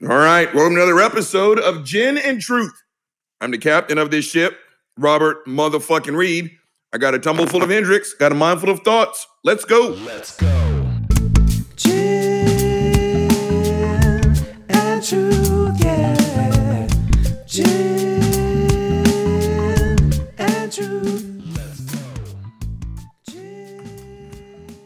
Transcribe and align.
All 0.00 0.10
right, 0.10 0.46
welcome 0.54 0.76
to 0.76 0.82
another 0.84 1.00
episode 1.00 1.58
of 1.58 1.82
Gin 1.84 2.18
and 2.18 2.40
Truth. 2.40 2.84
I'm 3.40 3.50
the 3.50 3.58
captain 3.58 3.98
of 3.98 4.12
this 4.12 4.24
ship, 4.24 4.56
Robert 4.96 5.44
motherfucking 5.44 6.16
Reed. 6.16 6.52
I 6.92 6.98
got 6.98 7.14
a 7.14 7.18
tumble 7.18 7.48
full 7.48 7.64
of 7.64 7.70
Hendrick's, 7.70 8.14
got 8.14 8.30
a 8.30 8.34
mind 8.36 8.60
full 8.60 8.70
of 8.70 8.78
thoughts. 8.84 9.26
Let's 9.42 9.64
go. 9.64 9.88
Let's 10.06 10.36
go. 10.36 10.46
Gin 11.74 13.28
and 14.68 15.04
truth, 15.04 15.82
yeah. 15.82 16.86
Gin 17.44 18.22
and 20.38 20.72
truth. 20.72 21.42
Let's 21.56 21.80
go. 21.80 21.98
Gin. 23.28 24.76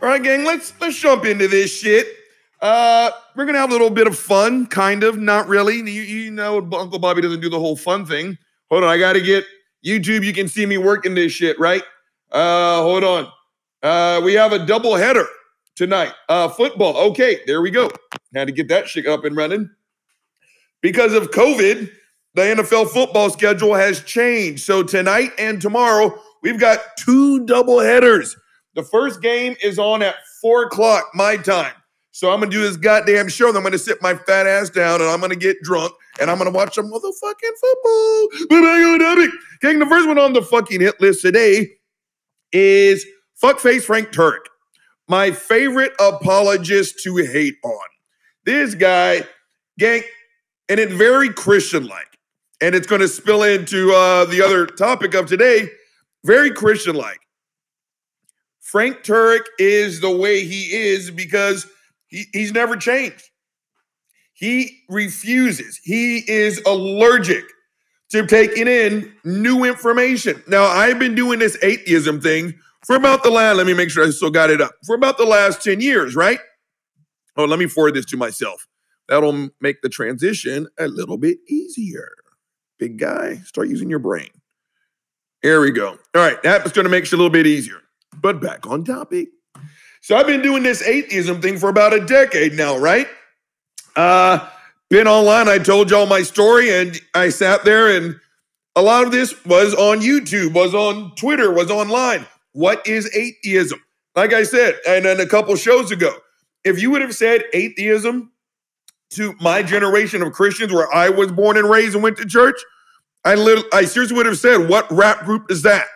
All 0.00 0.08
right, 0.08 0.22
gang, 0.22 0.44
let's 0.46 0.72
let's 0.80 0.98
jump 0.98 1.26
into 1.26 1.46
this 1.46 1.78
shit. 1.78 2.06
Uh, 2.60 3.10
we're 3.34 3.44
gonna 3.44 3.58
have 3.58 3.70
a 3.70 3.72
little 3.72 3.90
bit 3.90 4.06
of 4.06 4.18
fun, 4.18 4.66
kind 4.66 5.02
of, 5.02 5.18
not 5.18 5.46
really. 5.48 5.76
You, 5.76 6.02
you 6.02 6.30
know, 6.30 6.58
Uncle 6.58 6.98
Bobby 6.98 7.20
doesn't 7.20 7.40
do 7.40 7.50
the 7.50 7.58
whole 7.58 7.76
fun 7.76 8.06
thing. 8.06 8.38
Hold 8.70 8.84
on, 8.84 8.90
I 8.90 8.98
gotta 8.98 9.20
get 9.20 9.44
YouTube. 9.84 10.24
You 10.24 10.32
can 10.32 10.48
see 10.48 10.66
me 10.66 10.78
working 10.78 11.14
this 11.14 11.32
shit, 11.32 11.58
right? 11.58 11.82
Uh, 12.32 12.82
hold 12.82 13.04
on. 13.04 13.28
Uh, 13.82 14.20
we 14.24 14.34
have 14.34 14.52
a 14.52 14.64
double 14.64 14.96
header 14.96 15.26
tonight. 15.76 16.12
Uh, 16.28 16.48
football. 16.48 16.96
Okay, 17.10 17.40
there 17.46 17.60
we 17.60 17.70
go. 17.70 17.90
Had 18.34 18.46
to 18.48 18.52
get 18.52 18.68
that 18.68 18.88
shit 18.88 19.06
up 19.06 19.24
and 19.24 19.36
running. 19.36 19.70
Because 20.80 21.14
of 21.14 21.30
COVID, 21.30 21.90
the 22.34 22.42
NFL 22.42 22.90
football 22.90 23.30
schedule 23.30 23.74
has 23.74 24.02
changed. 24.02 24.64
So 24.64 24.82
tonight 24.82 25.30
and 25.38 25.60
tomorrow, 25.60 26.18
we've 26.42 26.60
got 26.60 26.80
two 26.98 27.44
double 27.46 27.78
headers. 27.80 28.36
The 28.74 28.82
first 28.82 29.22
game 29.22 29.56
is 29.62 29.78
on 29.78 30.02
at 30.02 30.16
four 30.42 30.64
o'clock 30.64 31.10
my 31.14 31.36
time. 31.36 31.72
So 32.16 32.32
I'm 32.32 32.40
gonna 32.40 32.50
do 32.50 32.62
this 32.62 32.78
goddamn 32.78 33.28
show. 33.28 33.48
And 33.48 33.58
I'm 33.58 33.62
gonna 33.62 33.76
sit 33.76 34.00
my 34.00 34.14
fat 34.14 34.46
ass 34.46 34.70
down 34.70 35.02
and 35.02 35.10
I'm 35.10 35.20
gonna 35.20 35.36
get 35.36 35.60
drunk 35.60 35.92
and 36.18 36.30
I'm 36.30 36.38
gonna 36.38 36.50
watch 36.50 36.76
some 36.76 36.90
motherfucking 36.90 37.52
football. 37.60 38.28
But 38.48 38.62
the 39.60 39.86
first 39.86 40.08
one 40.08 40.18
on 40.18 40.32
the 40.32 40.40
fucking 40.40 40.80
hit 40.80 40.98
list 40.98 41.20
today 41.20 41.72
is 42.52 43.04
fuckface 43.42 43.82
Frank 43.82 44.12
Turek, 44.12 44.46
my 45.08 45.30
favorite 45.30 45.92
apologist 46.00 47.02
to 47.02 47.16
hate 47.16 47.56
on. 47.62 47.86
This 48.46 48.74
guy, 48.74 49.24
gang, 49.78 50.00
and 50.70 50.80
it's 50.80 50.94
very 50.94 51.28
Christian-like, 51.28 52.18
and 52.62 52.74
it's 52.74 52.86
gonna 52.86 53.08
spill 53.08 53.42
into 53.42 53.92
uh, 53.92 54.24
the 54.24 54.40
other 54.40 54.64
topic 54.64 55.12
of 55.12 55.26
today. 55.26 55.68
Very 56.24 56.50
Christian-like. 56.50 57.20
Frank 58.60 59.04
Turek 59.04 59.44
is 59.58 60.00
the 60.00 60.16
way 60.16 60.46
he 60.46 60.72
is 60.72 61.10
because 61.10 61.66
he, 62.08 62.24
he's 62.32 62.52
never 62.52 62.76
changed. 62.76 63.22
He 64.32 64.82
refuses. 64.88 65.80
He 65.82 66.18
is 66.30 66.60
allergic 66.66 67.44
to 68.10 68.26
taking 68.26 68.68
in 68.68 69.12
new 69.24 69.64
information. 69.64 70.42
Now, 70.46 70.64
I've 70.64 70.98
been 70.98 71.14
doing 71.14 71.38
this 71.38 71.56
atheism 71.62 72.20
thing 72.20 72.54
for 72.86 72.94
about 72.94 73.24
the 73.24 73.30
last, 73.30 73.56
let 73.56 73.66
me 73.66 73.74
make 73.74 73.90
sure 73.90 74.06
I 74.06 74.10
still 74.10 74.30
got 74.30 74.50
it 74.50 74.60
up, 74.60 74.72
for 74.86 74.94
about 74.94 75.18
the 75.18 75.24
last 75.24 75.62
10 75.62 75.80
years, 75.80 76.14
right? 76.14 76.38
Oh, 77.36 77.44
let 77.44 77.58
me 77.58 77.66
forward 77.66 77.94
this 77.94 78.04
to 78.06 78.16
myself. 78.16 78.66
That'll 79.08 79.48
make 79.60 79.82
the 79.82 79.88
transition 79.88 80.68
a 80.78 80.86
little 80.86 81.18
bit 81.18 81.38
easier. 81.48 82.12
Big 82.78 82.98
guy, 82.98 83.36
start 83.44 83.68
using 83.68 83.90
your 83.90 83.98
brain. 83.98 84.28
There 85.42 85.60
we 85.60 85.72
go. 85.72 85.88
All 85.88 85.98
right, 86.22 86.40
that's 86.42 86.72
going 86.72 86.84
to 86.84 86.90
make 86.90 87.04
it 87.04 87.12
a 87.12 87.16
little 87.16 87.30
bit 87.30 87.46
easier. 87.46 87.80
But 88.20 88.40
back 88.40 88.66
on 88.66 88.84
topic. 88.84 89.28
So 90.06 90.14
I've 90.14 90.28
been 90.28 90.40
doing 90.40 90.62
this 90.62 90.82
atheism 90.82 91.42
thing 91.42 91.58
for 91.58 91.68
about 91.68 91.92
a 91.92 91.98
decade 91.98 92.52
now, 92.52 92.78
right? 92.78 93.08
Uh, 93.96 94.48
been 94.88 95.08
online. 95.08 95.48
I 95.48 95.58
told 95.58 95.90
y'all 95.90 96.06
my 96.06 96.22
story, 96.22 96.72
and 96.72 96.96
I 97.16 97.28
sat 97.28 97.64
there, 97.64 97.88
and 97.88 98.14
a 98.76 98.82
lot 98.82 99.02
of 99.02 99.10
this 99.10 99.44
was 99.44 99.74
on 99.74 99.98
YouTube, 99.98 100.52
was 100.52 100.74
on 100.74 101.12
Twitter, 101.16 101.50
was 101.50 101.72
online. 101.72 102.24
What 102.52 102.86
is 102.86 103.12
atheism? 103.16 103.82
Like 104.14 104.32
I 104.32 104.44
said, 104.44 104.78
and 104.86 105.04
then 105.04 105.18
a 105.18 105.26
couple 105.26 105.56
shows 105.56 105.90
ago, 105.90 106.16
if 106.62 106.80
you 106.80 106.92
would 106.92 107.02
have 107.02 107.16
said 107.16 107.42
atheism 107.52 108.30
to 109.10 109.34
my 109.40 109.60
generation 109.60 110.22
of 110.22 110.32
Christians, 110.32 110.72
where 110.72 110.86
I 110.94 111.08
was 111.08 111.32
born 111.32 111.56
and 111.56 111.68
raised 111.68 111.94
and 111.94 112.04
went 112.04 112.16
to 112.18 112.26
church, 112.26 112.60
I 113.24 113.34
literally, 113.34 113.68
I 113.72 113.84
seriously 113.86 114.16
would 114.16 114.26
have 114.26 114.38
said, 114.38 114.68
"What 114.68 114.88
rap 114.88 115.24
group 115.24 115.50
is 115.50 115.62
that? 115.62 115.86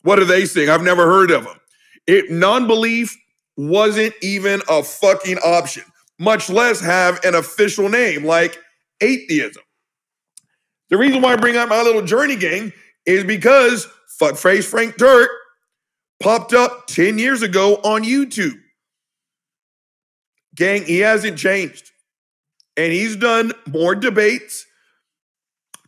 What 0.00 0.16
do 0.16 0.24
they 0.24 0.46
sing? 0.46 0.70
I've 0.70 0.82
never 0.82 1.04
heard 1.04 1.30
of 1.30 1.44
them." 1.44 1.60
It 2.06 2.30
non-belief 2.30 3.14
wasn't 3.56 4.14
even 4.22 4.60
a 4.68 4.82
fucking 4.82 5.38
option, 5.38 5.84
much 6.18 6.50
less 6.50 6.80
have 6.80 7.24
an 7.24 7.34
official 7.34 7.88
name 7.88 8.24
like 8.24 8.58
atheism. 9.00 9.62
The 10.90 10.96
reason 10.96 11.22
why 11.22 11.32
I 11.32 11.36
bring 11.36 11.56
up 11.56 11.68
my 11.68 11.82
little 11.82 12.02
journey 12.02 12.36
gang 12.36 12.72
is 13.06 13.24
because 13.24 13.88
fuckface 14.20 14.64
Frank 14.64 14.96
Turek 14.96 15.28
popped 16.22 16.52
up 16.52 16.86
10 16.86 17.18
years 17.18 17.42
ago 17.42 17.76
on 17.76 18.02
YouTube. 18.02 18.58
Gang, 20.54 20.84
he 20.84 21.00
hasn't 21.00 21.38
changed. 21.38 21.90
And 22.76 22.92
he's 22.92 23.16
done 23.16 23.52
more 23.66 23.94
debates, 23.94 24.66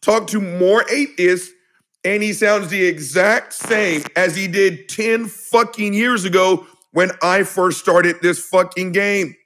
talked 0.01 0.31
to 0.31 0.41
more 0.41 0.89
atheists, 0.91 1.53
and 2.05 2.23
he 2.23 2.33
sounds 2.33 2.69
the 2.69 2.84
exact 2.84 3.53
same 3.53 4.03
as 4.17 4.34
he 4.34 4.47
did 4.49 4.89
10 4.89 5.27
fucking 5.27 5.93
years 5.93 6.25
ago 6.25 6.67
when 6.98 7.12
I 7.22 7.44
first 7.44 7.78
started 7.78 8.16
this 8.22 8.41
fucking 8.41 8.91
game. 8.91 9.36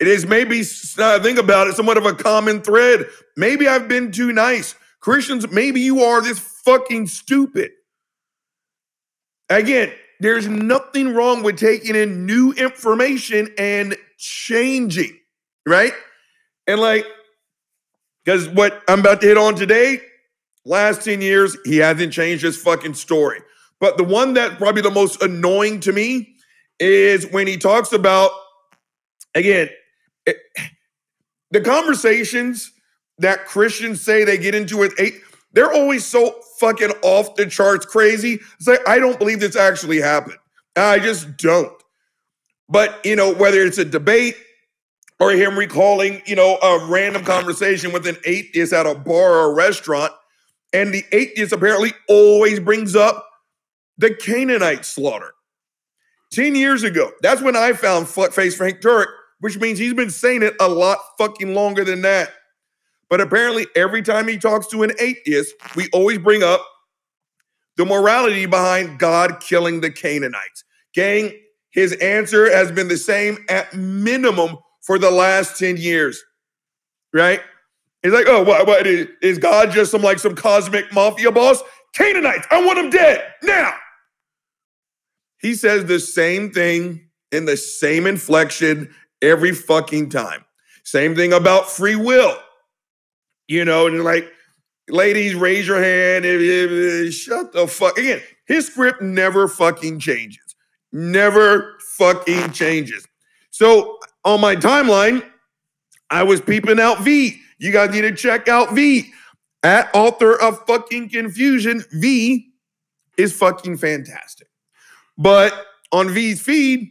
It 0.00 0.08
is 0.08 0.26
maybe, 0.26 0.64
uh, 0.98 1.20
think 1.20 1.38
about 1.38 1.68
it, 1.68 1.76
somewhat 1.76 1.96
of 1.96 2.06
a 2.06 2.12
common 2.12 2.60
thread. 2.60 3.06
Maybe 3.36 3.68
I've 3.68 3.86
been 3.86 4.10
too 4.10 4.32
nice. 4.32 4.74
Christians, 4.98 5.48
maybe 5.48 5.80
you 5.80 6.02
are 6.02 6.20
this 6.20 6.40
fucking 6.40 7.06
stupid. 7.06 7.70
Again, 9.48 9.92
there's 10.18 10.48
nothing 10.48 11.14
wrong 11.14 11.44
with 11.44 11.56
taking 11.56 11.94
in 11.94 12.26
new 12.26 12.50
information 12.54 13.54
and 13.56 13.96
changing, 14.18 15.20
right? 15.64 15.92
And 16.66 16.80
like, 16.80 17.06
because 18.24 18.48
what 18.48 18.82
I'm 18.88 18.98
about 18.98 19.20
to 19.20 19.28
hit 19.28 19.38
on 19.38 19.54
today, 19.54 20.00
last 20.64 21.04
10 21.04 21.20
years, 21.20 21.56
he 21.64 21.76
hasn't 21.76 22.12
changed 22.12 22.42
his 22.42 22.60
fucking 22.60 22.94
story. 22.94 23.38
But 23.80 23.96
the 23.96 24.04
one 24.04 24.34
that 24.34 24.58
probably 24.58 24.82
the 24.82 24.90
most 24.90 25.22
annoying 25.22 25.80
to 25.80 25.92
me 25.92 26.36
is 26.80 27.26
when 27.30 27.46
he 27.46 27.56
talks 27.56 27.92
about, 27.92 28.30
again, 29.34 29.68
it, 30.26 30.36
the 31.50 31.60
conversations 31.60 32.72
that 33.18 33.46
Christians 33.46 34.00
say 34.00 34.24
they 34.24 34.38
get 34.38 34.54
into 34.54 34.76
with 34.76 34.98
eight, 34.98 35.20
they're 35.52 35.72
always 35.72 36.04
so 36.04 36.40
fucking 36.60 36.90
off 37.02 37.36
the 37.36 37.46
charts 37.46 37.86
crazy. 37.86 38.40
It's 38.58 38.66
like, 38.66 38.86
I 38.88 38.98
don't 38.98 39.18
believe 39.18 39.40
this 39.40 39.56
actually 39.56 40.00
happened. 40.00 40.38
I 40.76 40.98
just 40.98 41.36
don't. 41.36 41.72
But, 42.68 43.04
you 43.04 43.16
know, 43.16 43.32
whether 43.34 43.62
it's 43.62 43.78
a 43.78 43.84
debate 43.84 44.36
or 45.18 45.32
him 45.32 45.58
recalling, 45.58 46.22
you 46.26 46.36
know, 46.36 46.58
a 46.58 46.86
random 46.86 47.24
conversation 47.24 47.92
with 47.92 48.06
an 48.06 48.16
atheist 48.24 48.72
at 48.72 48.86
a 48.86 48.94
bar 48.94 49.32
or 49.32 49.50
a 49.50 49.54
restaurant, 49.54 50.12
and 50.72 50.92
the 50.92 51.04
atheist 51.12 51.52
apparently 51.52 51.92
always 52.08 52.60
brings 52.60 52.94
up 52.94 53.27
the 53.98 54.14
Canaanite 54.14 54.84
slaughter. 54.84 55.32
10 56.32 56.54
years 56.54 56.82
ago, 56.82 57.10
that's 57.22 57.42
when 57.42 57.56
I 57.56 57.72
found 57.72 58.06
fuckface 58.06 58.54
Frank 58.54 58.80
Turek, 58.80 59.08
which 59.40 59.58
means 59.58 59.78
he's 59.78 59.94
been 59.94 60.10
saying 60.10 60.42
it 60.42 60.54
a 60.60 60.68
lot 60.68 60.98
fucking 61.16 61.54
longer 61.54 61.84
than 61.84 62.02
that. 62.02 62.30
But 63.10 63.20
apparently, 63.20 63.66
every 63.74 64.02
time 64.02 64.28
he 64.28 64.36
talks 64.36 64.66
to 64.68 64.82
an 64.82 64.92
atheist, 65.00 65.54
we 65.74 65.88
always 65.92 66.18
bring 66.18 66.42
up 66.42 66.64
the 67.76 67.86
morality 67.86 68.44
behind 68.44 68.98
God 68.98 69.40
killing 69.40 69.80
the 69.80 69.90
Canaanites. 69.90 70.64
Gang, 70.94 71.32
his 71.70 71.92
answer 71.94 72.50
has 72.50 72.70
been 72.70 72.88
the 72.88 72.96
same 72.96 73.38
at 73.48 73.72
minimum 73.74 74.58
for 74.82 74.98
the 74.98 75.10
last 75.10 75.58
10 75.58 75.76
years, 75.78 76.22
right? 77.14 77.40
He's 78.02 78.12
like, 78.12 78.26
oh, 78.28 78.42
what, 78.42 78.66
what 78.66 78.86
is, 78.86 79.08
is 79.22 79.38
God 79.38 79.70
just 79.70 79.90
some 79.90 80.02
like 80.02 80.18
some 80.18 80.34
cosmic 80.34 80.92
mafia 80.92 81.32
boss? 81.32 81.62
Canaanites, 81.94 82.46
I 82.50 82.64
want 82.64 82.76
them 82.76 82.90
dead 82.90 83.32
now. 83.42 83.74
He 85.40 85.54
says 85.54 85.84
the 85.84 86.00
same 86.00 86.50
thing 86.50 87.08
in 87.32 87.44
the 87.44 87.56
same 87.56 88.06
inflection 88.06 88.94
every 89.22 89.52
fucking 89.52 90.10
time. 90.10 90.44
Same 90.84 91.14
thing 91.14 91.32
about 91.32 91.70
free 91.70 91.96
will. 91.96 92.36
You 93.46 93.64
know, 93.64 93.86
and 93.86 94.04
like, 94.04 94.30
ladies, 94.88 95.34
raise 95.34 95.66
your 95.66 95.82
hand. 95.82 96.24
Shut 97.12 97.52
the 97.52 97.66
fuck. 97.66 97.98
Again, 97.98 98.20
his 98.46 98.66
script 98.66 99.02
never 99.02 99.48
fucking 99.48 100.00
changes. 100.00 100.54
Never 100.92 101.78
fucking 101.96 102.52
changes. 102.52 103.06
So 103.50 103.98
on 104.24 104.40
my 104.40 104.56
timeline, 104.56 105.24
I 106.10 106.22
was 106.22 106.40
peeping 106.40 106.80
out 106.80 107.00
V. 107.00 107.40
You 107.58 107.72
guys 107.72 107.90
need 107.90 108.02
to 108.02 108.14
check 108.14 108.48
out 108.48 108.72
V. 108.72 109.12
At 109.64 109.90
author 109.92 110.40
of 110.40 110.64
fucking 110.66 111.08
confusion, 111.08 111.84
V 111.92 112.52
is 113.16 113.36
fucking 113.36 113.78
fantastic. 113.78 114.37
But 115.18 115.66
on 115.92 116.10
V's 116.10 116.40
feed, 116.40 116.88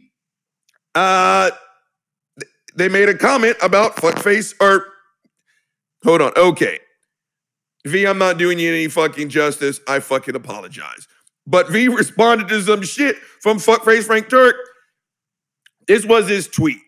uh, 0.94 1.50
they 2.76 2.88
made 2.88 3.08
a 3.08 3.16
comment 3.16 3.56
about 3.62 3.96
fuckface 3.96 4.54
or 4.60 4.86
hold 6.04 6.22
on. 6.22 6.32
Okay. 6.36 6.78
V, 7.86 8.06
I'm 8.06 8.18
not 8.18 8.38
doing 8.38 8.58
you 8.58 8.70
any 8.70 8.88
fucking 8.88 9.30
justice. 9.30 9.80
I 9.88 10.00
fucking 10.00 10.36
apologize. 10.36 11.08
But 11.46 11.70
V 11.70 11.88
responded 11.88 12.48
to 12.48 12.60
some 12.62 12.82
shit 12.82 13.16
from 13.40 13.56
fuckface 13.58 14.04
Frank 14.04 14.28
Turek. 14.28 14.52
This 15.86 16.04
was 16.04 16.28
his 16.28 16.46
tweet. 16.46 16.78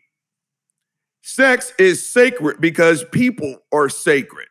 Sex 1.22 1.72
is 1.78 2.06
sacred 2.06 2.60
because 2.60 3.04
people 3.04 3.56
are 3.72 3.88
sacred. 3.88 4.48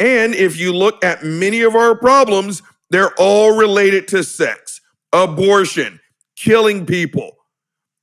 And 0.00 0.34
if 0.34 0.58
you 0.58 0.72
look 0.72 1.04
at 1.04 1.22
many 1.22 1.60
of 1.62 1.76
our 1.76 1.94
problems, 1.94 2.62
they're 2.88 3.14
all 3.18 3.56
related 3.56 4.08
to 4.08 4.24
sex, 4.24 4.79
abortion, 5.12 6.00
killing 6.36 6.86
people, 6.86 7.32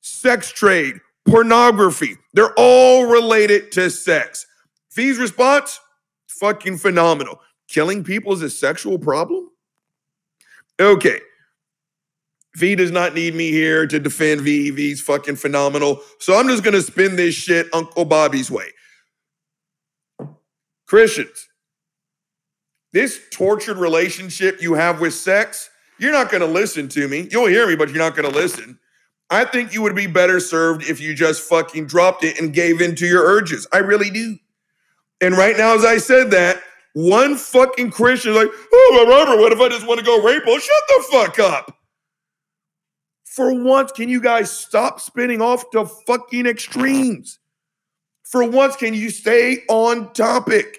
sex 0.02 0.52
trade, 0.52 0.96
pornography. 1.26 2.16
They're 2.34 2.54
all 2.58 3.06
related 3.06 3.72
to 3.74 3.90
sex. 3.90 4.46
V's 4.94 5.18
response, 5.18 5.80
fucking 6.28 6.78
phenomenal. 6.78 7.42
Killing 7.68 8.04
people 8.04 8.34
is 8.34 8.42
a 8.42 8.50
sexual 8.50 8.98
problem? 8.98 9.50
Okay. 10.80 11.20
V 12.56 12.76
does 12.76 12.92
not 12.92 13.14
need 13.14 13.36
me 13.36 13.52
here 13.52 13.86
to 13.86 14.00
defend 14.00 14.42
V. 14.42 14.72
V's 14.72 15.02
fucking 15.02 15.36
phenomenal. 15.36 16.02
So 16.20 16.38
I'm 16.38 16.48
just 16.48 16.64
going 16.64 16.74
to 16.74 16.82
spin 16.82 17.16
this 17.16 17.36
shit 17.36 17.68
Uncle 17.74 18.06
Bobby's 18.06 18.50
way. 18.50 18.70
Christians, 20.88 21.48
this 22.94 23.20
tortured 23.32 23.78
relationship 23.78 24.62
you 24.62 24.74
have 24.74 25.02
with 25.02 25.14
sex, 25.14 25.70
you're 26.00 26.12
not 26.12 26.30
going 26.30 26.42
to 26.42 26.48
listen 26.48 26.88
to 26.90 27.08
me. 27.08 27.28
You'll 27.32 27.48
hear 27.48 27.68
me, 27.68 27.76
but 27.76 27.90
you're 27.90 27.98
not 27.98 28.16
going 28.16 28.30
to 28.30 28.36
listen. 28.36 28.80
I 29.30 29.46
think 29.46 29.74
you 29.74 29.82
would 29.82 29.96
be 29.96 30.08
better 30.08 30.40
served 30.40 30.90
if 30.90 31.02
you 31.02 31.14
just 31.14 31.42
fucking 31.42 31.88
dropped 31.88 32.24
it 32.24 32.40
and 32.40 32.54
gave 32.54 32.82
in 32.82 32.96
to 32.96 33.06
your 33.06 33.26
urges. 33.26 33.68
I 33.74 33.80
really 33.80 34.10
do. 34.10 34.38
And 35.20 35.36
right 35.36 35.58
now, 35.58 35.76
as 35.76 35.84
I 35.84 35.98
said 35.98 36.32
that, 36.32 36.62
one 36.94 37.36
fucking 37.36 37.92
Christian 37.92 38.32
is 38.32 38.38
like, 38.38 38.50
oh, 38.74 39.06
Robert, 39.10 39.40
what 39.40 39.52
if 39.52 39.60
I 39.60 39.70
just 39.70 39.86
want 39.86 40.00
to 40.00 40.06
go 40.06 40.24
rape? 40.24 40.44
Well, 40.46 40.60
shut 40.60 40.84
the 40.88 41.06
fuck 41.12 41.40
up. 41.40 41.78
For 43.24 43.54
once, 43.54 43.92
can 43.92 44.10
you 44.10 44.22
guys 44.22 44.50
stop 44.50 45.00
spinning 45.00 45.42
off 45.42 45.70
to 45.72 45.86
fucking 45.86 46.48
extremes? 46.48 47.40
For 48.24 48.50
once, 48.50 48.76
can 48.76 48.94
you 48.94 49.10
stay 49.10 49.64
on 49.70 50.12
topic? 50.14 50.78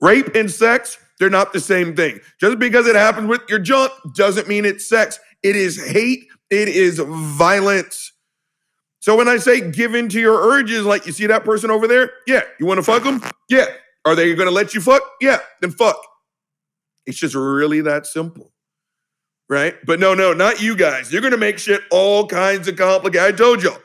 Rape 0.00 0.34
and 0.34 0.50
sex, 0.50 0.98
they're 1.22 1.30
not 1.30 1.52
the 1.52 1.60
same 1.60 1.94
thing. 1.94 2.18
Just 2.40 2.58
because 2.58 2.88
it 2.88 2.96
happens 2.96 3.28
with 3.28 3.42
your 3.48 3.60
junk 3.60 3.92
doesn't 4.16 4.48
mean 4.48 4.64
it's 4.64 4.88
sex. 4.88 5.20
It 5.44 5.54
is 5.54 5.80
hate, 5.80 6.26
it 6.50 6.66
is 6.66 6.98
violence. 6.98 8.12
So 8.98 9.16
when 9.16 9.28
I 9.28 9.36
say 9.36 9.70
give 9.70 9.94
in 9.94 10.08
to 10.08 10.18
your 10.18 10.34
urges, 10.52 10.84
like 10.84 11.06
you 11.06 11.12
see 11.12 11.26
that 11.26 11.44
person 11.44 11.70
over 11.70 11.86
there, 11.86 12.10
yeah, 12.26 12.40
you 12.58 12.66
want 12.66 12.78
to 12.78 12.82
fuck 12.82 13.04
them? 13.04 13.22
Yeah. 13.48 13.66
Are 14.04 14.16
they 14.16 14.34
going 14.34 14.48
to 14.48 14.54
let 14.54 14.74
you 14.74 14.80
fuck? 14.80 15.02
Yeah, 15.20 15.38
then 15.60 15.70
fuck. 15.70 15.96
It's 17.06 17.18
just 17.18 17.36
really 17.36 17.82
that 17.82 18.04
simple 18.06 18.52
right? 19.48 19.74
But 19.84 20.00
no, 20.00 20.14
no, 20.14 20.32
not 20.32 20.62
you 20.62 20.74
guys. 20.74 21.12
You're 21.12 21.20
gonna 21.20 21.36
make 21.36 21.58
shit 21.58 21.82
all 21.90 22.26
kinds 22.26 22.68
of 22.68 22.76
complicated. 22.76 23.34
I 23.34 23.36
told 23.36 23.62
y'all. 23.62 23.76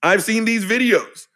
I've 0.00 0.22
seen 0.22 0.44
these 0.44 0.64
videos, 0.64 1.26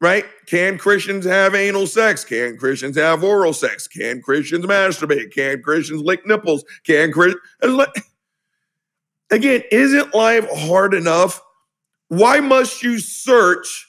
right? 0.00 0.24
Can 0.46 0.78
Christians 0.78 1.24
have 1.26 1.54
anal 1.54 1.86
sex? 1.86 2.24
Can 2.24 2.56
Christians 2.56 2.96
have 2.96 3.22
oral 3.22 3.52
sex? 3.52 3.86
Can 3.86 4.22
Christians 4.22 4.64
masturbate? 4.64 5.32
Can 5.32 5.62
Christians 5.62 6.02
lick 6.02 6.26
nipples? 6.26 6.64
Can 6.84 7.12
Christians 7.12 7.42
again? 9.30 9.62
Isn't 9.70 10.14
life 10.14 10.48
hard 10.50 10.94
enough? 10.94 11.40
Why 12.08 12.40
must 12.40 12.82
you 12.82 12.98
search 12.98 13.86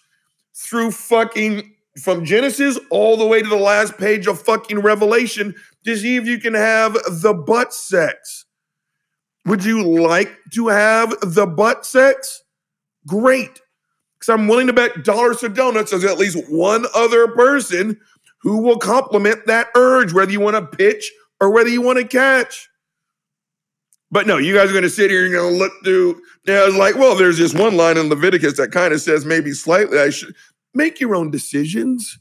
through 0.55 0.91
fucking 0.91 1.75
from 2.01 2.23
Genesis 2.23 2.79
all 2.89 3.17
the 3.17 3.25
way 3.25 3.41
to 3.41 3.49
the 3.49 3.55
last 3.55 3.97
page 3.97 4.27
of 4.27 4.41
fucking 4.41 4.79
Revelation 4.79 5.55
to 5.85 5.97
see 5.97 6.17
if 6.17 6.25
you 6.25 6.39
can 6.39 6.53
have 6.53 6.93
the 6.93 7.33
butt 7.33 7.73
sex? 7.73 8.45
Would 9.45 9.65
you 9.65 9.83
like 9.83 10.37
to 10.53 10.67
have 10.67 11.15
the 11.21 11.47
butt 11.47 11.85
sex? 11.85 12.43
Great. 13.07 13.59
Because 14.21 14.39
I'm 14.39 14.47
willing 14.47 14.67
to 14.67 14.73
bet 14.73 15.03
dollars 15.03 15.39
to 15.39 15.49
donuts 15.49 15.89
there's 15.89 16.03
at 16.03 16.19
least 16.19 16.37
one 16.47 16.85
other 16.93 17.27
person 17.29 17.99
who 18.41 18.61
will 18.61 18.77
complement 18.77 19.47
that 19.47 19.69
urge, 19.75 20.13
whether 20.13 20.31
you 20.31 20.39
want 20.39 20.55
to 20.55 20.77
pitch 20.77 21.11
or 21.39 21.49
whether 21.49 21.69
you 21.69 21.81
want 21.81 21.97
to 21.97 22.05
catch. 22.05 22.69
But 24.11 24.27
no, 24.27 24.37
you 24.37 24.53
guys 24.53 24.69
are 24.69 24.73
going 24.73 24.83
to 24.83 24.89
sit 24.89 25.09
here 25.09 25.23
and 25.23 25.31
you're 25.31 25.41
going 25.41 25.53
to 25.53 25.59
look 25.59 25.73
through. 25.83 26.21
Yeah, 26.45 26.69
like, 26.77 26.95
well, 26.95 27.15
there's 27.15 27.39
this 27.39 27.53
one 27.53 27.75
line 27.75 27.97
in 27.97 28.09
Leviticus 28.09 28.57
that 28.57 28.71
kind 28.71 28.93
of 28.93 29.01
says 29.01 29.25
maybe 29.25 29.53
slightly 29.53 29.97
I 29.97 30.11
should 30.11 30.35
make 30.75 30.99
your 30.99 31.15
own 31.15 31.31
decisions, 31.31 32.19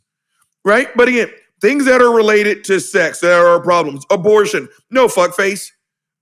right? 0.65 0.89
But 0.97 1.09
again, 1.09 1.31
things 1.61 1.85
that 1.85 2.01
are 2.01 2.15
related 2.15 2.65
to 2.65 2.81
sex 2.81 3.21
that 3.21 3.39
are 3.39 3.61
problems, 3.61 4.07
abortion, 4.11 4.69
no 4.91 5.07
fuckface, 5.07 5.71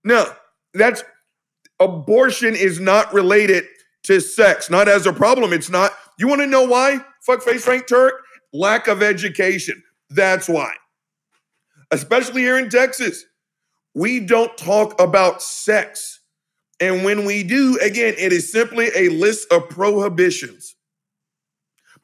no 0.05 0.33
that's 0.75 1.03
abortion 1.81 2.55
is 2.55 2.81
not 2.81 3.13
related 3.13 3.65
to 4.09 4.21
sex, 4.21 4.71
not 4.71 4.89
as 4.89 5.07
a 5.07 5.13
problem. 5.13 5.53
It's 5.53 5.69
not. 5.69 5.93
You 6.19 6.29
want 6.29 6.41
to 6.41 6.47
know 6.47 6.65
why? 6.65 6.99
Fuckface 7.29 7.61
Frank 7.61 7.87
Turek? 7.87 8.13
Lack 8.55 8.89
of 8.89 9.03
education. 9.03 9.83
That's 10.09 10.49
why. 10.49 10.73
Especially 11.91 12.41
here 12.41 12.59
in 12.59 12.71
Texas, 12.71 13.25
we 13.95 14.21
don't 14.21 14.57
talk 14.57 14.99
about 14.99 15.43
sex. 15.43 16.21
And 16.81 17.05
when 17.05 17.27
we 17.27 17.43
do, 17.43 17.79
again, 17.83 18.15
it 18.17 18.33
is 18.33 18.51
simply 18.51 18.91
a 18.97 19.11
list 19.11 19.53
of 19.53 19.69
prohibitions. 19.69 20.75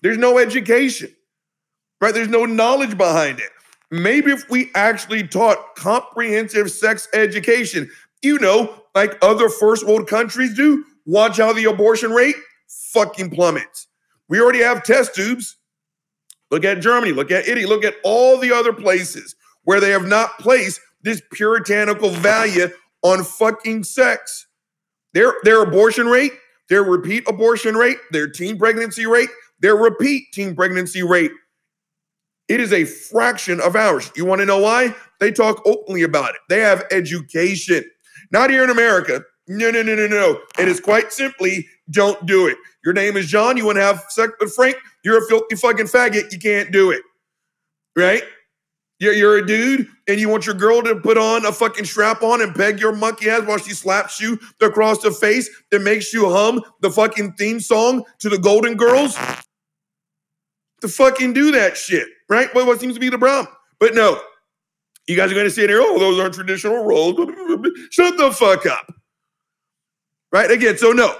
There's 0.02 0.18
no 0.18 0.36
education, 0.36 1.10
right? 2.02 2.12
There's 2.12 2.28
no 2.28 2.44
knowledge 2.44 2.98
behind 2.98 3.40
it. 3.40 3.50
Maybe 3.90 4.30
if 4.30 4.50
we 4.50 4.70
actually 4.74 5.26
taught 5.26 5.76
comprehensive 5.76 6.70
sex 6.70 7.08
education, 7.14 7.90
you 8.20 8.38
know, 8.38 8.82
like 8.94 9.16
other 9.22 9.48
first 9.48 9.86
world 9.86 10.06
countries 10.06 10.54
do, 10.54 10.84
watch 11.06 11.38
how 11.38 11.52
the 11.52 11.64
abortion 11.64 12.10
rate 12.10 12.36
fucking 12.92 13.30
plummets. 13.30 13.88
We 14.28 14.40
already 14.40 14.62
have 14.62 14.82
test 14.82 15.14
tubes. 15.14 15.56
Look 16.50 16.64
at 16.64 16.80
Germany, 16.80 17.12
look 17.12 17.30
at 17.30 17.48
Italy, 17.48 17.66
look 17.66 17.84
at 17.84 17.94
all 18.04 18.38
the 18.38 18.52
other 18.52 18.72
places 18.72 19.34
where 19.64 19.80
they 19.80 19.90
have 19.90 20.06
not 20.06 20.38
placed 20.38 20.80
this 21.02 21.20
puritanical 21.32 22.10
value 22.10 22.68
on 23.02 23.24
fucking 23.24 23.84
sex. 23.84 24.46
Their, 25.12 25.34
their 25.42 25.62
abortion 25.62 26.06
rate, 26.06 26.32
their 26.68 26.82
repeat 26.82 27.24
abortion 27.28 27.74
rate, 27.74 27.98
their 28.10 28.28
teen 28.28 28.58
pregnancy 28.58 29.06
rate, 29.06 29.28
their 29.60 29.76
repeat 29.76 30.24
teen 30.32 30.54
pregnancy 30.54 31.02
rate. 31.02 31.32
It 32.48 32.60
is 32.60 32.72
a 32.72 32.84
fraction 32.84 33.60
of 33.60 33.74
ours. 33.74 34.12
You 34.16 34.24
want 34.24 34.40
to 34.40 34.46
know 34.46 34.58
why? 34.58 34.94
They 35.20 35.32
talk 35.32 35.62
openly 35.66 36.02
about 36.02 36.34
it. 36.34 36.40
They 36.48 36.60
have 36.60 36.84
education. 36.90 37.84
Not 38.30 38.50
here 38.50 38.64
in 38.64 38.70
America. 38.70 39.24
No, 39.46 39.70
no, 39.70 39.82
no, 39.82 39.94
no, 39.94 40.06
no. 40.06 40.40
It 40.58 40.68
is 40.68 40.80
quite 40.80 41.12
simply 41.12 41.66
don't 41.90 42.24
do 42.26 42.46
it. 42.46 42.56
Your 42.84 42.94
name 42.94 43.16
is 43.16 43.26
John. 43.26 43.56
You 43.56 43.66
want 43.66 43.76
to 43.76 43.82
have 43.82 44.04
sex 44.08 44.32
with 44.40 44.54
Frank? 44.54 44.76
You're 45.04 45.22
a 45.22 45.26
filthy 45.28 45.56
fucking 45.56 45.86
faggot. 45.86 46.32
You 46.32 46.38
can't 46.38 46.72
do 46.72 46.90
it. 46.90 47.02
Right? 47.96 48.22
You're, 49.00 49.12
you're 49.12 49.38
a 49.38 49.46
dude 49.46 49.88
and 50.08 50.20
you 50.20 50.28
want 50.28 50.46
your 50.46 50.54
girl 50.54 50.80
to 50.82 50.96
put 50.96 51.18
on 51.18 51.44
a 51.44 51.52
fucking 51.52 51.84
strap 51.84 52.22
on 52.22 52.40
and 52.40 52.54
peg 52.54 52.78
your 52.78 52.94
monkey 52.94 53.28
ass 53.28 53.42
while 53.42 53.58
she 53.58 53.72
slaps 53.72 54.20
you 54.20 54.38
across 54.60 55.02
the 55.02 55.10
face 55.10 55.50
that 55.70 55.82
makes 55.82 56.14
you 56.14 56.30
hum 56.30 56.62
the 56.80 56.90
fucking 56.90 57.32
theme 57.32 57.60
song 57.60 58.04
to 58.20 58.28
the 58.28 58.38
Golden 58.38 58.76
Girls? 58.76 59.18
To 60.80 60.88
fucking 60.88 61.32
do 61.32 61.50
that 61.52 61.76
shit, 61.76 62.08
right? 62.28 62.54
What 62.54 62.80
seems 62.80 62.94
to 62.94 63.00
be 63.00 63.08
the 63.08 63.18
problem? 63.18 63.52
But 63.80 63.94
no, 63.94 64.20
you 65.06 65.16
guys 65.16 65.30
are 65.30 65.34
going 65.34 65.46
to 65.46 65.50
sit 65.50 65.68
here, 65.68 65.80
oh, 65.82 65.98
those 65.98 66.18
aren't 66.18 66.34
traditional 66.34 66.84
roles. 66.84 67.16
Shut 67.90 68.16
the 68.16 68.30
fuck 68.32 68.64
up. 68.66 68.94
Right? 70.34 70.50
Again, 70.50 70.76
so 70.76 70.90
no, 70.90 71.16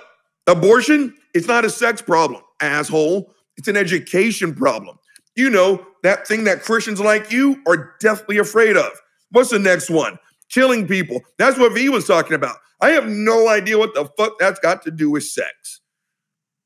abortion, 0.49 1.15
it's 1.35 1.47
not 1.47 1.65
a 1.65 1.71
sex 1.71 2.03
problem, 2.03 2.43
asshole. 2.61 3.33
It's 3.57 3.69
an 3.69 3.77
education 3.77 4.53
problem. 4.53 4.99
You 5.37 5.51
know, 5.51 5.87
that 6.03 6.27
thing 6.27 6.43
that 6.45 6.63
Christians 6.63 6.99
like 6.99 7.31
you 7.31 7.63
are 7.69 7.95
deathly 8.01 8.39
afraid 8.39 8.77
of. 8.77 8.91
What's 9.31 9.51
the 9.51 9.61
next 9.61 9.89
one? 9.89 10.19
Killing 10.49 10.89
people. 10.89 11.21
That's 11.39 11.57
what 11.57 11.75
V 11.75 11.91
was 11.91 12.09
talking 12.09 12.35
about. 12.35 12.57
I 12.81 12.89
have 12.89 13.07
no 13.07 13.47
idea 13.49 13.79
what 13.79 13.95
the 13.95 14.07
fuck 14.19 14.33
that's 14.41 14.59
got 14.59 14.83
to 14.83 14.91
do 14.91 15.11
with 15.11 15.23
sex. 15.23 15.81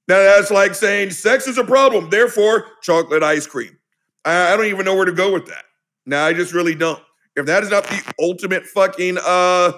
Now, 0.09 0.17
that's 0.17 0.51
like 0.51 0.75
saying 0.75 1.11
sex 1.11 1.47
is 1.49 1.59
a 1.59 1.65
problem, 1.65 2.09
therefore, 2.09 2.65
chocolate 2.81 3.23
ice 3.23 3.47
cream. 3.47 3.77
I, 4.25 4.55
I 4.55 4.57
don't 4.57 4.67
even 4.67 4.87
know 4.87 4.97
where 4.97 5.05
to 5.05 5.13
go 5.13 5.31
with 5.31 5.45
that. 5.49 5.65
Now, 6.07 6.25
I 6.25 6.33
just 6.33 6.55
really 6.55 6.75
don't. 6.75 7.03
If 7.37 7.45
that 7.45 7.63
is 7.63 7.69
not 7.69 7.85
the 7.85 8.15
ultimate 8.19 8.65
fucking 8.65 9.19
uh 9.23 9.73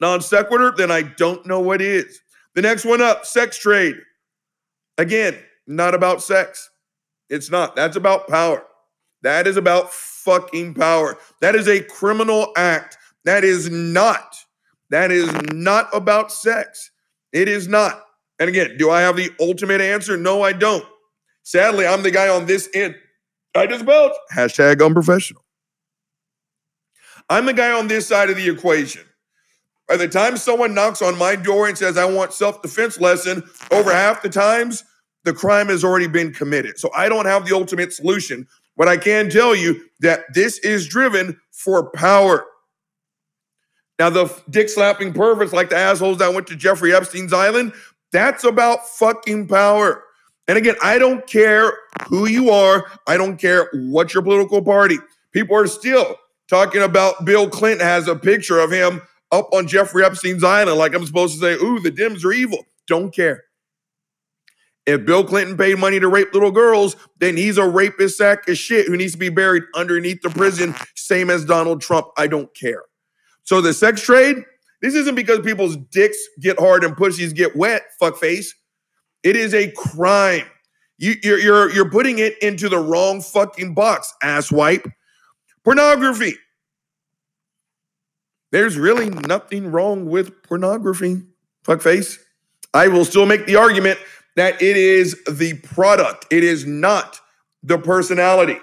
non 0.00 0.20
sequitur, 0.20 0.72
then 0.76 0.90
I 0.90 1.02
don't 1.02 1.46
know 1.46 1.60
what 1.60 1.80
is. 1.80 2.20
The 2.54 2.62
next 2.62 2.84
one 2.84 3.00
up, 3.00 3.26
sex 3.26 3.58
trade. 3.58 3.96
Again, 4.96 5.38
not 5.66 5.94
about 5.94 6.22
sex. 6.22 6.70
It's 7.30 7.50
not. 7.50 7.76
That's 7.76 7.96
about 7.96 8.28
power. 8.28 8.64
That 9.22 9.46
is 9.46 9.56
about 9.56 9.92
fucking 9.92 10.74
power. 10.74 11.18
That 11.40 11.54
is 11.54 11.68
a 11.68 11.82
criminal 11.82 12.52
act. 12.56 12.96
That 13.24 13.44
is 13.44 13.70
not. 13.70 14.36
That 14.90 15.10
is 15.10 15.30
not 15.52 15.88
about 15.92 16.32
sex. 16.32 16.90
It 17.32 17.48
is 17.48 17.68
not. 17.68 18.04
And 18.38 18.48
again, 18.48 18.76
do 18.78 18.90
I 18.90 19.02
have 19.02 19.16
the 19.16 19.30
ultimate 19.40 19.80
answer? 19.80 20.16
No, 20.16 20.42
I 20.42 20.52
don't. 20.52 20.84
Sadly, 21.42 21.86
I'm 21.86 22.02
the 22.02 22.10
guy 22.10 22.28
on 22.28 22.46
this 22.46 22.68
end. 22.74 22.94
I 23.54 23.66
just 23.66 23.84
belch. 23.84 24.12
Hashtag 24.32 24.84
unprofessional. 24.84 25.44
I'm 27.28 27.46
the 27.46 27.52
guy 27.52 27.72
on 27.72 27.88
this 27.88 28.06
side 28.06 28.30
of 28.30 28.36
the 28.36 28.48
equation. 28.48 29.02
By 29.88 29.96
the 29.96 30.06
time 30.06 30.36
someone 30.36 30.74
knocks 30.74 31.00
on 31.00 31.16
my 31.16 31.34
door 31.34 31.66
and 31.66 31.76
says, 31.76 31.96
I 31.96 32.04
want 32.04 32.34
self 32.34 32.60
defense 32.60 33.00
lesson, 33.00 33.42
over 33.70 33.90
half 33.90 34.22
the 34.22 34.28
times, 34.28 34.84
the 35.24 35.32
crime 35.32 35.68
has 35.68 35.82
already 35.82 36.06
been 36.06 36.32
committed. 36.32 36.78
So 36.78 36.90
I 36.94 37.08
don't 37.08 37.26
have 37.26 37.48
the 37.48 37.56
ultimate 37.56 37.92
solution, 37.92 38.46
but 38.76 38.86
I 38.86 38.98
can 38.98 39.30
tell 39.30 39.56
you 39.56 39.82
that 40.00 40.32
this 40.34 40.58
is 40.58 40.86
driven 40.86 41.40
for 41.50 41.90
power. 41.90 42.44
Now, 43.98 44.10
the 44.10 44.32
dick 44.50 44.68
slapping 44.68 45.12
perverts 45.12 45.52
like 45.52 45.70
the 45.70 45.76
assholes 45.76 46.18
that 46.18 46.32
went 46.32 46.46
to 46.48 46.56
Jeffrey 46.56 46.94
Epstein's 46.94 47.32
island, 47.32 47.72
that's 48.12 48.44
about 48.44 48.88
fucking 48.88 49.48
power. 49.48 50.04
And 50.46 50.56
again, 50.56 50.76
I 50.82 50.98
don't 50.98 51.26
care 51.26 51.72
who 52.08 52.28
you 52.28 52.50
are, 52.50 52.86
I 53.06 53.16
don't 53.16 53.38
care 53.38 53.68
what 53.72 54.14
your 54.14 54.22
political 54.22 54.62
party. 54.62 54.98
People 55.32 55.56
are 55.56 55.66
still 55.66 56.16
talking 56.48 56.82
about 56.82 57.24
Bill 57.24 57.48
Clinton 57.48 57.86
has 57.86 58.06
a 58.06 58.14
picture 58.16 58.58
of 58.58 58.70
him 58.70 59.02
up 59.30 59.48
on 59.52 59.66
Jeffrey 59.66 60.04
Epstein's 60.04 60.44
island, 60.44 60.78
like 60.78 60.94
I'm 60.94 61.06
supposed 61.06 61.34
to 61.34 61.40
say, 61.40 61.62
ooh, 61.64 61.80
the 61.80 61.90
Dems 61.90 62.24
are 62.24 62.32
evil. 62.32 62.64
Don't 62.86 63.14
care. 63.14 63.44
If 64.86 65.04
Bill 65.04 65.22
Clinton 65.22 65.56
paid 65.58 65.78
money 65.78 66.00
to 66.00 66.08
rape 66.08 66.32
little 66.32 66.50
girls, 66.50 66.96
then 67.18 67.36
he's 67.36 67.58
a 67.58 67.68
rapist 67.68 68.16
sack 68.16 68.48
of 68.48 68.56
shit 68.56 68.86
who 68.86 68.96
needs 68.96 69.12
to 69.12 69.18
be 69.18 69.28
buried 69.28 69.64
underneath 69.74 70.22
the 70.22 70.30
prison, 70.30 70.74
same 70.94 71.28
as 71.28 71.44
Donald 71.44 71.82
Trump. 71.82 72.06
I 72.16 72.26
don't 72.26 72.52
care. 72.54 72.84
So 73.44 73.60
the 73.60 73.74
sex 73.74 74.00
trade, 74.00 74.36
this 74.80 74.94
isn't 74.94 75.14
because 75.14 75.40
people's 75.40 75.76
dicks 75.76 76.16
get 76.40 76.58
hard 76.58 76.84
and 76.84 76.96
pussies 76.96 77.34
get 77.34 77.54
wet, 77.54 77.82
fuckface. 78.00 78.46
It 79.22 79.36
is 79.36 79.52
a 79.52 79.70
crime. 79.72 80.46
You, 80.96 81.16
you're, 81.22 81.38
you're, 81.38 81.70
you're 81.70 81.90
putting 81.90 82.18
it 82.18 82.42
into 82.42 82.70
the 82.70 82.78
wrong 82.78 83.20
fucking 83.20 83.74
box, 83.74 84.14
asswipe. 84.22 84.90
Pornography. 85.64 86.34
There's 88.50 88.78
really 88.78 89.10
nothing 89.10 89.70
wrong 89.70 90.06
with 90.06 90.42
pornography, 90.42 91.22
fuckface. 91.64 92.18
I 92.72 92.88
will 92.88 93.04
still 93.04 93.26
make 93.26 93.46
the 93.46 93.56
argument 93.56 93.98
that 94.36 94.62
it 94.62 94.76
is 94.76 95.22
the 95.24 95.54
product, 95.54 96.26
it 96.30 96.44
is 96.44 96.64
not 96.64 97.20
the 97.62 97.78
personality. 97.78 98.58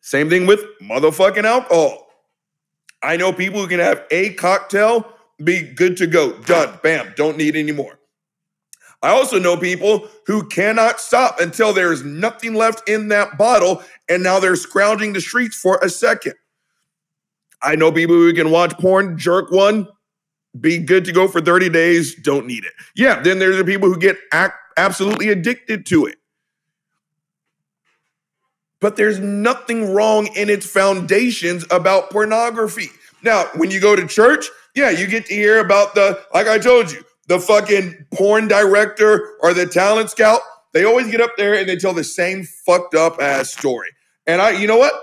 Same 0.00 0.28
thing 0.28 0.46
with 0.46 0.64
motherfucking 0.82 1.44
alcohol. 1.44 2.08
I 3.02 3.16
know 3.16 3.32
people 3.32 3.60
who 3.60 3.68
can 3.68 3.78
have 3.78 4.04
a 4.10 4.34
cocktail, 4.34 5.06
be 5.42 5.62
good 5.62 5.96
to 5.98 6.06
go, 6.06 6.32
done, 6.42 6.80
bam, 6.82 7.12
don't 7.16 7.36
need 7.36 7.54
any 7.56 7.72
more. 7.72 7.98
I 9.02 9.10
also 9.10 9.38
know 9.38 9.56
people 9.56 10.08
who 10.26 10.48
cannot 10.48 11.00
stop 11.00 11.38
until 11.38 11.72
there's 11.72 12.02
nothing 12.02 12.54
left 12.54 12.88
in 12.88 13.08
that 13.08 13.38
bottle, 13.38 13.82
and 14.08 14.22
now 14.22 14.40
they're 14.40 14.56
scrounging 14.56 15.12
the 15.12 15.20
streets 15.20 15.56
for 15.56 15.78
a 15.82 15.88
second. 15.88 16.34
I 17.62 17.76
know 17.76 17.90
people 17.92 18.14
who 18.14 18.32
can 18.32 18.50
watch 18.50 18.76
porn, 18.78 19.18
jerk 19.18 19.50
one, 19.50 19.88
be 20.58 20.78
good 20.78 21.04
to 21.04 21.12
go 21.12 21.28
for 21.28 21.40
30 21.40 21.68
days, 21.68 22.14
don't 22.14 22.46
need 22.46 22.64
it. 22.64 22.72
Yeah, 22.94 23.20
then 23.20 23.38
there's 23.38 23.56
the 23.56 23.64
people 23.64 23.88
who 23.88 23.98
get 23.98 24.16
act, 24.32 24.56
absolutely 24.76 25.28
addicted 25.28 25.86
to 25.86 26.06
it. 26.06 26.16
But 28.80 28.96
there's 28.96 29.18
nothing 29.18 29.92
wrong 29.92 30.28
in 30.36 30.48
its 30.48 30.64
foundations 30.64 31.64
about 31.70 32.10
pornography. 32.10 32.90
Now, 33.22 33.46
when 33.56 33.70
you 33.70 33.80
go 33.80 33.96
to 33.96 34.06
church, 34.06 34.46
yeah, 34.74 34.90
you 34.90 35.08
get 35.08 35.26
to 35.26 35.34
hear 35.34 35.58
about 35.58 35.94
the, 35.96 36.20
like 36.32 36.46
I 36.46 36.58
told 36.58 36.92
you, 36.92 37.02
the 37.26 37.40
fucking 37.40 38.06
porn 38.14 38.48
director 38.48 39.34
or 39.40 39.52
the 39.52 39.66
talent 39.66 40.10
scout. 40.10 40.40
They 40.72 40.84
always 40.84 41.10
get 41.10 41.20
up 41.20 41.32
there 41.36 41.54
and 41.54 41.68
they 41.68 41.76
tell 41.76 41.92
the 41.92 42.04
same 42.04 42.44
fucked 42.44 42.94
up 42.94 43.20
ass 43.20 43.52
story. 43.52 43.88
And 44.26 44.40
I, 44.40 44.50
you 44.50 44.66
know 44.66 44.78
what? 44.78 44.94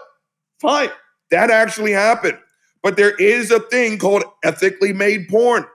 Fine. 0.61 0.89
That 1.31 1.51
actually 1.51 1.91
happened. 1.91 2.37
But 2.85 2.97
there 2.97 3.15
is 3.15 3.49
a 3.49 3.59
thing 3.59 3.97
called 3.97 4.25
ethically 4.43 4.93
made 4.93 5.27
porn. 5.27 5.65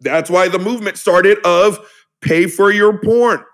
That's 0.00 0.28
why 0.28 0.48
the 0.48 0.58
movement 0.58 0.98
started 0.98 1.38
of 1.44 1.78
pay 2.20 2.48
for 2.48 2.72
your 2.72 2.98
porn. 2.98 3.44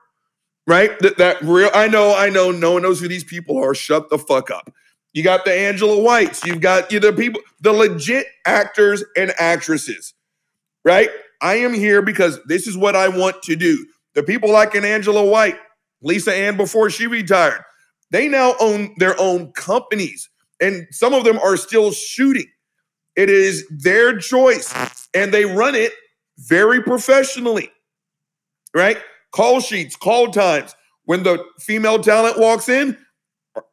Right? 0.67 0.99
That, 1.01 1.19
that 1.19 1.43
real 1.43 1.69
I 1.75 1.89
know, 1.89 2.17
I 2.17 2.31
know 2.31 2.51
no 2.53 2.73
one 2.73 2.81
knows 2.81 3.01
who 3.01 3.07
these 3.07 3.23
people 3.23 3.63
are. 3.63 3.75
Shut 3.75 4.09
the 4.09 4.17
fuck 4.17 4.51
up. 4.51 4.73
You 5.13 5.23
got 5.23 5.45
the 5.45 5.53
Angela 5.53 6.01
Whites, 6.01 6.43
you've 6.47 6.63
got 6.63 6.91
you 6.91 7.01
know, 7.01 7.11
the 7.11 7.17
people, 7.19 7.43
the 7.61 7.71
legit 7.71 8.29
actors 8.47 9.05
and 9.15 9.35
actresses. 9.39 10.15
Right? 10.87 11.11
I 11.43 11.57
am 11.57 11.75
here 11.75 12.01
because 12.01 12.41
this 12.47 12.67
is 12.67 12.79
what 12.79 12.97
I 12.97 13.09
want 13.09 13.43
to 13.43 13.57
do. 13.57 13.87
The 14.15 14.23
people 14.23 14.51
like 14.51 14.75
an 14.75 14.87
Angela 14.87 15.23
White, 15.23 15.59
Lisa 16.01 16.35
Ann 16.35 16.57
before 16.57 16.89
she 16.89 17.09
retired, 17.09 17.61
they 18.11 18.27
now 18.27 18.55
own 18.59 18.95
their 18.97 19.21
own 19.21 19.53
companies, 19.53 20.31
and 20.63 20.87
some 20.93 21.13
of 21.13 21.25
them 21.25 21.39
are 21.41 21.59
still 21.59 21.93
shooting. 21.93 22.47
It 23.17 23.31
is 23.31 23.65
their 23.71 24.19
choice, 24.19 24.75
and 25.15 25.33
they 25.33 25.45
run 25.45 25.75
it 25.75 25.93
very 26.39 26.83
professionally, 26.83 27.71
right? 28.75 28.99
Call 29.33 29.61
sheets, 29.61 29.97
call 29.97 30.31
times. 30.31 30.75
When 31.05 31.23
the 31.23 31.45
female 31.61 31.99
talent 31.99 32.39
walks 32.39 32.69
in, 32.69 32.97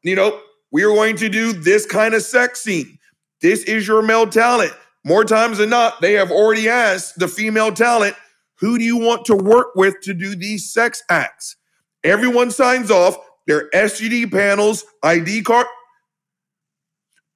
you 0.04 0.16
know, 0.16 0.40
we 0.72 0.84
are 0.84 0.94
going 0.94 1.16
to 1.18 1.30
do 1.30 1.54
this 1.54 1.86
kind 1.86 2.14
of 2.14 2.24
sex 2.24 2.62
scene. 2.62 2.98
This 3.42 3.64
is 3.64 3.88
your 3.88 4.02
male 4.02 4.28
talent. 4.28 4.74
More 5.04 5.24
times 5.24 5.58
than 5.58 5.70
not, 5.70 6.02
they 6.02 6.14
have 6.14 6.30
already 6.30 6.70
asked 6.70 7.18
the 7.18 7.28
female 7.28 7.72
talent, 7.72 8.16
who 8.60 8.78
do 8.78 8.84
you 8.84 8.98
want 8.98 9.26
to 9.26 9.36
work 9.36 9.76
with 9.76 9.96
to 10.02 10.14
do 10.14 10.36
these 10.36 10.72
sex 10.72 11.02
acts? 11.10 11.56
Everyone 12.04 12.52
signs 12.52 12.92
off 12.92 13.18
their 13.48 13.70
STD 13.72 14.32
panels, 14.32 14.86
ID 15.04 15.42
card. 15.42 15.66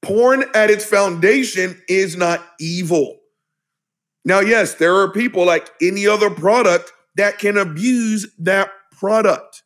Porn 0.05 0.45
at 0.53 0.69
its 0.69 0.85
foundation 0.85 1.81
is 1.89 2.15
not 2.15 2.45
evil. 2.59 3.17
Now, 4.23 4.39
yes, 4.39 4.75
there 4.75 4.95
are 4.95 5.11
people 5.11 5.45
like 5.45 5.69
any 5.81 6.05
other 6.05 6.29
product 6.29 6.93
that 7.15 7.39
can 7.39 7.57
abuse 7.57 8.27
that 8.39 8.69
product. 8.91 9.63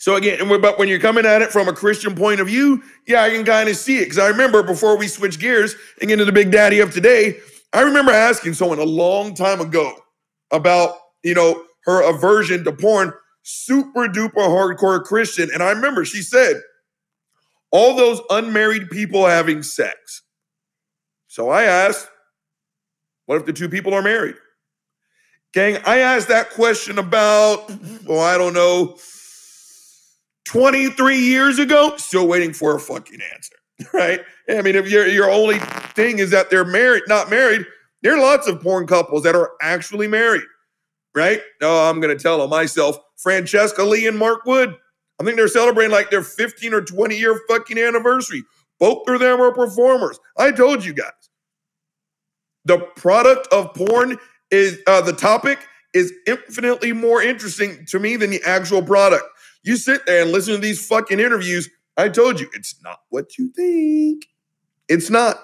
So 0.00 0.16
again, 0.16 0.48
but 0.60 0.78
when 0.78 0.88
you're 0.88 0.98
coming 0.98 1.24
at 1.24 1.40
it 1.40 1.50
from 1.50 1.68
a 1.68 1.72
Christian 1.72 2.16
point 2.16 2.40
of 2.40 2.48
view, 2.48 2.82
yeah, 3.06 3.22
I 3.22 3.30
can 3.30 3.44
kind 3.44 3.68
of 3.68 3.76
see 3.76 3.98
it. 3.98 4.04
Because 4.04 4.18
I 4.18 4.28
remember 4.28 4.62
before 4.62 4.96
we 4.96 5.06
switch 5.06 5.38
gears 5.38 5.76
and 6.00 6.08
get 6.08 6.14
into 6.14 6.24
the 6.24 6.32
big 6.32 6.50
daddy 6.50 6.80
of 6.80 6.92
today, 6.92 7.38
I 7.72 7.82
remember 7.82 8.12
asking 8.12 8.54
someone 8.54 8.80
a 8.80 8.84
long 8.84 9.34
time 9.34 9.60
ago 9.60 9.94
about, 10.50 10.96
you 11.22 11.34
know, 11.34 11.64
her 11.84 12.02
aversion 12.02 12.64
to 12.64 12.72
porn, 12.72 13.12
super 13.42 14.08
duper 14.08 14.32
hardcore 14.34 15.02
Christian. 15.04 15.48
And 15.52 15.62
I 15.62 15.70
remember 15.70 16.04
she 16.04 16.22
said, 16.22 16.60
all 17.70 17.96
those 17.96 18.20
unmarried 18.30 18.90
people 18.90 19.26
having 19.26 19.62
sex. 19.62 20.22
So 21.26 21.50
I 21.50 21.64
asked, 21.64 22.08
what 23.26 23.36
if 23.36 23.46
the 23.46 23.52
two 23.52 23.68
people 23.68 23.94
are 23.94 24.02
married? 24.02 24.36
Gang, 25.52 25.78
I 25.84 25.98
asked 25.98 26.28
that 26.28 26.50
question 26.50 26.98
about, 26.98 27.70
oh, 28.08 28.18
I 28.18 28.36
don't 28.36 28.54
know, 28.54 28.96
23 30.44 31.18
years 31.18 31.58
ago, 31.58 31.94
still 31.96 32.26
waiting 32.26 32.52
for 32.52 32.74
a 32.74 32.80
fucking 32.80 33.20
answer, 33.34 33.56
right? 33.94 34.20
I 34.48 34.62
mean, 34.62 34.76
if 34.76 34.90
your 34.90 35.06
your 35.06 35.30
only 35.30 35.58
thing 35.94 36.18
is 36.18 36.30
that 36.30 36.48
they're 36.50 36.64
married, 36.64 37.02
not 37.06 37.28
married, 37.28 37.66
there 38.02 38.16
are 38.16 38.20
lots 38.20 38.46
of 38.46 38.60
porn 38.62 38.86
couples 38.86 39.24
that 39.24 39.34
are 39.34 39.52
actually 39.60 40.08
married, 40.08 40.44
right? 41.14 41.42
Oh, 41.60 41.90
I'm 41.90 42.00
gonna 42.00 42.16
tell 42.16 42.38
them 42.38 42.50
myself, 42.50 42.98
Francesca 43.16 43.82
Le 43.84 44.06
and 44.08 44.18
Mark 44.18 44.44
Wood. 44.46 44.74
I 45.20 45.24
think 45.24 45.36
they're 45.36 45.48
celebrating 45.48 45.92
like 45.92 46.10
their 46.10 46.22
15 46.22 46.74
or 46.74 46.80
20 46.82 47.16
year 47.16 47.40
fucking 47.48 47.78
anniversary. 47.78 48.44
Both 48.78 49.08
of 49.08 49.20
them 49.20 49.40
are 49.40 49.52
performers. 49.52 50.18
I 50.36 50.52
told 50.52 50.84
you 50.84 50.94
guys. 50.94 51.10
The 52.64 52.78
product 52.96 53.48
of 53.52 53.74
porn 53.74 54.18
is 54.50 54.78
uh, 54.86 55.00
the 55.00 55.12
topic 55.12 55.58
is 55.94 56.12
infinitely 56.26 56.92
more 56.92 57.22
interesting 57.22 57.84
to 57.86 57.98
me 57.98 58.16
than 58.16 58.30
the 58.30 58.42
actual 58.44 58.82
product. 58.82 59.24
You 59.62 59.76
sit 59.76 60.06
there 60.06 60.22
and 60.22 60.30
listen 60.30 60.54
to 60.54 60.60
these 60.60 60.86
fucking 60.86 61.18
interviews. 61.18 61.68
I 61.96 62.08
told 62.08 62.38
you, 62.38 62.48
it's 62.52 62.80
not 62.82 63.00
what 63.08 63.38
you 63.38 63.50
think. 63.50 64.26
It's 64.88 65.10
not. 65.10 65.36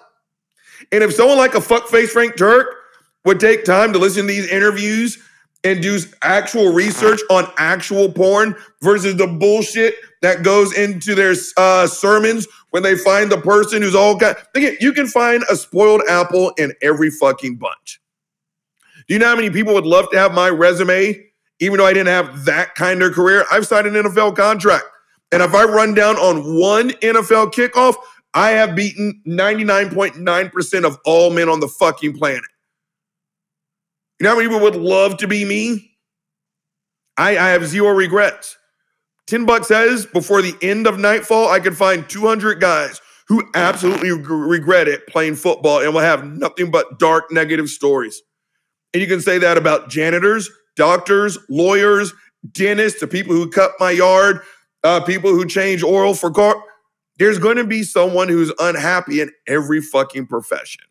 And 0.93 1.03
if 1.03 1.15
someone 1.15 1.39
like 1.39 1.55
a 1.55 1.61
fuckface 1.61 2.09
Frank 2.09 2.37
Turek 2.37 2.67
would 3.25 3.41
take 3.41 3.65
time 3.65 3.93
to 3.93 3.99
listen 3.99 4.23
to 4.23 4.29
these 4.29 4.49
interviews 4.49 5.19
and 5.65 5.83
do 5.83 5.99
actual 6.23 6.73
research 6.73 7.21
on 7.31 7.51
actual 7.57 8.13
porn 8.13 8.55
versus 8.83 9.17
the 9.17 9.27
bullshit 9.27 9.95
that 10.23 10.43
goes 10.43 10.77
into 10.77 11.15
their 11.15 11.35
uh, 11.57 11.87
sermons 11.87 12.47
when 12.71 12.83
they 12.83 12.97
find 12.97 13.33
the 13.33 13.41
person 13.41 13.83
who's 13.83 13.95
all 13.95 14.15
got. 14.15 14.37
Again, 14.55 14.77
you 14.81 14.93
can 14.93 15.07
find 15.07 15.43
a 15.51 15.57
spoiled 15.57 16.03
apple 16.09 16.51
in 16.59 16.73
every 16.83 17.11
fucking 17.11 17.57
bunch. 17.57 18.01
Do 19.09 19.15
you 19.15 19.21
know 19.21 19.27
how 19.29 19.37
many 19.37 19.51
people 19.51 19.75
would 19.75 19.87
love 19.87 20.11
to 20.11 20.19
have 20.19 20.33
my 20.33 20.49
resume, 20.49 21.25
even 21.61 21.79
though 21.79 21.87
I 21.87 21.93
didn't 21.93 22.09
have 22.09 22.45
that 22.45 22.75
kind 22.75 23.03
of 23.03 23.13
career? 23.13 23.45
I've 23.51 23.67
signed 23.67 23.87
an 23.87 23.95
NFL 23.95 24.37
contract. 24.37 24.85
And 25.33 25.43
if 25.43 25.55
I 25.55 25.65
run 25.65 25.95
down 25.95 26.17
on 26.17 26.59
one 26.59 26.91
NFL 26.91 27.53
kickoff, 27.53 27.97
I 28.35 28.51
have 28.51 28.75
beaten 28.75 29.21
99.9% 29.27 30.85
of 30.85 30.99
all 31.05 31.31
men 31.31 31.49
on 31.49 31.61
the 31.61 31.69
fucking 31.69 32.17
planet. 32.17 32.45
You 34.19 34.25
know 34.25 34.31
how 34.31 34.37
many 34.37 34.49
people 34.49 34.63
would 34.63 34.77
love 34.77 35.17
to 35.19 35.29
be 35.29 35.45
me? 35.45 35.91
I, 37.17 37.31
I 37.31 37.49
have 37.51 37.67
zero 37.67 37.91
regrets. 37.91 38.57
10 39.27 39.47
bucks 39.47 39.69
says 39.69 40.07
before 40.07 40.43
the 40.43 40.55
end 40.63 40.87
of 40.87 40.99
nightfall, 40.99 41.49
I 41.49 41.61
could 41.61 41.77
find 41.77 42.09
200 42.09 42.61
guys 42.61 43.01
who 43.29 43.43
absolutely 43.55 44.13
reg- 44.13 44.29
regret 44.29 44.89
it 44.89 45.07
playing 45.07 45.37
football 45.37 45.81
and 45.81 45.95
will 45.95 46.01
have 46.01 46.27
nothing 46.27 46.71
but 46.71 46.99
dark, 46.99 47.33
negative 47.33 47.69
stories. 47.69 48.21
And 48.93 49.01
you 49.01 49.09
can 49.09 49.21
say 49.21 49.39
that 49.39 49.57
about 49.57 49.89
janitors, 49.89 50.51
doctors, 50.77 51.39
lawyers, 51.49 52.13
dentists, 52.53 53.01
the 53.01 53.07
people 53.07 53.35
who 53.35 53.51
cut 53.51 53.73
my 53.81 53.91
yard, 53.91 54.41
uh, 54.83 55.01
people 55.01 55.31
who 55.31 55.47
change 55.47 55.83
oil 55.83 56.15
for 56.15 56.31
car. 56.31 56.63
There's 57.19 57.39
going 57.39 57.57
to 57.57 57.65
be 57.65 57.83
someone 57.83 58.29
who's 58.29 58.53
unhappy 58.59 59.21
in 59.21 59.31
every 59.47 59.81
fucking 59.81 60.27
profession. 60.27 60.83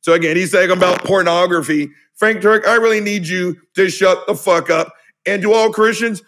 So 0.00 0.12
again, 0.12 0.36
he's 0.36 0.50
saying 0.50 0.70
about 0.70 1.04
pornography. 1.04 1.90
Frank 2.16 2.40
Turek, 2.40 2.66
I 2.66 2.76
really 2.76 3.00
need 3.00 3.26
you 3.26 3.60
to 3.74 3.88
shut 3.88 4.26
the 4.26 4.34
fuck 4.34 4.70
up. 4.70 4.92
And 5.26 5.42
to 5.42 5.52
all 5.52 5.70
Christians, 5.70 6.22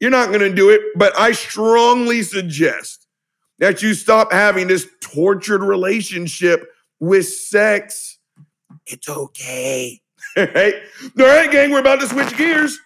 you're 0.00 0.10
not 0.10 0.28
going 0.28 0.40
to 0.40 0.54
do 0.54 0.70
it, 0.70 0.80
but 0.96 1.18
I 1.18 1.32
strongly 1.32 2.22
suggest 2.22 3.06
that 3.58 3.82
you 3.82 3.94
stop 3.94 4.32
having 4.32 4.68
this 4.68 4.86
tortured 5.00 5.62
relationship 5.62 6.68
with 7.00 7.26
sex. 7.26 8.18
It's 8.86 9.08
okay. 9.08 10.00
All 10.36 10.46
right. 10.54 10.74
All 11.18 11.26
right, 11.26 11.50
gang, 11.50 11.70
we're 11.70 11.78
about 11.78 12.00
to 12.00 12.08
switch 12.08 12.36
gears. 12.36 12.78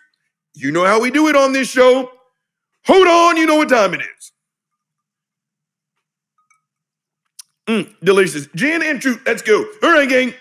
You 0.55 0.71
know 0.71 0.85
how 0.85 1.01
we 1.01 1.11
do 1.11 1.29
it 1.29 1.37
on 1.37 1.53
this 1.53 1.69
show. 1.69 2.11
Hold 2.87 3.07
on, 3.07 3.37
you 3.37 3.47
know 3.47 3.57
what 3.57 3.69
time 3.69 3.95
it 3.95 4.01
is. 4.01 4.33
Mm, 7.69 7.95
delicious. 8.03 8.49
Gin 8.55 8.83
and 8.83 9.01
truth. 9.01 9.21
Let's 9.27 9.43
go. 9.43 9.65
All 9.83 9.93
right, 9.93 10.09
gang. 10.09 10.35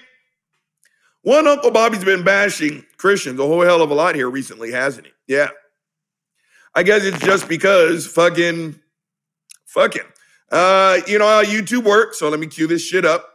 One 1.27 1.46
Uncle 1.46 1.72
Bobby's 1.72 2.05
been 2.05 2.24
bashing 2.24 2.86
Christians 2.96 3.38
a 3.38 3.46
whole 3.46 3.62
hell 3.62 3.81
of 3.81 3.91
a 3.91 3.93
lot 3.93 4.15
here 4.15 4.29
recently, 4.29 4.72
hasn't 4.72 5.07
he? 5.07 5.13
Yeah. 5.27 5.50
I 6.74 6.84
guess 6.84 7.03
it's 7.03 7.19
just 7.19 7.50
because 7.50 8.07
fucking, 8.07 8.79
fucking. 9.65 10.03
Uh, 10.50 11.00
you 11.05 11.19
know 11.19 11.27
how 11.27 11.43
YouTube 11.43 11.84
works. 11.84 12.19
So 12.19 12.29
let 12.29 12.39
me 12.39 12.48
cue 12.48 12.65
this 12.65 12.81
shit 12.81 13.03
up. 13.03 13.27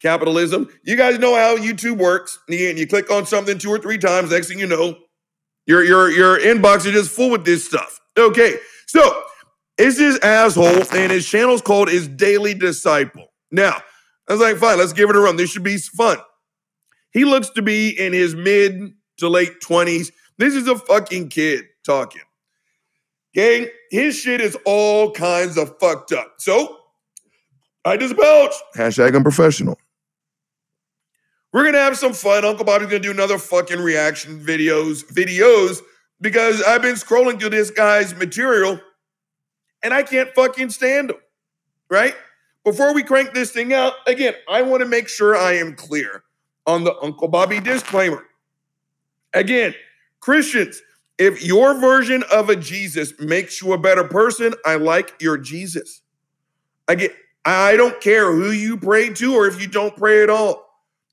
Capitalism. 0.00 0.68
You 0.84 0.94
guys 0.94 1.18
know 1.18 1.34
how 1.34 1.56
YouTube 1.56 1.98
works. 1.98 2.38
And 2.48 2.78
you 2.78 2.86
click 2.86 3.10
on 3.10 3.26
something 3.26 3.58
two 3.58 3.70
or 3.70 3.80
three 3.80 3.98
times. 3.98 4.30
Next 4.30 4.46
thing 4.46 4.60
you 4.60 4.68
know, 4.68 4.96
your 5.66 5.82
your 5.82 6.12
your 6.12 6.38
inbox 6.38 6.86
is 6.86 6.92
just 6.92 7.10
full 7.10 7.30
with 7.30 7.44
this 7.44 7.66
stuff. 7.66 7.98
Okay, 8.16 8.54
so 8.86 9.24
it's 9.78 9.98
this 9.98 10.20
asshole, 10.20 10.84
and 10.94 11.10
his 11.10 11.28
channel's 11.28 11.60
called 11.60 11.88
his 11.88 12.06
Daily 12.06 12.54
Disciple. 12.54 13.32
Now, 13.50 13.82
I 14.28 14.32
was 14.32 14.40
like, 14.40 14.58
fine, 14.58 14.78
let's 14.78 14.92
give 14.92 15.10
it 15.10 15.16
a 15.16 15.18
run. 15.18 15.34
This 15.34 15.50
should 15.50 15.64
be 15.64 15.78
fun. 15.78 16.18
He 17.16 17.24
looks 17.24 17.48
to 17.48 17.62
be 17.62 17.98
in 17.98 18.12
his 18.12 18.34
mid 18.34 18.92
to 19.16 19.28
late 19.30 19.62
20s. 19.62 20.12
This 20.36 20.54
is 20.54 20.68
a 20.68 20.76
fucking 20.76 21.30
kid 21.30 21.64
talking. 21.82 22.20
Gang, 23.32 23.68
his 23.90 24.18
shit 24.18 24.42
is 24.42 24.54
all 24.66 25.12
kinds 25.12 25.56
of 25.56 25.78
fucked 25.80 26.12
up. 26.12 26.34
So, 26.36 26.76
I 27.86 27.96
just 27.96 28.18
belch. 28.18 28.52
Hashtag 28.76 29.16
unprofessional. 29.16 29.78
We're 31.54 31.64
gonna 31.64 31.78
have 31.78 31.96
some 31.96 32.12
fun. 32.12 32.44
Uncle 32.44 32.66
Bobby's 32.66 32.88
gonna 32.88 32.98
do 32.98 33.12
another 33.12 33.38
fucking 33.38 33.80
reaction 33.80 34.38
videos, 34.38 35.02
videos, 35.10 35.80
because 36.20 36.62
I've 36.64 36.82
been 36.82 36.96
scrolling 36.96 37.40
through 37.40 37.48
this 37.48 37.70
guy's 37.70 38.14
material 38.14 38.78
and 39.82 39.94
I 39.94 40.02
can't 40.02 40.28
fucking 40.34 40.68
stand 40.68 41.12
him. 41.12 41.16
Right? 41.88 42.14
Before 42.62 42.92
we 42.92 43.02
crank 43.02 43.32
this 43.32 43.52
thing 43.52 43.72
out, 43.72 43.94
again, 44.06 44.34
I 44.50 44.60
want 44.60 44.82
to 44.82 44.86
make 44.86 45.08
sure 45.08 45.34
I 45.34 45.54
am 45.54 45.74
clear 45.76 46.22
on 46.66 46.84
the 46.84 46.94
Uncle 47.02 47.28
Bobby 47.28 47.60
disclaimer. 47.60 48.24
Again, 49.34 49.74
Christians, 50.20 50.82
if 51.18 51.44
your 51.44 51.78
version 51.78 52.24
of 52.32 52.50
a 52.50 52.56
Jesus 52.56 53.12
makes 53.18 53.62
you 53.62 53.72
a 53.72 53.78
better 53.78 54.04
person, 54.04 54.54
I 54.64 54.76
like 54.76 55.14
your 55.20 55.38
Jesus. 55.38 56.02
Again, 56.88 57.10
I 57.44 57.76
don't 57.76 58.00
care 58.00 58.32
who 58.32 58.50
you 58.50 58.76
pray 58.76 59.10
to 59.14 59.34
or 59.34 59.46
if 59.46 59.60
you 59.60 59.68
don't 59.68 59.96
pray 59.96 60.22
at 60.22 60.30
all. 60.30 60.64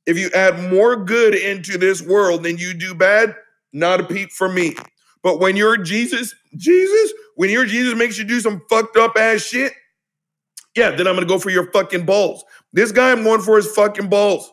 If 0.05 0.17
you 0.17 0.29
add 0.33 0.71
more 0.71 0.97
good 0.97 1.35
into 1.35 1.77
this 1.77 2.01
world 2.01 2.43
than 2.43 2.57
you 2.57 2.73
do 2.73 2.93
bad, 2.93 3.35
not 3.71 4.01
a 4.01 4.03
peep 4.03 4.31
for 4.31 4.49
me. 4.49 4.75
But 5.21 5.39
when 5.39 5.55
you're 5.55 5.77
Jesus, 5.77 6.35
Jesus, 6.57 7.13
when 7.35 7.49
your 7.49 7.65
Jesus 7.65 7.97
makes 7.97 8.17
you 8.17 8.25
do 8.25 8.41
some 8.41 8.61
fucked 8.69 8.97
up 8.97 9.15
ass 9.17 9.41
shit, 9.41 9.73
yeah, 10.75 10.91
then 10.91 11.07
I'm 11.07 11.15
gonna 11.15 11.25
go 11.25 11.39
for 11.39 11.49
your 11.49 11.71
fucking 11.71 12.05
balls. 12.05 12.43
This 12.73 12.91
guy, 12.91 13.11
I'm 13.11 13.23
going 13.23 13.41
for 13.41 13.55
his 13.55 13.71
fucking 13.71 14.09
balls. 14.09 14.51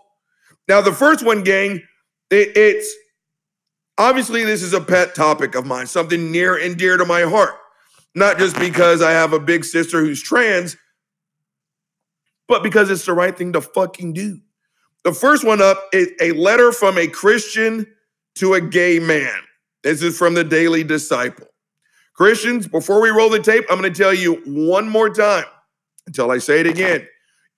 Now, 0.70 0.80
the 0.80 0.92
first 0.92 1.26
one, 1.26 1.42
gang, 1.42 1.82
it, 2.30 2.56
it's 2.56 2.94
obviously 3.98 4.44
this 4.44 4.62
is 4.62 4.72
a 4.72 4.80
pet 4.80 5.16
topic 5.16 5.56
of 5.56 5.66
mine, 5.66 5.88
something 5.88 6.30
near 6.30 6.56
and 6.56 6.76
dear 6.76 6.96
to 6.96 7.04
my 7.04 7.22
heart. 7.22 7.56
Not 8.14 8.38
just 8.38 8.56
because 8.56 9.02
I 9.02 9.10
have 9.10 9.32
a 9.32 9.40
big 9.40 9.64
sister 9.64 9.98
who's 9.98 10.22
trans, 10.22 10.76
but 12.46 12.62
because 12.62 12.88
it's 12.88 13.04
the 13.04 13.14
right 13.14 13.36
thing 13.36 13.52
to 13.54 13.60
fucking 13.60 14.12
do. 14.12 14.38
The 15.02 15.12
first 15.12 15.42
one 15.42 15.60
up 15.60 15.88
is 15.92 16.12
a 16.20 16.30
letter 16.34 16.70
from 16.70 16.98
a 16.98 17.08
Christian 17.08 17.84
to 18.36 18.54
a 18.54 18.60
gay 18.60 19.00
man. 19.00 19.40
This 19.82 20.04
is 20.04 20.16
from 20.16 20.34
the 20.34 20.44
Daily 20.44 20.84
Disciple. 20.84 21.48
Christians, 22.14 22.68
before 22.68 23.00
we 23.00 23.08
roll 23.08 23.28
the 23.28 23.40
tape, 23.40 23.64
I'm 23.68 23.80
going 23.80 23.92
to 23.92 24.02
tell 24.02 24.14
you 24.14 24.34
one 24.46 24.88
more 24.88 25.10
time 25.10 25.46
until 26.06 26.30
I 26.30 26.38
say 26.38 26.60
it 26.60 26.68
again. 26.68 27.08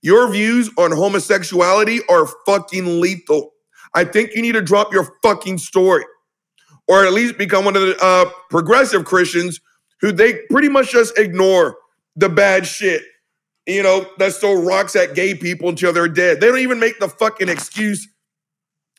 Your 0.02 0.30
views 0.30 0.70
on 0.76 0.92
homosexuality 0.92 2.00
are 2.08 2.26
fucking 2.46 3.00
lethal. 3.00 3.52
I 3.94 4.04
think 4.04 4.34
you 4.34 4.42
need 4.42 4.52
to 4.52 4.62
drop 4.62 4.92
your 4.92 5.16
fucking 5.22 5.58
story 5.58 6.04
or 6.88 7.04
at 7.04 7.12
least 7.12 7.38
become 7.38 7.64
one 7.64 7.76
of 7.76 7.82
the 7.82 7.96
uh, 8.02 8.30
progressive 8.50 9.04
Christians 9.04 9.60
who 10.00 10.12
they 10.12 10.40
pretty 10.50 10.68
much 10.68 10.90
just 10.90 11.16
ignore 11.18 11.76
the 12.16 12.28
bad 12.28 12.66
shit 12.66 13.02
you 13.66 13.82
know, 13.82 14.06
that 14.18 14.32
throw 14.34 14.54
rocks 14.54 14.96
at 14.96 15.14
gay 15.14 15.34
people 15.34 15.68
until 15.68 15.92
they're 15.92 16.08
dead. 16.08 16.40
They 16.40 16.48
don't 16.48 16.58
even 16.58 16.80
make 16.80 16.98
the 16.98 17.08
fucking 17.08 17.48
excuse 17.48 18.08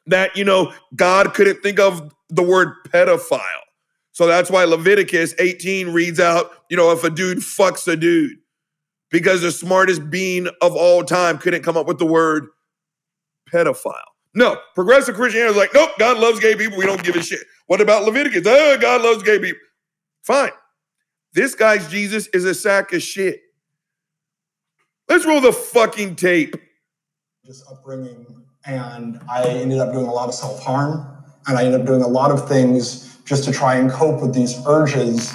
that, 0.05 0.35
you 0.37 0.45
know, 0.45 0.73
God 0.95 1.33
couldn't 1.33 1.61
think 1.61 1.79
of 1.79 2.13
the 2.29 2.43
word 2.43 2.69
pedophile. 2.87 3.41
So 4.11 4.27
that's 4.27 4.49
why 4.49 4.63
Leviticus 4.65 5.33
18 5.39 5.89
reads 5.89 6.19
out, 6.19 6.51
you 6.69 6.77
know, 6.77 6.91
if 6.91 7.03
a 7.03 7.09
dude 7.09 7.39
fucks 7.39 7.87
a 7.91 7.95
dude, 7.95 8.37
because 9.13 9.41
the 9.41 9.51
smartest 9.51 10.09
being 10.09 10.47
of 10.59 10.75
all 10.75 11.03
time 11.03 11.37
couldn't 11.37 11.61
come 11.61 11.77
up 11.77 11.85
with 11.85 11.99
the 11.99 12.05
word 12.05 12.47
pedophile. 13.53 13.93
No, 14.33 14.57
progressive 14.73 15.13
Christianity 15.13 15.51
is 15.51 15.55
like, 15.55 15.71
nope, 15.75 15.91
God 15.99 16.17
loves 16.17 16.39
gay 16.39 16.55
people. 16.55 16.79
We 16.79 16.87
don't 16.87 17.03
give 17.03 17.15
a 17.15 17.21
shit. 17.21 17.45
What 17.67 17.79
about 17.79 18.05
Leviticus? 18.05 18.41
Oh, 18.47 18.77
God 18.81 19.03
loves 19.03 19.21
gay 19.21 19.37
people. 19.37 19.61
Fine. 20.23 20.49
This 21.33 21.53
guy's 21.53 21.87
Jesus 21.89 22.25
is 22.33 22.43
a 22.43 22.55
sack 22.55 22.91
of 22.93 23.03
shit. 23.03 23.41
Let's 25.07 25.25
roll 25.27 25.41
the 25.41 25.53
fucking 25.53 26.15
tape. 26.15 26.55
just 27.45 27.63
upbringing 27.69 28.25
and 28.65 29.19
I 29.29 29.43
ended 29.43 29.77
up 29.77 29.93
doing 29.93 30.07
a 30.07 30.11
lot 30.11 30.27
of 30.29 30.33
self-harm 30.33 31.05
and 31.45 31.57
I 31.57 31.65
ended 31.65 31.81
up 31.81 31.85
doing 31.85 32.01
a 32.01 32.07
lot 32.07 32.31
of 32.31 32.47
things 32.47 33.17
just 33.25 33.43
to 33.43 33.51
try 33.51 33.75
and 33.75 33.91
cope 33.91 34.21
with 34.21 34.33
these 34.33 34.55
urges 34.65 35.31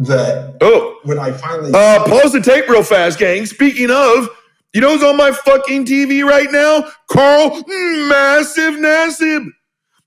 that 0.00 0.56
Oh, 0.60 0.95
when 1.06 1.18
I 1.18 1.32
finally 1.32 1.72
uh, 1.72 2.04
pause 2.04 2.32
the 2.32 2.40
tape 2.40 2.68
real 2.68 2.82
fast, 2.82 3.18
gang. 3.18 3.46
Speaking 3.46 3.90
of, 3.90 4.28
you 4.72 4.80
know 4.80 4.92
who's 4.92 5.02
on 5.02 5.16
my 5.16 5.32
fucking 5.32 5.86
TV 5.86 6.24
right 6.24 6.50
now? 6.50 6.88
Carl 7.08 7.62
Massive 7.66 8.74
Nassib, 8.74 9.46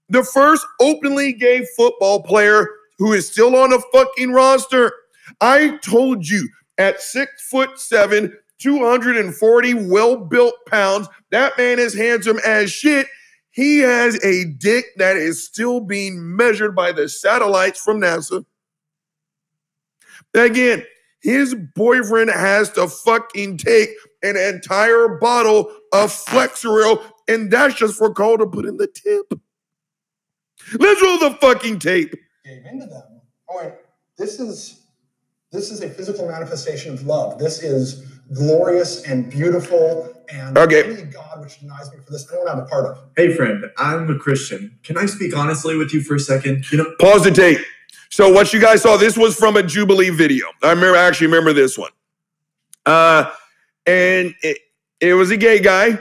the 0.09 0.23
first 0.23 0.65
openly 0.79 1.33
gay 1.33 1.65
football 1.75 2.21
player 2.23 2.67
who 2.97 3.13
is 3.13 3.31
still 3.31 3.55
on 3.55 3.73
a 3.73 3.79
fucking 3.93 4.31
roster. 4.31 4.91
I 5.41 5.77
told 5.77 6.27
you 6.27 6.47
at 6.77 7.01
six 7.01 7.47
foot 7.49 7.79
seven, 7.79 8.37
240 8.59 9.73
well 9.89 10.17
built 10.17 10.53
pounds, 10.67 11.07
that 11.31 11.57
man 11.57 11.79
is 11.79 11.95
handsome 11.95 12.39
as 12.45 12.71
shit. 12.71 13.07
He 13.51 13.79
has 13.79 14.23
a 14.23 14.45
dick 14.45 14.85
that 14.97 15.17
is 15.17 15.45
still 15.45 15.79
being 15.79 16.35
measured 16.35 16.75
by 16.75 16.91
the 16.91 17.09
satellites 17.09 17.81
from 17.81 17.99
NASA. 17.99 18.45
Again, 20.33 20.83
his 21.21 21.55
boyfriend 21.75 22.29
has 22.29 22.69
to 22.71 22.87
fucking 22.87 23.57
take 23.57 23.89
an 24.23 24.37
entire 24.37 25.17
bottle 25.19 25.71
of 25.93 26.11
Flexeril, 26.11 27.03
and 27.27 27.51
that's 27.51 27.75
just 27.75 27.97
for 27.97 28.13
Carl 28.13 28.37
to 28.37 28.47
put 28.47 28.65
in 28.65 28.77
the 28.77 28.87
tip. 28.87 29.25
Let's 30.79 31.01
roll 31.01 31.17
the 31.19 31.37
fucking 31.41 31.79
tape. 31.79 32.13
gave 32.45 32.65
into 32.65 32.85
them. 32.85 33.21
Oh, 33.49 33.57
wait, 33.63 33.73
this 34.17 34.39
is 34.39 34.81
this 35.51 35.71
is 35.71 35.81
a 35.81 35.89
physical 35.89 36.27
manifestation 36.27 36.93
of 36.93 37.03
love. 37.07 37.39
This 37.39 37.63
is 37.63 38.05
glorious 38.33 39.03
and 39.05 39.31
beautiful 39.31 40.13
and 40.31 40.55
Okay. 40.55 40.83
any 40.83 41.01
God 41.03 41.41
which 41.41 41.59
denies 41.59 41.91
me 41.91 41.97
for 42.05 42.11
this, 42.11 42.31
I 42.31 42.35
don't 42.35 42.47
have 42.47 42.59
a 42.59 42.65
part 42.65 42.85
of. 42.85 42.99
Hey, 43.17 43.35
friend, 43.35 43.65
I'm 43.79 44.07
a 44.11 44.19
Christian. 44.19 44.77
Can 44.83 44.95
I 44.95 45.07
speak 45.07 45.35
honestly 45.35 45.75
with 45.75 45.91
you 45.91 46.01
for 46.01 46.13
a 46.15 46.19
second? 46.19 46.71
You 46.71 46.77
know, 46.77 46.95
Pause 46.99 47.23
the 47.25 47.31
tape. 47.31 47.59
So 48.09 48.31
what 48.31 48.51
you 48.53 48.59
guys 48.59 48.81
saw, 48.81 48.97
this 48.97 49.17
was 49.17 49.35
from 49.35 49.55
a 49.55 49.63
Jubilee 49.63 50.09
video. 50.09 50.47
I 50.63 50.71
remember, 50.71 50.97
I 50.97 51.03
actually 51.03 51.27
remember 51.27 51.53
this 51.53 51.77
one. 51.77 51.91
Uh, 52.85 53.31
and 53.85 54.33
it, 54.41 54.57
it 54.99 55.13
was 55.13 55.31
a 55.31 55.37
gay 55.37 55.59
guy 55.59 55.99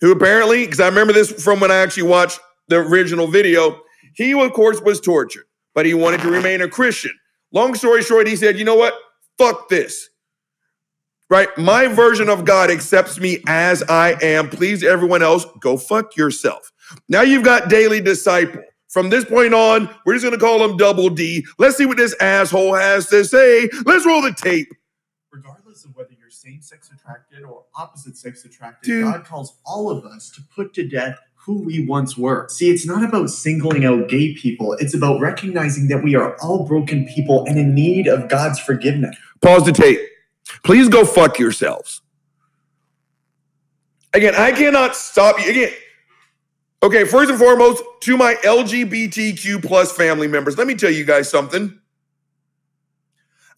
who 0.00 0.12
apparently, 0.12 0.64
because 0.64 0.80
I 0.80 0.88
remember 0.88 1.12
this 1.12 1.42
from 1.42 1.60
when 1.60 1.70
I 1.70 1.76
actually 1.76 2.04
watched 2.04 2.40
the 2.68 2.76
original 2.76 3.28
video. 3.28 3.80
He, 4.14 4.32
of 4.34 4.52
course, 4.52 4.80
was 4.80 5.00
tortured, 5.00 5.44
but 5.74 5.86
he 5.86 5.94
wanted 5.94 6.20
to 6.22 6.30
remain 6.30 6.62
a 6.62 6.68
Christian. 6.68 7.12
Long 7.52 7.74
story 7.74 8.02
short, 8.02 8.26
he 8.26 8.36
said, 8.36 8.58
you 8.58 8.64
know 8.64 8.74
what? 8.74 8.94
Fuck 9.38 9.68
this. 9.68 10.08
Right? 11.30 11.48
My 11.56 11.86
version 11.88 12.28
of 12.28 12.44
God 12.44 12.70
accepts 12.70 13.18
me 13.18 13.38
as 13.46 13.82
I 13.84 14.16
am. 14.22 14.48
Please, 14.48 14.82
everyone 14.82 15.22
else, 15.22 15.44
go 15.60 15.76
fuck 15.76 16.16
yourself. 16.16 16.72
Now 17.08 17.22
you've 17.22 17.44
got 17.44 17.68
Daily 17.68 18.00
Disciple. 18.00 18.62
From 18.88 19.10
this 19.10 19.24
point 19.24 19.52
on, 19.52 19.88
we're 20.04 20.14
just 20.14 20.24
going 20.24 20.38
to 20.38 20.44
call 20.44 20.62
him 20.64 20.76
Double 20.76 21.10
D. 21.10 21.44
Let's 21.58 21.76
see 21.76 21.86
what 21.86 21.96
this 21.96 22.14
asshole 22.20 22.74
has 22.74 23.08
to 23.08 23.24
say. 23.24 23.68
Let's 23.84 24.06
roll 24.06 24.22
the 24.22 24.32
tape. 24.32 24.72
Regardless 25.30 25.84
of 25.84 25.94
whether 25.96 26.12
you're 26.18 26.30
same 26.30 26.62
sex 26.62 26.90
attracted 26.94 27.42
or 27.42 27.64
opposite 27.74 28.16
sex 28.16 28.44
attracted, 28.44 28.86
Dude. 28.86 29.04
God 29.04 29.24
calls 29.24 29.58
all 29.64 29.90
of 29.90 30.04
us 30.04 30.30
to 30.30 30.42
put 30.54 30.72
to 30.74 30.86
death 30.86 31.18
who 31.34 31.62
we 31.62 31.86
once 31.86 32.16
were. 32.16 32.48
See, 32.48 32.70
it's 32.70 32.86
not 32.86 33.04
about 33.04 33.30
singling 33.30 33.84
out 33.84 34.08
gay 34.08 34.34
people, 34.34 34.74
it's 34.74 34.94
about 34.94 35.20
recognizing 35.20 35.88
that 35.88 36.02
we 36.02 36.14
are 36.16 36.36
all 36.40 36.66
broken 36.66 37.06
people 37.06 37.44
and 37.46 37.58
in 37.58 37.74
need 37.74 38.08
of 38.08 38.28
God's 38.28 38.58
forgiveness. 38.58 39.16
Pause 39.42 39.66
the 39.66 39.72
tape. 39.72 40.00
Please 40.64 40.88
go 40.88 41.04
fuck 41.04 41.38
yourselves. 41.38 42.02
Again, 44.12 44.34
I 44.34 44.52
cannot 44.52 44.96
stop 44.96 45.38
you. 45.38 45.50
Again, 45.50 45.72
okay, 46.82 47.04
first 47.04 47.30
and 47.30 47.38
foremost, 47.38 47.82
to 48.02 48.16
my 48.16 48.34
LGBTQ 48.44 49.62
plus 49.62 49.92
family 49.92 50.28
members, 50.28 50.58
let 50.58 50.66
me 50.66 50.74
tell 50.74 50.90
you 50.90 51.04
guys 51.04 51.28
something. 51.28 51.78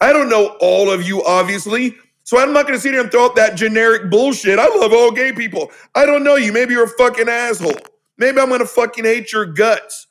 I 0.01 0.13
don't 0.13 0.29
know 0.29 0.57
all 0.61 0.89
of 0.89 1.03
you, 1.03 1.23
obviously, 1.23 1.95
so 2.23 2.39
I'm 2.39 2.53
not 2.53 2.67
gonna 2.67 2.79
sit 2.79 2.93
here 2.93 3.01
and 3.01 3.11
throw 3.11 3.25
out 3.25 3.35
that 3.37 3.55
generic 3.55 4.09
bullshit. 4.09 4.59
I 4.59 4.67
love 4.67 4.93
all 4.93 5.11
gay 5.11 5.31
people. 5.33 5.71
I 5.95 6.05
don't 6.05 6.23
know 6.23 6.35
you. 6.35 6.53
Maybe 6.53 6.73
you're 6.73 6.85
a 6.85 6.87
fucking 6.87 7.27
asshole. 7.27 7.73
Maybe 8.17 8.39
I'm 8.39 8.49
gonna 8.49 8.65
fucking 8.65 9.03
hate 9.03 9.33
your 9.33 9.45
guts. 9.45 10.07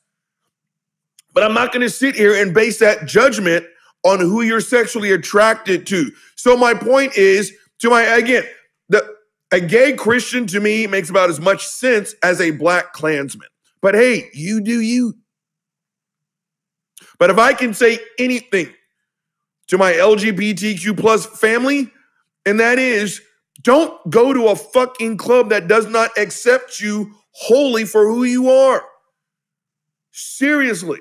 But 1.33 1.43
I'm 1.43 1.53
not 1.53 1.71
gonna 1.71 1.89
sit 1.89 2.15
here 2.15 2.35
and 2.35 2.53
base 2.53 2.79
that 2.79 3.05
judgment 3.05 3.65
on 4.03 4.19
who 4.19 4.41
you're 4.41 4.61
sexually 4.61 5.11
attracted 5.13 5.87
to. 5.87 6.11
So 6.35 6.57
my 6.57 6.73
point 6.73 7.15
is, 7.15 7.53
to 7.79 7.89
my 7.89 8.03
again, 8.03 8.43
the 8.89 9.15
a 9.51 9.59
gay 9.59 9.93
Christian 9.93 10.45
to 10.47 10.59
me 10.59 10.87
makes 10.87 11.09
about 11.09 11.29
as 11.29 11.39
much 11.39 11.65
sense 11.65 12.13
as 12.21 12.39
a 12.39 12.51
black 12.51 12.93
Klansman. 12.93 13.47
But 13.81 13.95
hey, 13.95 14.29
you 14.33 14.61
do 14.61 14.79
you. 14.79 15.15
But 17.17 17.29
if 17.29 17.37
I 17.37 17.53
can 17.53 17.73
say 17.73 17.99
anything 18.17 18.73
to 19.67 19.77
my 19.77 19.93
LGBTQ 19.93 20.97
plus 20.97 21.25
family, 21.25 21.91
and 22.45 22.59
that 22.59 22.79
is 22.79 23.21
don't 23.61 24.09
go 24.09 24.33
to 24.33 24.47
a 24.47 24.55
fucking 24.55 25.17
club 25.17 25.49
that 25.49 25.67
does 25.67 25.87
not 25.87 26.17
accept 26.17 26.79
you 26.79 27.13
wholly 27.31 27.85
for 27.85 28.07
who 28.07 28.23
you 28.23 28.49
are. 28.49 28.83
Seriously. 30.11 30.99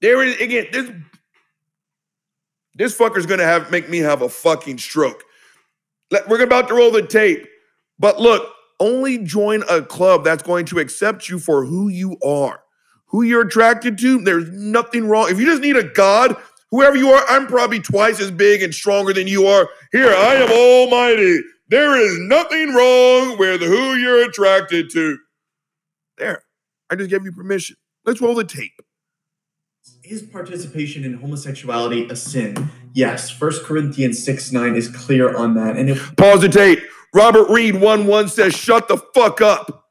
There 0.00 0.22
is 0.22 0.40
again, 0.40 0.66
this 0.72 0.90
this 2.74 2.96
fucker's 2.96 3.26
gonna 3.26 3.44
have 3.44 3.70
make 3.70 3.88
me 3.88 3.98
have 3.98 4.22
a 4.22 4.28
fucking 4.28 4.78
stroke. 4.78 5.24
We're 6.10 6.42
about 6.42 6.68
to 6.68 6.74
roll 6.74 6.90
the 6.90 7.02
tape, 7.02 7.46
but 7.98 8.20
look, 8.20 8.50
only 8.80 9.18
join 9.18 9.62
a 9.68 9.82
club 9.82 10.24
that's 10.24 10.42
going 10.42 10.64
to 10.66 10.78
accept 10.78 11.28
you 11.28 11.38
for 11.38 11.64
who 11.64 11.88
you 11.88 12.16
are, 12.24 12.62
who 13.06 13.22
you're 13.22 13.42
attracted 13.42 13.98
to. 13.98 14.20
There's 14.20 14.50
nothing 14.50 15.08
wrong. 15.08 15.30
If 15.30 15.38
you 15.38 15.46
just 15.46 15.62
need 15.62 15.76
a 15.76 15.82
God, 15.82 16.36
whoever 16.70 16.96
you 16.96 17.10
are, 17.10 17.24
I'm 17.28 17.46
probably 17.46 17.80
twice 17.80 18.20
as 18.20 18.30
big 18.30 18.62
and 18.62 18.74
stronger 18.74 19.12
than 19.12 19.26
you 19.26 19.46
are. 19.46 19.68
Here, 19.92 20.08
I 20.10 20.34
am 20.34 20.50
almighty. 20.50 21.40
There 21.68 21.98
is 21.98 22.18
nothing 22.20 22.72
wrong 22.72 23.36
with 23.38 23.60
who 23.60 23.94
you're 23.94 24.24
attracted 24.24 24.90
to. 24.92 25.18
There, 26.16 26.42
I 26.88 26.96
just 26.96 27.10
gave 27.10 27.24
you 27.24 27.32
permission. 27.32 27.76
Let's 28.06 28.20
roll 28.20 28.34
the 28.34 28.44
tape. 28.44 28.80
Is 30.04 30.22
participation 30.22 31.04
in 31.04 31.14
homosexuality 31.14 32.08
a 32.08 32.16
sin? 32.16 32.70
Yes, 32.98 33.40
1 33.40 33.52
Corinthians 33.62 34.24
6 34.24 34.50
9 34.50 34.74
is 34.74 34.88
clear 34.88 35.36
on 35.36 35.54
that. 35.54 35.76
And 35.76 35.88
if 35.88 36.16
Pause 36.16 36.40
the 36.40 36.48
tape. 36.48 36.80
Robert 37.14 37.48
Reed 37.48 37.80
1 37.80 38.06
1 38.08 38.28
says, 38.28 38.56
shut 38.56 38.88
the 38.88 38.96
fuck 39.14 39.40
up. 39.40 39.84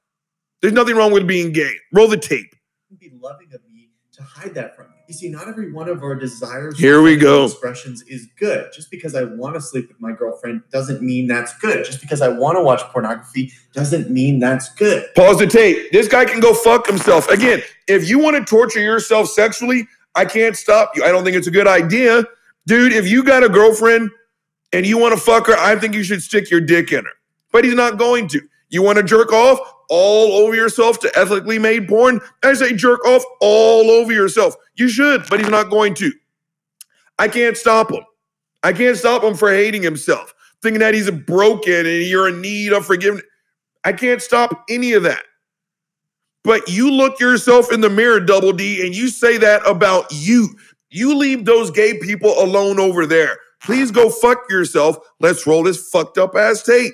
There's 0.61 0.73
nothing 0.73 0.97
wrong 0.97 1.13
with 1.13 1.25
being 1.25 1.53
gay. 1.53 1.71
Roll 1.93 2.09
the 2.09 2.17
tape. 2.17 2.53
would 2.89 2.99
be 2.99 3.09
loving 3.21 3.47
of 3.53 3.61
me 3.71 3.91
to 4.11 4.23
hide 4.23 4.53
that 4.55 4.75
from 4.75 4.87
you. 4.87 4.91
You 5.07 5.13
see, 5.13 5.29
not 5.29 5.47
every 5.47 5.71
one 5.71 5.87
of 5.87 6.03
our 6.03 6.15
desires 6.15 6.77
Here 6.77 7.01
we 7.01 7.15
go. 7.15 7.45
expressions 7.45 8.01
is 8.09 8.27
good. 8.37 8.71
Just 8.73 8.91
because 8.91 9.15
I 9.15 9.23
want 9.23 9.55
to 9.55 9.61
sleep 9.61 9.87
with 9.87 10.01
my 10.01 10.11
girlfriend 10.11 10.63
doesn't 10.69 11.01
mean 11.01 11.27
that's 11.27 11.57
good. 11.59 11.85
Just 11.85 12.01
because 12.01 12.21
I 12.21 12.27
want 12.27 12.57
to 12.57 12.61
watch 12.61 12.81
pornography 12.91 13.53
doesn't 13.71 14.09
mean 14.09 14.39
that's 14.39 14.67
good. 14.73 15.07
Pause 15.15 15.39
the 15.39 15.47
tape. 15.47 15.93
This 15.93 16.09
guy 16.09 16.25
can 16.25 16.41
go 16.41 16.53
fuck 16.53 16.85
himself. 16.85 17.29
Again, 17.29 17.61
if 17.87 18.09
you 18.09 18.19
want 18.19 18.35
to 18.35 18.43
torture 18.43 18.81
yourself 18.81 19.29
sexually, 19.29 19.87
I 20.13 20.25
can't 20.25 20.57
stop 20.57 20.91
you. 20.93 21.05
I 21.05 21.07
don't 21.13 21.23
think 21.23 21.37
it's 21.37 21.47
a 21.47 21.51
good 21.51 21.67
idea. 21.67 22.25
Dude, 22.67 22.91
if 22.91 23.07
you 23.07 23.23
got 23.23 23.43
a 23.43 23.49
girlfriend 23.49 24.11
and 24.73 24.85
you 24.85 24.97
want 24.97 25.15
to 25.15 25.19
fuck 25.19 25.47
her, 25.47 25.55
I 25.57 25.77
think 25.77 25.95
you 25.95 26.03
should 26.03 26.21
stick 26.21 26.51
your 26.51 26.59
dick 26.59 26.91
in 26.91 27.05
her. 27.05 27.11
But 27.53 27.63
he's 27.63 27.75
not 27.75 27.97
going 27.97 28.27
to. 28.29 28.41
You 28.67 28.81
want 28.81 28.97
to 28.97 29.03
jerk 29.03 29.31
off 29.31 29.57
all 29.89 30.33
over 30.33 30.53
yourself 30.53 30.99
to 30.99 31.11
ethically 31.17 31.57
made 31.57 31.87
porn? 31.87 32.19
I 32.43 32.53
say 32.55 32.73
jerk 32.73 33.05
off 33.05 33.23
all 33.39 33.89
over 33.89 34.11
yourself. 34.11 34.53
You 34.75 34.89
should, 34.89 35.25
but 35.29 35.39
he's 35.39 35.49
not 35.49 35.69
going 35.69 35.93
to. 35.95 36.11
I 37.17 37.29
can't 37.29 37.55
stop 37.55 37.89
him. 37.89 38.03
I 38.63 38.73
can't 38.73 38.97
stop 38.97 39.23
him 39.23 39.35
for 39.35 39.49
hating 39.49 39.81
himself, 39.81 40.33
thinking 40.61 40.81
that 40.81 40.93
he's 40.93 41.09
broken 41.09 41.85
and 41.85 42.03
you're 42.03 42.27
in 42.27 42.41
need 42.41 42.73
of 42.73 42.85
forgiveness. 42.85 43.23
I 43.85 43.93
can't 43.93 44.21
stop 44.21 44.65
any 44.69 44.91
of 44.91 45.03
that. 45.03 45.23
But 46.43 46.67
you 46.69 46.91
look 46.91 47.19
yourself 47.19 47.71
in 47.71 47.81
the 47.81 47.89
mirror, 47.89 48.19
Double 48.19 48.53
D, 48.53 48.85
and 48.85 48.95
you 48.95 49.07
say 49.07 49.37
that 49.37 49.65
about 49.67 50.05
you. 50.11 50.49
You 50.89 51.15
leave 51.15 51.45
those 51.45 51.71
gay 51.71 51.97
people 51.99 52.41
alone 52.41 52.79
over 52.79 53.05
there. 53.05 53.37
Please 53.61 53.91
go 53.91 54.09
fuck 54.09 54.49
yourself. 54.49 54.97
Let's 55.19 55.45
roll 55.45 55.63
this 55.63 55.89
fucked 55.89 56.17
up 56.17 56.35
ass 56.35 56.63
tape. 56.63 56.93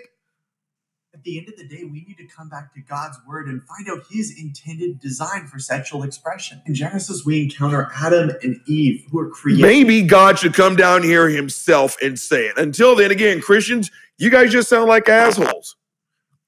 At 1.14 1.24
the 1.24 1.38
end 1.38 1.48
of 1.50 1.58
the 1.58 1.68
day, 1.68 1.84
we 1.84 2.04
need 2.08 2.18
to 2.18 2.26
come 2.26 2.50
back 2.50 2.74
to 2.74 2.82
God's 2.82 3.18
word 3.28 3.48
and 3.48 3.62
find 3.64 3.88
out 3.88 4.04
his 4.10 4.36
intended 4.38 5.00
design 5.00 5.46
for 5.46 5.60
sexual 5.60 6.02
expression. 6.02 6.62
In 6.66 6.74
Genesis, 6.74 7.24
we 7.24 7.44
encounter 7.44 7.92
Adam 7.96 8.32
and 8.42 8.60
Eve, 8.66 9.06
who 9.12 9.20
are 9.20 9.30
created. 9.30 9.62
Maybe 9.62 10.02
God 10.02 10.40
should 10.40 10.56
come 10.56 10.76
down 10.76 11.04
here 11.04 11.30
himself 11.30 11.96
and 12.02 12.18
say 12.18 12.48
it. 12.48 12.58
Until 12.58 12.96
then, 12.96 13.12
again, 13.12 13.42
Christians, 13.42 13.92
you 14.18 14.32
guys 14.32 14.52
just 14.52 14.70
sound 14.70 14.90
like 14.90 15.08
assholes. 15.08 15.76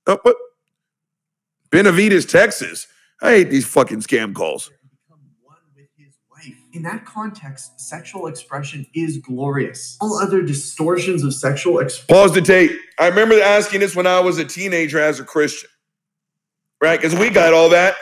Uh, 0.08 0.18
but 0.24 0.36
Benavides, 1.70 2.26
Texas. 2.26 2.88
I 3.22 3.32
hate 3.32 3.50
these 3.50 3.66
fucking 3.66 4.02
scam 4.02 4.34
calls. 4.34 4.72
In 6.76 6.82
that 6.82 7.06
context, 7.06 7.80
sexual 7.80 8.28
expression 8.28 8.86
is 8.94 9.18
glorious. 9.20 9.96
All 10.02 10.20
other 10.20 10.42
distortions 10.42 11.24
of 11.24 11.34
sexual 11.34 11.80
expression 11.80 12.14
Pause 12.14 12.34
the 12.34 12.42
tape. 12.42 12.72
I 13.00 13.08
remember 13.08 13.40
asking 13.42 13.80
this 13.80 13.96
when 13.96 14.06
I 14.06 14.20
was 14.20 14.40
a 14.40 14.44
teenager 14.44 15.00
as 15.00 15.22
a 15.22 15.24
Christian, 15.24 15.70
right? 16.82 17.00
Because 17.00 17.18
we 17.18 17.30
got 17.30 17.54
all 17.54 17.70
that. 17.70 17.96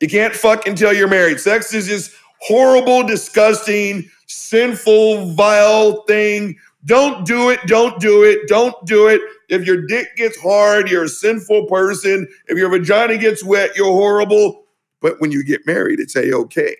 You 0.00 0.08
can't 0.08 0.34
fuck 0.34 0.66
until 0.66 0.92
you're 0.92 1.06
married. 1.06 1.38
Sex 1.38 1.72
is 1.72 1.86
this 1.86 2.16
horrible, 2.40 3.04
disgusting, 3.06 4.10
sinful, 4.26 5.32
vile 5.34 6.02
thing. 6.08 6.56
Don't 6.84 7.24
do 7.24 7.50
it. 7.50 7.60
Don't 7.66 8.00
do 8.00 8.24
it. 8.24 8.48
Don't 8.48 8.74
do 8.86 9.06
it. 9.06 9.20
If 9.48 9.64
your 9.64 9.86
dick 9.86 10.16
gets 10.16 10.36
hard, 10.40 10.90
you're 10.90 11.04
a 11.04 11.08
sinful 11.08 11.66
person. 11.66 12.26
If 12.48 12.58
your 12.58 12.70
vagina 12.70 13.18
gets 13.18 13.44
wet, 13.44 13.76
you're 13.76 13.86
horrible. 13.86 14.64
But 15.00 15.20
when 15.20 15.30
you 15.30 15.44
get 15.44 15.64
married, 15.64 16.00
it's 16.00 16.16
a 16.16 16.32
okay. 16.32 16.74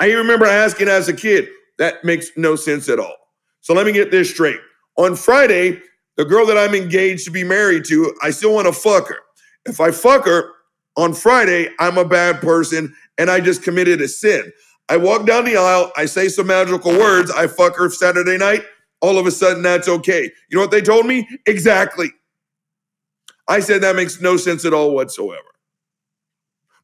I 0.00 0.12
remember 0.12 0.46
asking 0.46 0.88
as 0.88 1.08
a 1.08 1.12
kid, 1.12 1.48
that 1.78 2.04
makes 2.04 2.30
no 2.36 2.56
sense 2.56 2.88
at 2.88 2.98
all. 2.98 3.16
So 3.60 3.74
let 3.74 3.86
me 3.86 3.92
get 3.92 4.10
this 4.10 4.30
straight. 4.30 4.60
On 4.96 5.14
Friday, 5.14 5.80
the 6.16 6.24
girl 6.24 6.46
that 6.46 6.58
I'm 6.58 6.74
engaged 6.74 7.24
to 7.26 7.30
be 7.30 7.44
married 7.44 7.84
to, 7.86 8.14
I 8.22 8.30
still 8.30 8.54
want 8.54 8.66
to 8.66 8.72
fuck 8.72 9.08
her. 9.08 9.20
If 9.66 9.80
I 9.80 9.90
fuck 9.90 10.26
her 10.26 10.50
on 10.96 11.14
Friday, 11.14 11.68
I'm 11.78 11.98
a 11.98 12.04
bad 12.04 12.40
person 12.40 12.94
and 13.18 13.30
I 13.30 13.40
just 13.40 13.62
committed 13.62 14.00
a 14.00 14.08
sin. 14.08 14.52
I 14.88 14.96
walk 14.96 15.26
down 15.26 15.44
the 15.44 15.56
aisle, 15.56 15.92
I 15.96 16.06
say 16.06 16.28
some 16.28 16.46
magical 16.46 16.92
words, 16.92 17.30
I 17.30 17.46
fuck 17.46 17.76
her 17.76 17.90
Saturday 17.90 18.38
night, 18.38 18.64
all 19.00 19.18
of 19.18 19.26
a 19.26 19.30
sudden 19.30 19.62
that's 19.62 19.86
okay. 19.86 20.24
You 20.50 20.56
know 20.56 20.62
what 20.62 20.70
they 20.70 20.80
told 20.80 21.06
me? 21.06 21.28
Exactly. 21.46 22.10
I 23.46 23.60
said 23.60 23.82
that 23.82 23.96
makes 23.96 24.20
no 24.20 24.36
sense 24.36 24.64
at 24.64 24.72
all 24.72 24.94
whatsoever. 24.94 25.42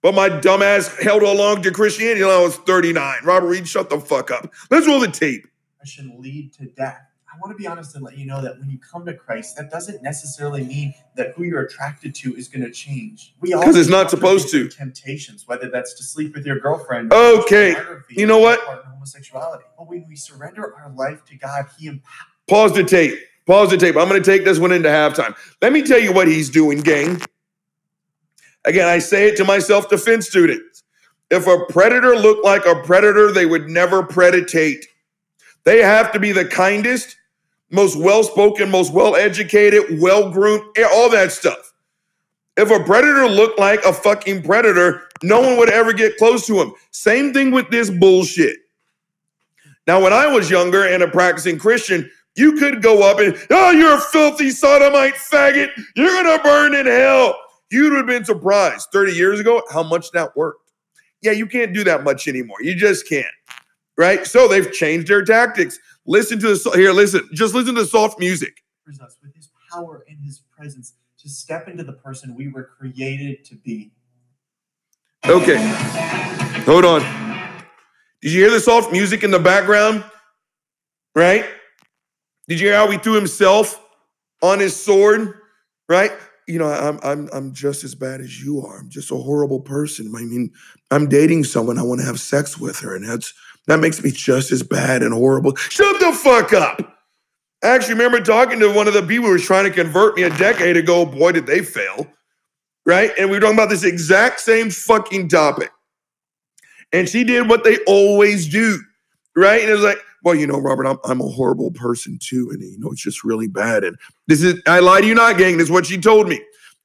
But 0.05 0.15
my 0.15 0.29
dumbass 0.29 1.01
held 1.03 1.23
along 1.23 1.63
to 1.63 1.71
Christianity 1.71 2.21
until 2.21 2.39
I 2.39 2.43
was 2.43 2.57
39. 2.57 3.21
Robert 3.25 3.47
Reed, 3.49 3.67
shut 3.67 3.89
the 3.89 3.99
fuck 3.99 4.31
up. 4.31 4.53
Let's 4.71 4.87
roll 4.87 5.01
the 5.01 5.09
tape. 5.09 5.47
I 5.81 5.87
should 5.87 6.11
lead 6.19 6.53
to 6.59 6.67
death. 6.67 7.01
I 7.27 7.39
want 7.41 7.57
to 7.57 7.57
be 7.57 7.67
honest 7.67 7.95
and 7.95 8.05
let 8.05 8.19
you 8.19 8.27
know 8.27 8.43
that 8.43 8.59
when 8.59 8.69
you 8.69 8.79
come 8.79 9.07
to 9.07 9.15
Christ, 9.15 9.57
that 9.57 9.71
doesn't 9.71 10.03
necessarily 10.03 10.63
mean 10.63 10.93
that 11.17 11.33
who 11.35 11.45
you're 11.45 11.63
attracted 11.63 12.15
to 12.17 12.37
is 12.37 12.49
going 12.49 12.67
to 12.67 12.71
change. 12.71 13.35
We 13.41 13.55
all 13.55 13.63
'Cause 13.63 13.77
it's 13.77 13.89
not 13.89 14.11
supposed 14.11 14.51
to. 14.51 14.69
Temptations, 14.69 15.49
whether 15.49 15.71
that's 15.71 15.95
to 15.95 16.05
sleep 16.05 16.35
with 16.35 16.45
your 16.45 16.61
girlfriend. 16.61 17.11
Okay. 17.11 17.75
You 18.11 18.27
know 18.27 18.41
what? 18.41 18.61
Homosexuality. 18.61 19.65
But 19.79 19.89
when 19.89 20.05
we 20.07 20.17
surrender 20.17 20.75
our 20.77 20.91
life 20.91 21.25
to 21.31 21.37
God, 21.39 21.65
He 21.79 21.87
empowers. 21.87 22.05
Pause 22.47 22.75
the 22.75 22.85
tape. 22.85 23.19
Pause 23.47 23.71
the 23.71 23.79
tape. 23.79 23.97
I'm 23.97 24.11
going 24.11 24.23
to 24.23 24.31
take 24.31 24.45
this 24.45 24.59
one 24.59 24.71
into 24.71 24.91
halftime. 24.91 25.35
Let 25.63 25.73
me 25.73 25.81
tell 25.81 25.99
you 25.99 26.13
what 26.13 26.29
he's 26.29 26.51
doing, 26.51 26.83
gang. 26.83 27.23
Again, 28.65 28.89
I 28.89 28.99
say 28.99 29.29
it 29.29 29.37
to 29.37 29.45
my 29.45 29.59
self 29.59 29.89
defense 29.89 30.29
students. 30.29 30.83
If 31.31 31.47
a 31.47 31.65
predator 31.71 32.17
looked 32.17 32.45
like 32.45 32.67
a 32.67 32.83
predator, 32.83 33.33
they 33.33 33.47
would 33.47 33.69
never 33.69 34.03
predate. 34.03 34.85
They 35.65 35.83
have 35.83 36.13
to 36.13 36.21
be 36.21 36.33
the 36.33 36.45
kindest, 36.45 37.17
most 37.71 37.99
well 37.99 38.23
spoken, 38.23 38.71
most 38.71 38.93
well 38.93 39.17
educated, 39.17 40.01
well 40.01 40.31
groomed, 40.31 40.65
eh, 40.77 40.89
all 40.95 41.11
that 41.11 41.33
stuff. 41.33 41.73
If 42.57 42.71
a 42.71 42.83
predator 42.85 43.29
looked 43.29 43.59
like 43.59 43.85
a 43.85 43.93
fucking 43.93 44.43
predator, 44.43 45.09
no 45.23 45.41
one 45.41 45.57
would 45.59 45.71
ever 45.71 45.93
get 45.93 46.17
close 46.19 46.47
to 46.47 46.61
him. 46.61 46.73
Same 46.93 47.33
thing 47.33 47.51
with 47.51 47.69
this 47.71 47.91
bullshit. 47.91 48.57
Now, 49.87 50.01
when 50.03 50.13
I 50.13 50.27
was 50.27 50.51
younger 50.51 50.87
and 50.87 51.03
a 51.03 51.09
practicing 51.09 51.59
Christian, 51.59 52.09
you 52.37 52.53
could 52.53 52.83
go 52.83 53.09
up 53.09 53.19
and, 53.19 53.37
oh, 53.51 53.71
you're 53.71 53.97
a 53.97 54.01
filthy 54.01 54.51
sodomite 54.51 55.15
faggot. 55.15 55.71
You're 55.97 56.23
going 56.23 56.39
to 56.39 56.43
burn 56.45 56.75
in 56.75 56.87
hell. 56.87 57.37
You'd 57.71 57.93
have 57.95 58.07
been 58.07 58.25
surprised 58.25 58.89
30 58.93 59.13
years 59.13 59.41
ago 59.41 59.63
how 59.73 59.83
much 59.83 60.11
that 60.13 60.37
worked. 60.37 60.73
Yeah, 61.23 61.33
you 61.33 61.47
can't 61.47 61.73
do 61.73 61.85
that 61.85 62.05
much 62.05 62.29
anymore. 62.29 62.59
You 62.61 62.75
just 62.75 63.09
can't. 63.09 63.27
Right? 63.97 64.27
So 64.27 64.49
they've 64.49 64.71
changed 64.73 65.09
their 65.09 65.25
tactics. 65.25 65.79
Listen 66.07 66.39
to 66.41 66.55
the 66.55 66.71
here, 66.75 66.93
listen, 66.93 67.29
just 67.33 67.55
listen 67.55 67.75
to 67.75 67.83
the 67.83 67.87
soft 67.87 68.19
music. 68.19 68.63
us 69.01 69.17
with 69.23 69.35
his 69.35 69.49
power 69.73 70.05
and 70.09 70.19
his 70.23 70.41
presence 70.57 70.95
to 71.19 71.29
step 71.29 71.69
into 71.69 71.83
the 71.83 71.95
person 71.95 72.35
we 72.35 72.49
were 72.49 72.71
created 72.79 73.45
to 73.47 73.57
be. 73.57 73.93
Okay. 75.27 75.57
Hold 76.67 76.85
on. 76.85 77.01
Did 78.21 78.33
you 78.33 78.41
hear 78.41 78.51
the 78.51 78.61
soft 78.61 78.93
music 78.93 79.23
in 79.25 79.31
the 79.31 79.39
background? 79.39 80.05
Right? 81.15 81.47
Did 82.47 82.61
you 82.61 82.69
hear 82.69 82.77
how 82.77 82.91
he 82.91 82.99
threw 82.99 83.15
himself 83.15 83.83
on 84.43 84.61
his 84.61 84.77
sword? 84.77 85.41
Right? 85.89 86.13
You 86.47 86.59
know, 86.59 86.69
I'm 86.69 86.99
I'm 87.03 87.29
I'm 87.33 87.53
just 87.55 87.85
as 87.85 87.95
bad 87.95 88.21
as 88.21 88.43
you 88.43 88.61
are. 88.61 88.81
I'm 88.81 88.91
just 88.91 89.11
a 89.11 89.17
horrible 89.17 89.61
person. 89.61 90.13
I 90.15 90.23
mean, 90.23 90.53
I'm 90.91 91.09
dating 91.09 91.45
someone. 91.45 91.79
I 91.79 91.83
want 91.83 92.01
to 92.01 92.07
have 92.07 92.21
sex 92.21 92.59
with 92.59 92.81
her, 92.81 92.95
and 92.95 93.09
that's 93.09 93.33
that 93.67 93.81
makes 93.81 94.03
me 94.03 94.11
just 94.11 94.53
as 94.53 94.63
bad 94.63 95.03
and 95.03 95.15
horrible. 95.15 95.57
Shut 95.57 95.99
the 96.01 96.13
fuck 96.13 96.53
up. 96.53 96.95
I 97.63 97.69
actually 97.69 97.95
remember 97.95 98.21
talking 98.21 98.61
to 98.61 98.71
one 98.71 98.89
of 98.89 98.95
the 98.95 99.03
people 99.03 99.27
who 99.27 99.33
was 99.33 99.45
trying 99.45 99.65
to 99.65 99.71
convert 99.71 100.17
me 100.17 100.25
a 100.25 100.31
decade 100.37 100.77
ago. 100.77 101.07
Boy, 101.07 101.33
did 101.33 101.47
they 101.47 101.63
fail. 101.63 102.07
Right? 102.85 103.11
And 103.19 103.31
we 103.31 103.37
were 103.37 103.41
talking 103.41 103.57
about 103.57 103.71
this 103.71 103.85
exact 103.85 104.41
same 104.41 104.69
fucking 104.69 105.31
topic. 105.31 105.71
And 106.93 107.09
she 107.09 107.25
did 107.25 107.49
what 107.49 107.65
they 107.65 107.79
always 107.87 108.47
do. 108.47 108.79
Right? 109.35 109.63
And 109.63 109.71
it 109.71 109.75
was 109.75 109.83
like, 109.83 109.97
well, 110.25 110.35
you 110.35 110.47
know, 110.47 110.59
Robert, 110.59 110.87
I'm, 110.87 110.99
I'm 111.05 111.21
a 111.21 111.29
horrible 111.29 111.71
person 111.71 112.19
too. 112.21 112.49
And, 112.51 112.63
you 112.63 112.79
know, 112.79 112.91
it's 112.91 113.03
just 113.03 113.25
really 113.25 113.47
bad. 113.47 113.85
And 113.85 113.97
this 114.27 114.43
is, 114.43 114.61
I 114.67 114.81
lie 114.81 115.03
to 115.03 115.07
you 115.07 115.15
not, 115.15 115.37
gang. 115.37 115.59
This 115.59 115.67
is 115.67 115.71
what 115.71 115.87
she 115.87 115.99
told 115.99 116.29
me. 116.29 116.41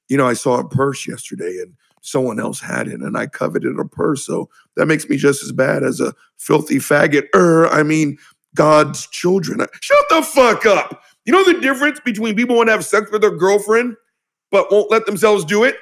You 0.08 0.18
know, 0.18 0.28
I 0.28 0.34
saw 0.34 0.58
a 0.58 0.68
purse 0.68 1.08
yesterday 1.08 1.58
and 1.62 1.74
someone 2.02 2.38
else 2.38 2.60
had 2.60 2.86
it 2.86 3.00
and 3.00 3.16
I 3.16 3.26
coveted 3.26 3.78
a 3.78 3.84
purse. 3.84 4.26
So 4.26 4.50
that 4.76 4.86
makes 4.86 5.08
me 5.08 5.16
just 5.16 5.42
as 5.42 5.52
bad 5.52 5.82
as 5.82 6.00
a 6.00 6.14
filthy 6.36 6.76
faggot. 6.76 7.28
Er, 7.34 7.66
I 7.68 7.82
mean, 7.82 8.18
God's 8.54 9.06
children. 9.06 9.66
Shut 9.80 10.04
the 10.10 10.22
fuck 10.22 10.66
up. 10.66 11.02
You 11.24 11.32
know 11.32 11.44
the 11.44 11.60
difference 11.60 12.00
between 12.00 12.34
people 12.34 12.54
who 12.54 12.58
want 12.58 12.68
to 12.68 12.72
have 12.72 12.84
sex 12.84 13.10
with 13.10 13.22
their 13.22 13.36
girlfriend 13.36 13.96
but 14.50 14.70
won't 14.70 14.90
let 14.90 15.06
themselves 15.06 15.44
do 15.44 15.64
it? 15.64 15.76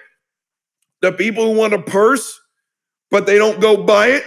The 1.00 1.12
people 1.12 1.52
who 1.52 1.58
want 1.58 1.74
a 1.74 1.82
purse 1.82 2.40
but 3.10 3.26
they 3.26 3.38
don't 3.38 3.60
go 3.60 3.82
buy 3.82 4.08
it 4.08 4.24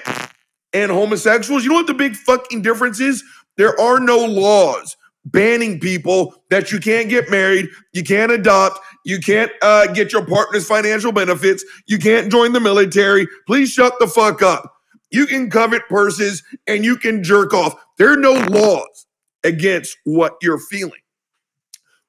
and 0.73 0.91
homosexuals. 0.91 1.63
You 1.63 1.69
know 1.69 1.75
what 1.75 1.87
the 1.87 1.93
big 1.93 2.15
fucking 2.15 2.61
difference 2.61 2.99
is? 2.99 3.23
There 3.57 3.79
are 3.79 3.99
no 3.99 4.25
laws 4.25 4.95
banning 5.25 5.79
people 5.79 6.33
that 6.49 6.71
you 6.71 6.79
can't 6.79 7.09
get 7.09 7.29
married, 7.29 7.69
you 7.93 8.03
can't 8.03 8.31
adopt, 8.31 8.79
you 9.05 9.19
can't 9.19 9.51
uh, 9.61 9.87
get 9.87 10.11
your 10.11 10.25
partner's 10.25 10.67
financial 10.67 11.11
benefits, 11.11 11.63
you 11.87 11.99
can't 11.99 12.31
join 12.31 12.53
the 12.53 12.59
military. 12.59 13.27
Please 13.47 13.71
shut 13.71 13.93
the 13.99 14.07
fuck 14.07 14.41
up. 14.41 14.73
You 15.11 15.25
can 15.25 15.49
covet 15.49 15.83
purses 15.89 16.41
and 16.67 16.85
you 16.85 16.95
can 16.95 17.23
jerk 17.23 17.53
off. 17.53 17.75
There 17.97 18.11
are 18.11 18.17
no 18.17 18.33
laws 18.33 19.05
against 19.43 19.97
what 20.05 20.37
you're 20.41 20.59
feeling. 20.59 21.01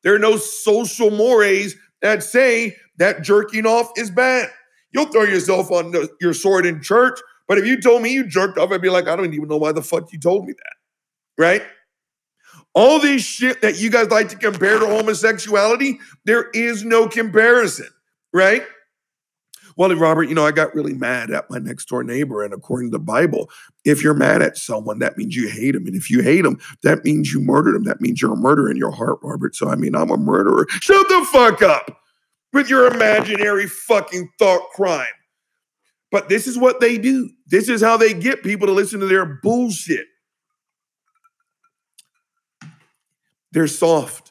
There 0.02 0.14
are 0.14 0.20
no 0.20 0.36
social 0.36 1.10
mores 1.10 1.74
that 2.00 2.22
say 2.22 2.76
that 2.98 3.22
jerking 3.22 3.66
off 3.66 3.90
is 3.96 4.10
bad. 4.10 4.50
You'll 4.92 5.06
throw 5.06 5.22
yourself 5.22 5.70
on 5.70 5.90
the, 5.90 6.08
your 6.20 6.34
sword 6.34 6.66
in 6.66 6.82
church, 6.82 7.18
but 7.48 7.58
if 7.58 7.66
you 7.66 7.80
told 7.80 8.02
me 8.02 8.12
you 8.12 8.26
jerked 8.26 8.58
off, 8.58 8.70
I'd 8.72 8.82
be 8.82 8.90
like, 8.90 9.08
I 9.08 9.16
don't 9.16 9.32
even 9.32 9.48
know 9.48 9.56
why 9.56 9.72
the 9.72 9.82
fuck 9.82 10.12
you 10.12 10.18
told 10.18 10.46
me 10.46 10.52
that. 10.52 11.42
Right? 11.42 11.62
All 12.74 13.00
this 13.00 13.22
shit 13.22 13.60
that 13.62 13.80
you 13.80 13.90
guys 13.90 14.08
like 14.10 14.28
to 14.30 14.36
compare 14.36 14.78
to 14.78 14.86
homosexuality, 14.86 15.98
there 16.24 16.50
is 16.50 16.84
no 16.84 17.08
comparison, 17.08 17.88
right? 18.32 18.62
Well, 19.76 19.94
Robert, 19.94 20.24
you 20.24 20.34
know, 20.34 20.46
I 20.46 20.52
got 20.52 20.74
really 20.74 20.94
mad 20.94 21.30
at 21.30 21.48
my 21.50 21.58
next 21.58 21.86
door 21.86 22.04
neighbor. 22.04 22.44
And 22.44 22.52
according 22.52 22.90
to 22.90 22.98
the 22.98 23.02
Bible, 23.02 23.50
if 23.84 24.02
you're 24.02 24.14
mad 24.14 24.42
at 24.42 24.56
someone, 24.56 24.98
that 24.98 25.16
means 25.16 25.34
you 25.34 25.48
hate 25.48 25.74
him. 25.74 25.86
And 25.86 25.96
if 25.96 26.10
you 26.10 26.22
hate 26.22 26.44
him, 26.44 26.60
that 26.82 27.04
means 27.04 27.32
you 27.32 27.40
murdered 27.40 27.74
him. 27.74 27.84
That 27.84 28.00
means 28.00 28.20
you're 28.20 28.34
a 28.34 28.36
murderer 28.36 28.70
in 28.70 28.76
your 28.76 28.90
heart, 28.90 29.18
Robert. 29.22 29.56
So, 29.56 29.68
I 29.68 29.76
mean, 29.76 29.94
I'm 29.94 30.10
a 30.10 30.16
murderer. 30.16 30.66
Shut 30.68 31.08
the 31.08 31.26
fuck 31.32 31.62
up 31.62 32.00
with 32.52 32.68
your 32.68 32.92
imaginary 32.92 33.66
fucking 33.66 34.28
thought 34.38 34.62
crime. 34.74 35.06
But 36.12 36.28
this 36.28 36.46
is 36.46 36.58
what 36.58 36.78
they 36.78 36.98
do. 36.98 37.30
This 37.46 37.70
is 37.70 37.82
how 37.82 37.96
they 37.96 38.12
get 38.12 38.42
people 38.42 38.66
to 38.66 38.72
listen 38.72 39.00
to 39.00 39.06
their 39.06 39.24
bullshit. 39.24 40.06
They're 43.50 43.66
soft. 43.66 44.30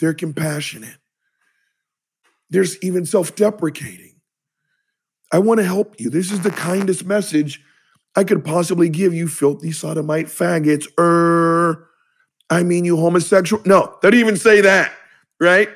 They're 0.00 0.14
compassionate. 0.14 0.96
There's 2.48 2.82
even 2.82 3.04
self 3.04 3.36
deprecating. 3.36 4.14
I 5.30 5.38
want 5.38 5.60
to 5.60 5.64
help 5.64 6.00
you. 6.00 6.10
This 6.10 6.32
is 6.32 6.40
the 6.40 6.50
kindest 6.50 7.04
message 7.04 7.62
I 8.16 8.24
could 8.24 8.44
possibly 8.44 8.88
give 8.88 9.14
you, 9.14 9.28
filthy 9.28 9.72
sodomite 9.72 10.26
faggots. 10.26 10.86
Er, 10.98 11.88
I 12.50 12.62
mean, 12.62 12.84
you 12.84 12.96
homosexual. 12.96 13.62
No, 13.66 13.96
they 14.02 14.10
don't 14.10 14.20
even 14.20 14.36
say 14.36 14.62
that, 14.62 14.92
right? 15.40 15.68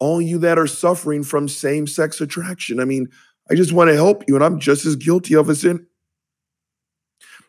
All 0.00 0.20
you 0.20 0.38
that 0.38 0.58
are 0.58 0.66
suffering 0.66 1.22
from 1.22 1.46
same 1.46 1.86
sex 1.86 2.20
attraction. 2.20 2.80
I 2.80 2.84
mean, 2.84 3.08
I 3.50 3.54
just 3.54 3.72
want 3.72 3.88
to 3.88 3.94
help 3.94 4.24
you, 4.28 4.36
and 4.36 4.44
I'm 4.44 4.60
just 4.60 4.86
as 4.86 4.96
guilty 4.96 5.34
of 5.34 5.50
it. 5.50 5.56
sin. 5.56 5.86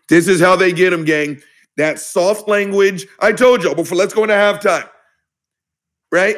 this 0.09 0.27
is 0.27 0.41
how 0.41 0.55
they 0.55 0.73
get 0.73 0.89
them, 0.89 1.05
gang. 1.05 1.41
That 1.77 1.99
soft 1.99 2.47
language. 2.47 3.05
I 3.19 3.31
told 3.31 3.63
y'all. 3.63 3.75
before. 3.75 3.97
Let's 3.97 4.13
go 4.13 4.23
into 4.23 4.33
halftime, 4.35 4.89
right? 6.11 6.37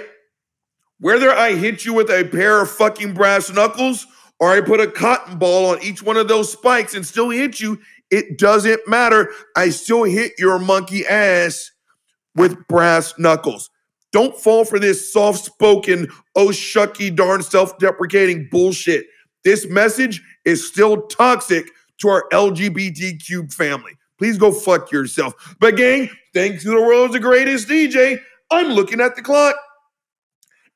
Whether 1.00 1.32
I 1.32 1.54
hit 1.56 1.86
you 1.86 1.94
with 1.94 2.10
a 2.10 2.24
pair 2.26 2.62
of 2.62 2.70
fucking 2.70 3.14
brass 3.14 3.50
knuckles 3.52 4.06
or 4.40 4.52
I 4.52 4.62
put 4.62 4.80
a 4.80 4.88
cotton 4.88 5.38
ball 5.38 5.68
on 5.68 5.82
each 5.82 6.04
one 6.04 6.18
of 6.18 6.28
those 6.28 6.52
spikes 6.52 6.94
and 6.94 7.06
still 7.06 7.30
hit 7.30 7.60
you, 7.60 7.80
it 8.12 8.38
doesn't 8.38 8.88
matter. 8.88 9.30
I 9.56 9.70
still 9.70 10.04
hit 10.04 10.34
your 10.38 10.60
monkey 10.60 11.06
ass 11.06 11.72
with 12.36 12.68
brass 12.68 13.18
knuckles. 13.18 13.70
Don't 14.12 14.38
fall 14.38 14.64
for 14.64 14.78
this 14.78 15.12
soft 15.12 15.44
spoken, 15.44 16.08
oh 16.36 16.50
shucky 16.50 17.14
darn 17.14 17.42
self 17.42 17.78
deprecating 17.80 18.48
bullshit. 18.52 19.08
This 19.44 19.68
message 19.68 20.22
is 20.46 20.66
still 20.68 21.04
toxic 21.08 21.68
to 22.00 22.10
our 22.10 22.28
LGBTQ 22.32 23.54
family. 23.54 23.94
Please 24.18 24.38
go 24.38 24.52
fuck 24.52 24.92
yourself. 24.92 25.56
But, 25.60 25.76
gang, 25.76 26.10
thanks 26.34 26.64
to 26.64 26.70
the 26.70 26.82
world's 26.82 27.18
greatest 27.20 27.68
DJ, 27.68 28.20
I'm 28.52 28.68
looking 28.68 29.02
at 29.02 29.16
the 29.16 29.22
clock 29.22 29.56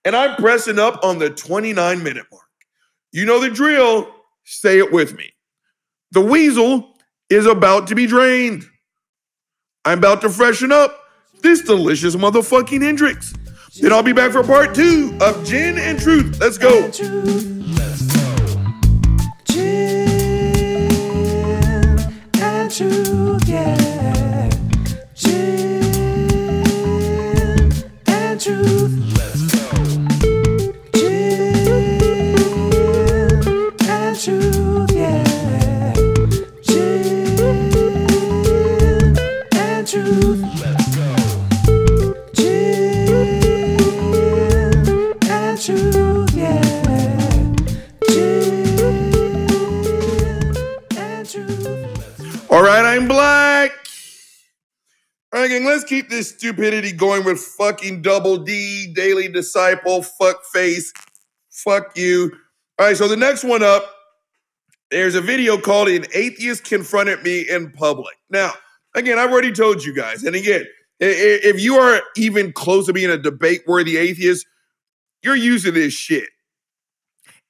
and 0.03 0.15
I'm 0.15 0.35
pressing 0.37 0.79
up 0.79 1.03
on 1.03 1.19
the 1.19 1.29
29 1.29 2.03
minute 2.03 2.25
mark. 2.31 2.43
You 3.11 3.25
know 3.25 3.39
the 3.39 3.49
drill. 3.49 4.13
Say 4.43 4.79
it 4.79 4.91
with 4.91 5.15
me. 5.17 5.33
The 6.11 6.21
weasel 6.21 6.95
is 7.29 7.45
about 7.45 7.87
to 7.87 7.95
be 7.95 8.07
drained. 8.07 8.63
I'm 9.85 9.97
about 9.97 10.21
to 10.21 10.29
freshen 10.29 10.71
up 10.71 10.97
this 11.41 11.61
delicious 11.61 12.15
motherfucking 12.15 12.81
Hendrick's. 12.81 13.33
Then 13.79 13.93
I'll 13.93 14.03
be 14.03 14.13
back 14.13 14.31
for 14.31 14.43
part 14.43 14.73
two 14.73 15.17
of 15.21 15.45
Gin 15.45 15.77
and 15.77 15.99
Truth. 15.99 16.39
Let's 16.39 16.57
go. 16.57 17.56
Truth, 22.77 23.49
yeah. 23.49 24.49
Gin 25.15 25.81
and 28.05 28.39
truth. 28.39 29.46
Keep 55.97 56.09
this 56.09 56.29
stupidity 56.29 56.91
going 56.91 57.25
with 57.25 57.39
fucking 57.39 58.03
double 58.03 58.37
D, 58.37 58.93
daily 58.93 59.27
disciple, 59.27 60.03
fuck 60.03 60.43
face, 60.53 60.93
fuck 61.49 61.97
you. 61.97 62.31
All 62.77 62.85
right, 62.85 62.95
so 62.95 63.07
the 63.07 63.17
next 63.17 63.43
one 63.43 63.63
up, 63.63 63.83
there's 64.91 65.15
a 65.15 65.21
video 65.21 65.57
called 65.57 65.87
An 65.87 66.05
Atheist 66.13 66.65
Confronted 66.65 67.23
Me 67.23 67.49
in 67.49 67.71
Public. 67.71 68.15
Now, 68.29 68.51
again, 68.93 69.17
I've 69.17 69.31
already 69.31 69.51
told 69.51 69.83
you 69.83 69.91
guys, 69.91 70.23
and 70.23 70.35
again, 70.35 70.65
if 70.99 71.59
you 71.59 71.77
are 71.77 71.99
even 72.15 72.53
close 72.53 72.85
to 72.85 72.93
being 72.93 73.09
a 73.09 73.17
debate 73.17 73.63
worthy 73.65 73.97
atheist, 73.97 74.45
you're 75.23 75.35
using 75.35 75.73
this 75.73 75.93
shit. 75.93 76.29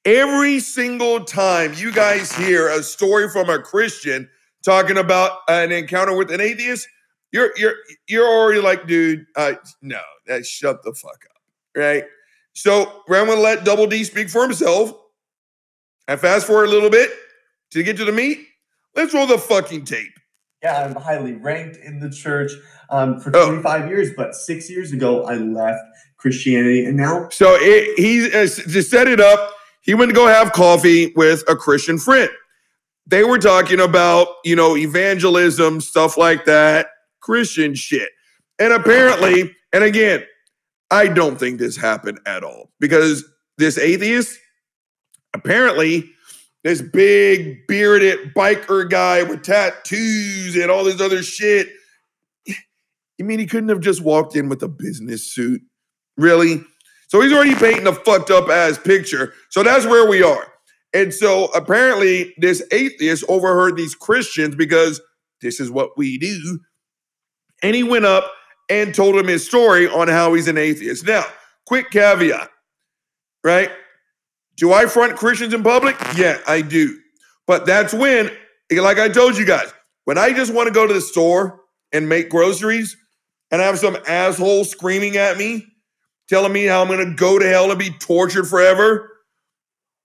Every 0.05 0.61
single 0.61 1.25
time 1.25 1.73
you 1.75 1.91
guys 1.91 2.31
hear 2.31 2.69
a 2.69 2.81
story 2.81 3.27
from 3.29 3.49
a 3.49 3.59
Christian 3.59 4.29
talking 4.63 4.97
about 4.97 5.39
an 5.49 5.73
encounter 5.73 6.15
with 6.15 6.31
an 6.31 6.39
atheist, 6.39 6.87
you're 7.31 7.51
you're 7.57 7.75
you're 8.07 8.27
already 8.27 8.61
like, 8.61 8.87
dude, 8.87 9.25
uh, 9.35 9.53
no, 9.81 10.01
that 10.27 10.45
shut 10.45 10.83
the 10.83 10.93
fuck 10.93 11.25
up, 11.29 11.41
right? 11.75 12.03
So 12.53 13.03
we're 13.07 13.25
gonna 13.25 13.39
let 13.39 13.63
Double 13.65 13.87
D 13.87 14.03
speak 14.03 14.29
for 14.29 14.43
himself. 14.43 14.93
And 16.07 16.19
fast 16.19 16.47
forward 16.47 16.65
a 16.65 16.71
little 16.71 16.89
bit 16.89 17.11
to 17.71 17.83
get 17.83 17.97
to 17.97 18.05
the 18.05 18.13
meat. 18.13 18.39
Let's 18.95 19.13
roll 19.13 19.27
the 19.27 19.37
fucking 19.37 19.83
tape. 19.85 20.13
Yeah, 20.63 20.85
I'm 20.85 20.95
highly 20.95 21.33
ranked 21.33 21.77
in 21.77 21.99
the 21.99 22.09
church 22.09 22.51
um, 22.89 23.19
for 23.19 23.35
Oh. 23.35 23.47
25 23.49 23.89
years, 23.89 24.09
but 24.15 24.33
six 24.33 24.69
years 24.69 24.91
ago 24.93 25.25
I 25.25 25.35
left 25.35 25.81
Christianity, 26.17 26.85
and 26.85 26.95
now 26.97 27.27
So 27.29 27.57
it, 27.59 27.99
he 27.99 28.25
uh, 28.27 28.47
to 28.47 28.81
set 28.81 29.07
it 29.07 29.19
up, 29.19 29.51
he 29.81 29.93
went 29.93 30.09
to 30.09 30.15
go 30.15 30.27
have 30.27 30.53
coffee 30.53 31.13
with 31.15 31.43
a 31.47 31.55
Christian 31.55 31.99
friend. 31.99 32.29
They 33.05 33.23
were 33.23 33.37
talking 33.37 33.79
about, 33.79 34.27
you 34.43 34.55
know, 34.55 34.75
evangelism, 34.75 35.79
stuff 35.79 36.17
like 36.17 36.45
that, 36.45 36.87
Christian 37.27 37.75
shit. 37.75 38.09
And 38.57 38.71
apparently, 38.71 39.53
and 39.73 39.83
again, 39.83 40.23
I 40.89 41.07
don't 41.07 41.37
think 41.37 41.59
this 41.59 41.75
happened 41.75 42.21
at 42.25 42.41
all 42.41 42.71
because 42.79 43.25
this 43.57 43.77
atheist, 43.77 44.39
apparently, 45.33 46.09
this 46.63 46.81
big 46.81 47.67
bearded 47.67 48.33
biker 48.33 48.89
guy 48.89 49.23
with 49.23 49.43
tattoos 49.43 50.55
and 50.55 50.71
all 50.71 50.85
this 50.85 51.01
other 51.01 51.21
shit. 51.21 51.67
You 53.17 53.25
mean 53.25 53.39
he 53.39 53.45
couldn't 53.45 53.69
have 53.69 53.81
just 53.81 54.01
walked 54.01 54.37
in 54.37 54.47
with 54.47 54.63
a 54.63 54.69
business 54.69 55.29
suit? 55.29 55.61
Really? 56.15 56.63
So 57.09 57.19
he's 57.19 57.33
already 57.33 57.55
painting 57.55 57.87
a 57.87 57.93
fucked 57.93 58.31
up 58.31 58.47
ass 58.47 58.77
picture. 58.77 59.33
So 59.49 59.63
that's 59.63 59.85
where 59.85 60.09
we 60.09 60.23
are. 60.23 60.47
And 60.93 61.13
so 61.13 61.45
apparently, 61.47 62.33
this 62.37 62.63
atheist 62.71 63.25
overheard 63.27 63.75
these 63.75 63.95
Christians 63.95 64.55
because 64.55 65.01
this 65.41 65.59
is 65.59 65.69
what 65.69 65.97
we 65.97 66.17
do. 66.17 66.59
And 67.63 67.75
he 67.75 67.83
went 67.83 68.05
up 68.05 68.31
and 68.69 68.93
told 68.93 69.15
him 69.15 69.27
his 69.27 69.45
story 69.45 69.87
on 69.87 70.07
how 70.07 70.33
he's 70.33 70.47
an 70.47 70.57
atheist. 70.57 71.05
Now, 71.05 71.23
quick 71.65 71.89
caveat, 71.89 72.49
right? 73.43 73.71
Do 74.57 74.73
I 74.73 74.85
front 74.87 75.15
Christians 75.15 75.53
in 75.53 75.63
public? 75.63 75.95
Yeah, 76.15 76.39
I 76.47 76.61
do. 76.61 76.99
But 77.45 77.65
that's 77.65 77.93
when, 77.93 78.31
like 78.71 78.99
I 78.99 79.09
told 79.09 79.37
you 79.37 79.45
guys, 79.45 79.71
when 80.05 80.17
I 80.17 80.33
just 80.33 80.53
want 80.53 80.67
to 80.67 80.73
go 80.73 80.85
to 80.85 80.93
the 80.93 81.01
store 81.01 81.61
and 81.91 82.09
make 82.09 82.29
groceries 82.29 82.97
and 83.51 83.61
have 83.61 83.79
some 83.79 83.97
asshole 84.07 84.65
screaming 84.65 85.17
at 85.17 85.37
me, 85.37 85.65
telling 86.27 86.51
me 86.51 86.65
how 86.65 86.81
I'm 86.81 86.87
going 86.87 87.05
to 87.05 87.15
go 87.15 87.39
to 87.39 87.47
hell 87.47 87.69
and 87.69 87.79
be 87.79 87.91
tortured 87.91 88.45
forever, 88.45 89.09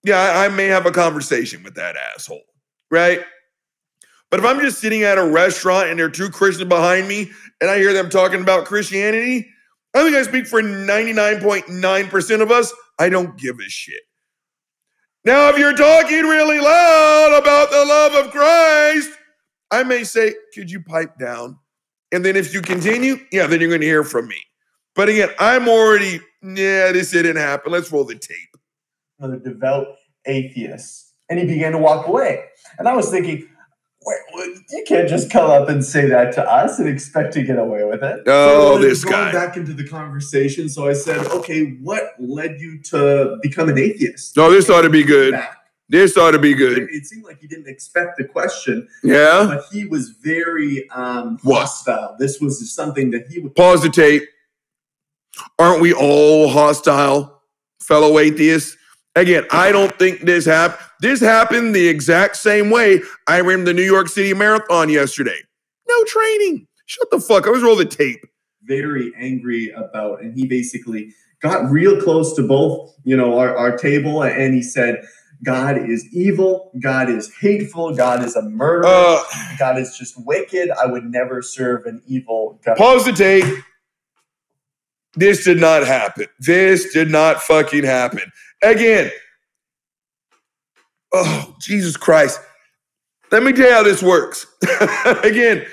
yeah, 0.05 0.19
I, 0.19 0.47
I 0.47 0.49
may 0.49 0.67
have 0.67 0.87
a 0.87 0.93
conversation 0.93 1.63
with 1.63 1.75
that 1.75 1.97
asshole, 1.97 2.43
right? 2.91 3.21
But 4.33 4.41
if 4.41 4.47
I'm 4.47 4.61
just 4.61 4.81
sitting 4.81 5.03
at 5.03 5.19
a 5.19 5.25
restaurant 5.27 5.91
and 5.91 5.99
there 5.99 6.07
are 6.07 6.11
two 6.11 6.31
Christians 6.31 6.67
behind 6.67 7.07
me 7.07 7.31
and 7.61 7.71
I 7.71 7.77
hear 7.77 7.93
them 7.93 8.09
talking 8.09 8.41
about 8.41 8.65
Christianity, 8.65 9.47
I 9.95 10.03
think 10.03 10.17
I 10.17 10.23
speak 10.23 10.47
for 10.47 10.63
99.9% 10.63 12.41
of 12.41 12.51
us. 12.51 12.73
I 12.99 13.11
don't 13.11 13.37
give 13.37 13.59
a 13.61 13.69
shit. 13.69 14.01
Now, 15.27 15.51
if 15.51 15.59
you're 15.59 15.77
talking 15.77 16.23
really 16.23 16.61
loud 16.61 17.39
about 17.43 17.71
the 17.71 17.85
love 17.85 18.25
of 18.25 18.33
Christ, 18.33 19.11
I 19.71 19.83
may 19.83 20.03
say, 20.03 20.35
could 20.55 20.71
you 20.71 20.83
pipe 20.83 21.19
down? 21.19 21.59
And 22.11 22.25
then 22.25 22.35
if 22.35 22.55
you 22.55 22.63
continue, 22.63 23.19
yeah, 23.33 23.47
then 23.47 23.61
you're 23.61 23.69
going 23.69 23.83
to 23.83 23.87
hear 23.87 24.03
from 24.03 24.29
me. 24.29 24.41
But 24.95 25.11
again, 25.11 25.29
I'm 25.39 25.69
already, 25.69 26.21
yeah, 26.43 26.91
this 26.93 27.11
didn't 27.11 27.37
happen. 27.37 27.71
Let's 27.71 27.93
roll 27.93 28.05
the 28.05 28.15
tape. 28.15 28.57
another 29.19 29.39
devout 29.39 29.89
atheist, 30.25 31.13
and 31.29 31.39
he 31.39 31.45
began 31.45 31.73
to 31.73 31.79
walk 31.79 32.09
away. 32.09 32.45
And 32.79 32.89
I 32.89 32.95
was 32.95 33.11
thinking, 33.11 33.47
you 34.71 34.85
can't 34.87 35.09
just 35.09 35.31
come 35.31 35.51
up 35.51 35.69
and 35.69 35.85
say 35.85 36.09
that 36.09 36.33
to 36.35 36.43
us 36.51 36.79
and 36.79 36.89
expect 36.89 37.33
to 37.35 37.43
get 37.43 37.59
away 37.59 37.85
with 37.85 38.03
it. 38.03 38.23
Oh, 38.27 38.75
So 38.77 38.79
then 38.79 38.89
this 38.89 39.05
going 39.05 39.13
guy. 39.17 39.33
Back 39.33 39.57
into 39.57 39.73
the 39.73 39.87
conversation, 39.87 40.69
so 40.69 40.89
I 40.89 40.93
said, 40.93 41.27
okay, 41.29 41.73
what 41.83 42.15
led 42.19 42.61
you 42.61 42.79
to 42.85 43.39
become 43.43 43.69
an 43.69 43.79
atheist? 43.79 44.37
No, 44.37 44.51
this 44.51 44.69
ought 44.71 44.83
to 44.83 44.91
be 44.91 45.03
good. 45.05 45.33
Back. 45.33 45.59
This 45.89 46.17
ought 46.17 46.31
to 46.31 46.39
be 46.39 46.55
good. 46.55 46.89
it 46.91 47.05
seemed 47.05 47.25
like 47.25 47.39
he 47.41 47.47
didn't 47.47 47.69
expect 47.69 48.17
the 48.17 48.25
question, 48.25 48.89
Yeah. 49.05 49.45
but 49.47 49.65
he 49.71 49.85
was 49.85 50.11
very 50.11 50.89
um, 50.91 51.39
hostile. 51.45 52.17
This 52.19 52.41
was 52.41 52.73
something 52.73 53.11
that 53.11 53.27
he 53.27 53.41
would. 53.41 53.55
Pause 53.55 53.83
the 53.83 53.91
tape. 53.91 54.23
Aren't 55.59 55.81
we 55.83 55.93
all 55.93 56.49
hostile, 56.49 57.43
fellow 57.83 58.19
atheists? 58.19 58.77
Again, 59.17 59.45
I 59.51 59.71
don't 59.73 59.97
think 59.99 60.21
this 60.23 60.47
happened. 60.47 60.87
This 61.03 61.21
happened 61.21 61.75
the 61.75 61.89
exact 61.89 62.37
same 62.37 62.71
way 62.71 63.03
I 63.27 63.41
ran 63.41 63.65
the 63.65 63.75
New 63.75 63.83
York 63.83 64.09
City 64.09 64.33
Marathon 64.35 64.89
yesterday. 64.89 65.39
No 65.89 66.05
training. 66.05 66.67
Shut 66.87 67.11
the 67.11 67.21
fuck. 67.21 67.47
up. 67.47 67.53
Let's 67.53 67.63
roll 67.65 67.77
the 67.77 67.85
tape. 67.85 68.25
very 68.63 69.13
angry 69.19 69.71
about 69.71 70.23
and 70.23 70.33
he 70.39 70.47
basically 70.47 71.13
got 71.41 71.69
real 71.71 72.01
close 72.01 72.35
to 72.37 72.43
both 72.47 72.95
you 73.03 73.17
know 73.17 73.37
our, 73.37 73.57
our 73.57 73.77
table 73.77 74.23
and 74.23 74.55
he 74.55 74.63
said 74.63 75.03
god 75.43 75.77
is 75.91 76.07
evil 76.13 76.71
god 76.81 77.11
is 77.11 77.35
hateful 77.41 77.93
god 77.97 78.23
is 78.23 78.37
a 78.37 78.43
murderer 78.43 78.87
Uh, 78.87 79.21
god 79.59 79.77
is 79.79 79.99
just 79.99 80.15
wicked 80.25 80.71
i 80.81 80.87
would 80.87 81.05
never 81.05 81.43
serve 81.43 81.85
an 81.87 82.01
evil 82.07 82.61
god 82.65 82.77
pause 82.77 83.05
the 83.05 83.13
tape. 83.13 83.45
This 85.15 85.45
did 85.45 85.59
not 85.59 85.85
happen. 85.87 86.27
This 86.39 86.93
did 86.93 87.11
not 87.11 87.43
fucking 87.43 87.85
happen. 87.85 88.33
Again, 88.63 89.11
oh, 91.13 91.55
Jesus 91.61 91.97
Christ. 91.97 92.41
Let 93.31 93.43
me 93.43 93.53
tell 93.53 93.67
you 93.67 93.73
how 93.73 93.83
this 93.83 94.03
works. 94.03 94.47
Again, 95.23 95.67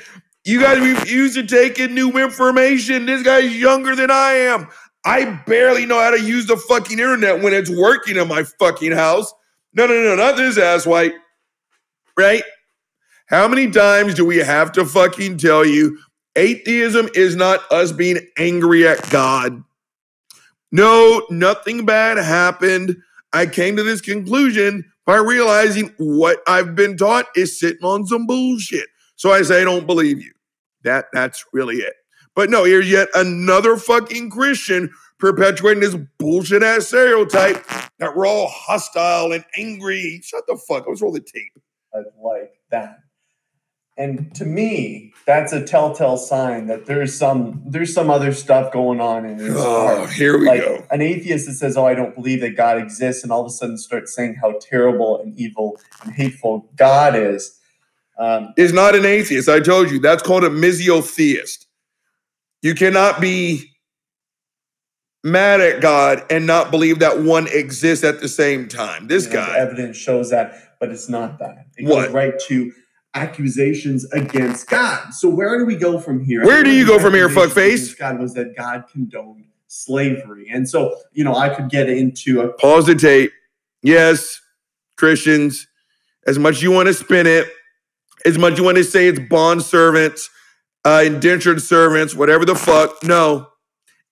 you 0.46 0.62
guys 0.62 0.80
refuse 0.80 1.34
to 1.36 1.46
take 1.46 1.80
in 1.80 1.94
new 1.94 2.12
information. 2.18 3.06
This 3.06 3.24
guy's 3.24 3.56
younger 3.56 3.96
than 3.96 4.10
I 4.10 4.32
am. 4.32 4.68
I 5.06 5.42
barely 5.46 5.86
know 5.86 6.00
how 6.00 6.12
to 6.12 6.22
use 6.22 6.46
the 6.46 6.58
fucking 6.58 7.00
internet 7.00 7.42
when 7.42 7.54
it's 7.54 7.70
working 7.70 8.18
in 8.18 8.28
my 8.28 8.44
fucking 8.44 8.92
house. 8.94 9.34
No, 9.74 9.86
no, 9.86 10.02
no, 10.02 10.16
not 10.16 10.38
this 10.38 10.58
ass 10.58 10.86
white. 10.86 11.14
Right? 12.18 12.44
How 13.28 13.48
many 13.48 13.70
times 13.70 14.16
do 14.16 14.26
we 14.26 14.38
have 14.38 14.72
to 14.74 14.86
fucking 14.86 15.38
tell 15.38 15.66
you 15.66 16.00
atheism 16.36 17.10
is 17.14 17.36
not 17.36 17.60
us 17.72 17.92
being 17.92 18.20
angry 18.38 18.88
at 18.88 19.10
God? 19.10 19.64
No, 20.72 21.26
nothing 21.30 21.86
bad 21.86 22.18
happened. 22.18 22.98
I 23.32 23.46
came 23.46 23.76
to 23.76 23.84
this 23.84 24.02
conclusion 24.02 24.89
by 25.10 25.16
realizing 25.16 25.92
what 25.98 26.38
I've 26.46 26.76
been 26.76 26.96
taught 26.96 27.26
is 27.36 27.60
sitting 27.60 27.84
on 27.84 28.06
some 28.06 28.28
bullshit. 28.28 28.86
So 29.16 29.32
I 29.32 29.42
say 29.42 29.60
I 29.60 29.64
don't 29.64 29.88
believe 29.88 30.22
you. 30.22 30.32
That 30.84 31.06
that's 31.14 31.44
really 31.52 31.78
it. 31.78 31.94
But 32.36 32.52
no, 32.52 32.64
here's 32.64 32.92
yet 32.92 33.08
another 33.16 33.76
fucking 33.76 34.30
Christian 34.30 34.92
perpetuating 35.18 35.82
this 35.82 35.98
bullshit 36.20 36.62
ass 36.62 36.90
stereotype 36.90 37.66
that 37.98 38.16
we're 38.16 38.28
all 38.28 38.50
hostile 38.50 39.32
and 39.32 39.44
angry. 39.58 40.22
Shut 40.24 40.44
the 40.48 40.56
fuck. 40.68 40.82
up. 40.84 40.90
Let's 40.90 41.02
roll 41.02 41.12
the 41.12 41.22
tape. 41.22 41.54
like 42.24 42.60
that 42.70 43.00
and 44.00 44.34
to 44.36 44.46
me 44.46 45.14
that's 45.28 45.54
a 45.54 45.64
telltale 45.64 46.18
sign 46.18 46.66
that 46.68 46.88
there's 46.88 47.16
some 47.16 47.62
there's 47.68 47.94
some 47.94 48.10
other 48.10 48.34
stuff 48.34 48.74
going 48.74 49.00
on 49.00 49.26
in 49.26 49.38
his 49.38 49.56
Oh, 49.56 49.98
heart 49.98 50.10
here 50.12 50.40
we 50.40 50.48
like 50.48 50.62
go. 50.62 50.84
an 50.90 51.02
atheist 51.02 51.46
that 51.48 51.54
says, 51.56 51.78
"Oh, 51.78 51.86
I 51.86 51.94
don't 51.94 52.16
believe 52.16 52.42
that 52.42 52.56
God 52.58 52.80
exists," 52.80 53.22
and 53.24 53.32
all 53.32 53.42
of 53.42 53.48
a 53.48 53.52
sudden 53.52 53.78
starts 53.78 54.16
saying 54.16 54.38
how 54.42 54.56
terrible 54.60 55.22
and 55.22 55.38
evil 55.38 55.78
and 56.04 56.14
hateful 56.14 56.68
God 56.76 57.16
is. 57.16 57.60
Um, 58.18 58.54
is 58.58 58.74
not 58.74 58.96
an 58.96 59.06
atheist. 59.06 59.48
I 59.48 59.60
told 59.60 59.92
you 59.92 60.00
that's 60.00 60.24
called 60.24 60.44
a 60.44 60.50
misotheist. 60.50 61.68
You 62.62 62.74
cannot 62.76 63.22
be 63.22 63.64
mad 65.24 65.62
at 65.62 65.82
God 65.82 66.26
and 66.30 66.48
not 66.48 66.72
believe 66.72 67.00
that 67.00 67.20
one 67.22 67.48
exists 67.48 68.04
at 68.04 68.22
the 68.22 68.28
same 68.28 68.68
time. 68.68 69.08
This 69.08 69.28
guy. 69.28 69.58
evidence 69.58 69.98
shows 69.98 70.30
that, 70.32 70.76
but 70.80 70.90
it's 70.90 71.10
not 71.10 71.40
that. 71.40 71.68
It 71.78 71.86
What? 71.88 72.06
goes 72.06 72.14
right 72.14 72.34
to 72.48 72.72
accusations 73.14 74.06
against 74.12 74.70
God. 74.70 75.14
So 75.14 75.30
where 75.30 75.58
do 75.58 75.66
we 75.66 75.76
go 75.76 76.00
from 76.00 76.24
here? 76.24 76.46
Where 76.46 76.64
do 76.64 76.72
you 76.72 76.86
go 76.86 77.00
from 77.00 77.14
here, 77.14 77.30
fuckface? 77.30 77.98
God 77.98 78.20
was 78.20 78.34
that 78.36 78.56
God 78.56 78.86
condoned 78.92 79.46
slavery, 79.68 80.50
and 80.52 80.68
so 80.68 80.98
you 81.12 81.24
know 81.24 81.36
I 81.36 81.50
could 81.50 81.70
get 81.70 81.90
into 81.90 82.42
a 82.42 82.54
Pause 82.54 82.88
the 82.88 82.96
tape. 82.96 83.32
Yes, 83.82 84.42
Christians, 84.98 85.68
as 86.28 86.38
much 86.38 86.56
as 86.56 86.64
you 86.64 86.72
want 86.72 86.88
to 86.88 86.94
spin 86.94 87.28
it, 87.28 87.48
as 88.26 88.38
much 88.38 88.58
you 88.58 88.64
want 88.64 88.78
to 88.78 88.84
say 88.84 89.08
it's 89.08 89.20
bond 89.20 89.64
servants, 89.64 90.30
uh, 90.86 91.04
indentured 91.06 91.62
servants, 91.62 92.14
whatever 92.16 92.46
the 92.46 92.56
fuck. 92.56 93.04
No, 93.04 93.48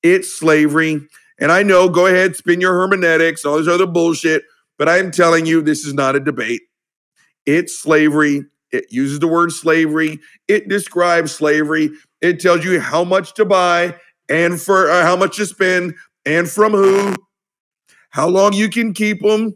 it's 0.03 0.37
slavery. 0.37 1.07
And 1.39 1.51
I 1.51 1.63
know, 1.63 1.89
go 1.89 2.07
ahead, 2.07 2.35
spin 2.35 2.61
your 2.61 2.73
hermeneutics, 2.73 3.45
all 3.45 3.57
this 3.57 3.67
other 3.67 3.85
bullshit. 3.85 4.43
but 4.77 4.89
I'm 4.89 5.11
telling 5.11 5.45
you, 5.45 5.61
this 5.61 5.85
is 5.85 5.93
not 5.93 6.15
a 6.15 6.19
debate. 6.19 6.61
It's 7.45 7.79
slavery. 7.79 8.45
It 8.71 8.85
uses 8.89 9.19
the 9.19 9.27
word 9.27 9.51
slavery. 9.51 10.19
It 10.47 10.67
describes 10.67 11.31
slavery. 11.33 11.91
It 12.21 12.39
tells 12.39 12.65
you 12.65 12.79
how 12.79 13.03
much 13.03 13.33
to 13.35 13.45
buy 13.45 13.95
and 14.29 14.59
for 14.59 14.89
uh, 14.89 15.03
how 15.03 15.15
much 15.15 15.37
to 15.37 15.45
spend 15.45 15.95
and 16.25 16.49
from 16.49 16.73
who, 16.73 17.15
how 18.09 18.27
long 18.27 18.53
you 18.53 18.69
can 18.69 18.93
keep 18.93 19.21
them. 19.21 19.55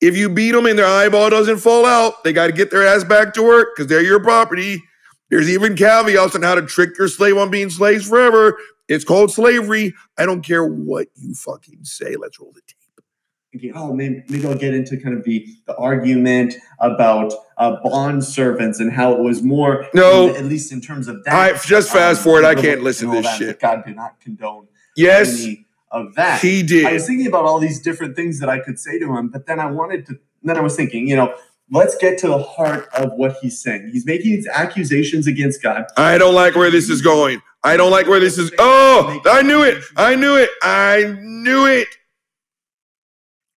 If 0.00 0.16
you 0.16 0.28
beat 0.28 0.52
them 0.52 0.66
and 0.66 0.78
their 0.78 0.86
eyeball 0.86 1.30
doesn't 1.30 1.58
fall 1.58 1.84
out, 1.84 2.22
they 2.22 2.32
got 2.32 2.46
to 2.46 2.52
get 2.52 2.70
their 2.70 2.86
ass 2.86 3.04
back 3.04 3.34
to 3.34 3.42
work 3.42 3.70
because 3.74 3.88
they're 3.88 4.02
your 4.02 4.22
property. 4.22 4.82
There's 5.28 5.50
even 5.50 5.76
caveats 5.76 6.34
on 6.34 6.42
how 6.42 6.54
to 6.54 6.62
trick 6.62 6.96
your 6.98 7.08
slave 7.08 7.36
on 7.36 7.50
being 7.50 7.68
slaves 7.68 8.08
forever. 8.08 8.56
It's 8.88 9.04
called 9.04 9.32
slavery. 9.32 9.92
I 10.16 10.24
don't 10.24 10.42
care 10.42 10.64
what 10.64 11.08
you 11.16 11.34
fucking 11.34 11.84
say. 11.84 12.16
Let's 12.16 12.40
roll 12.40 12.52
the 12.52 12.62
tape. 12.66 12.77
Thinking, 13.52 13.72
oh, 13.74 13.92
maybe, 13.92 14.22
maybe 14.28 14.46
I'll 14.46 14.54
get 14.54 14.74
into 14.74 14.96
kind 14.98 15.16
of 15.16 15.24
the, 15.24 15.46
the 15.66 15.76
argument 15.76 16.54
about 16.80 17.32
uh, 17.56 17.76
bond 17.82 18.24
servants 18.24 18.80
and 18.80 18.92
how 18.92 19.12
it 19.12 19.20
was 19.20 19.42
more, 19.42 19.86
No. 19.94 20.28
at 20.34 20.44
least 20.44 20.72
in 20.72 20.80
terms 20.80 21.08
of 21.08 21.24
that. 21.24 21.34
I 21.34 21.58
just 21.58 21.90
fast 21.90 22.18
um, 22.20 22.24
forward. 22.24 22.44
I 22.44 22.54
can't 22.54 22.82
listen 22.82 23.08
to 23.08 23.16
this 23.16 23.26
that, 23.26 23.38
shit. 23.38 23.60
God 23.60 23.84
did 23.86 23.96
not 23.96 24.20
condone 24.20 24.68
Yes, 24.96 25.42
any 25.42 25.66
of 25.90 26.14
that. 26.16 26.40
he 26.42 26.62
did. 26.62 26.84
I 26.84 26.92
was 26.92 27.06
thinking 27.06 27.26
about 27.26 27.44
all 27.44 27.58
these 27.58 27.80
different 27.80 28.16
things 28.16 28.38
that 28.40 28.48
I 28.48 28.58
could 28.58 28.78
say 28.78 28.98
to 28.98 29.16
him, 29.16 29.28
but 29.28 29.46
then 29.46 29.60
I 29.60 29.66
wanted 29.70 30.06
to. 30.06 30.18
Then 30.42 30.56
I 30.56 30.60
was 30.60 30.76
thinking, 30.76 31.08
you 31.08 31.16
know, 31.16 31.34
let's 31.70 31.96
get 31.96 32.18
to 32.18 32.28
the 32.28 32.38
heart 32.42 32.88
of 32.94 33.12
what 33.14 33.36
he's 33.40 33.60
saying. 33.60 33.90
He's 33.92 34.06
making 34.06 34.30
these 34.32 34.46
accusations 34.46 35.26
against 35.26 35.62
God. 35.62 35.84
I 35.96 36.16
don't 36.18 36.34
like 36.34 36.54
where 36.54 36.70
this 36.70 36.88
is 36.88 37.02
going. 37.02 37.42
I 37.64 37.76
don't 37.76 37.90
like 37.90 38.06
where 38.06 38.20
this 38.20 38.38
is. 38.38 38.52
Oh, 38.58 39.20
I 39.26 39.42
knew 39.42 39.62
it. 39.62 39.82
I 39.96 40.14
knew 40.14 40.36
it. 40.36 40.50
I 40.62 41.16
knew 41.20 41.66
it. 41.66 41.88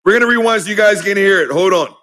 We're 0.04 0.12
going 0.12 0.22
to 0.22 0.26
rewind 0.26 0.62
so 0.62 0.70
you 0.70 0.76
guys 0.76 1.02
can 1.02 1.16
hear 1.16 1.40
it. 1.40 1.50
Hold 1.50 1.72
on. 1.72 1.94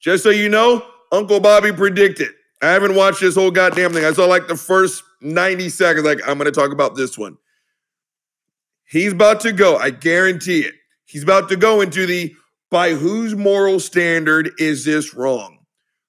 Just 0.00 0.22
so 0.22 0.30
you 0.30 0.48
know, 0.48 0.84
Uncle 1.12 1.40
Bobby 1.40 1.72
predicted. 1.72 2.30
I 2.62 2.68
haven't 2.68 2.94
watched 2.94 3.20
this 3.20 3.34
whole 3.34 3.50
goddamn 3.50 3.92
thing. 3.92 4.04
I 4.04 4.12
saw 4.12 4.26
like 4.26 4.48
the 4.48 4.56
first 4.56 5.02
90 5.20 5.68
seconds. 5.68 6.06
Like, 6.06 6.20
I'm 6.26 6.38
going 6.38 6.46
to 6.46 6.52
talk 6.52 6.72
about 6.72 6.96
this 6.96 7.16
one. 7.16 7.38
He's 8.88 9.12
about 9.12 9.40
to 9.40 9.52
go. 9.52 9.76
I 9.76 9.90
guarantee 9.90 10.60
it. 10.60 10.74
He's 11.04 11.22
about 11.22 11.48
to 11.50 11.56
go 11.56 11.80
into 11.80 12.06
the 12.06 12.34
by 12.70 12.94
whose 12.94 13.34
moral 13.34 13.78
standard 13.80 14.50
is 14.58 14.84
this 14.84 15.14
wrong? 15.14 15.58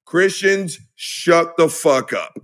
Christians, 0.06 0.80
shut 0.96 1.58
the 1.58 1.70
fuck 1.70 2.14
up. 2.14 2.38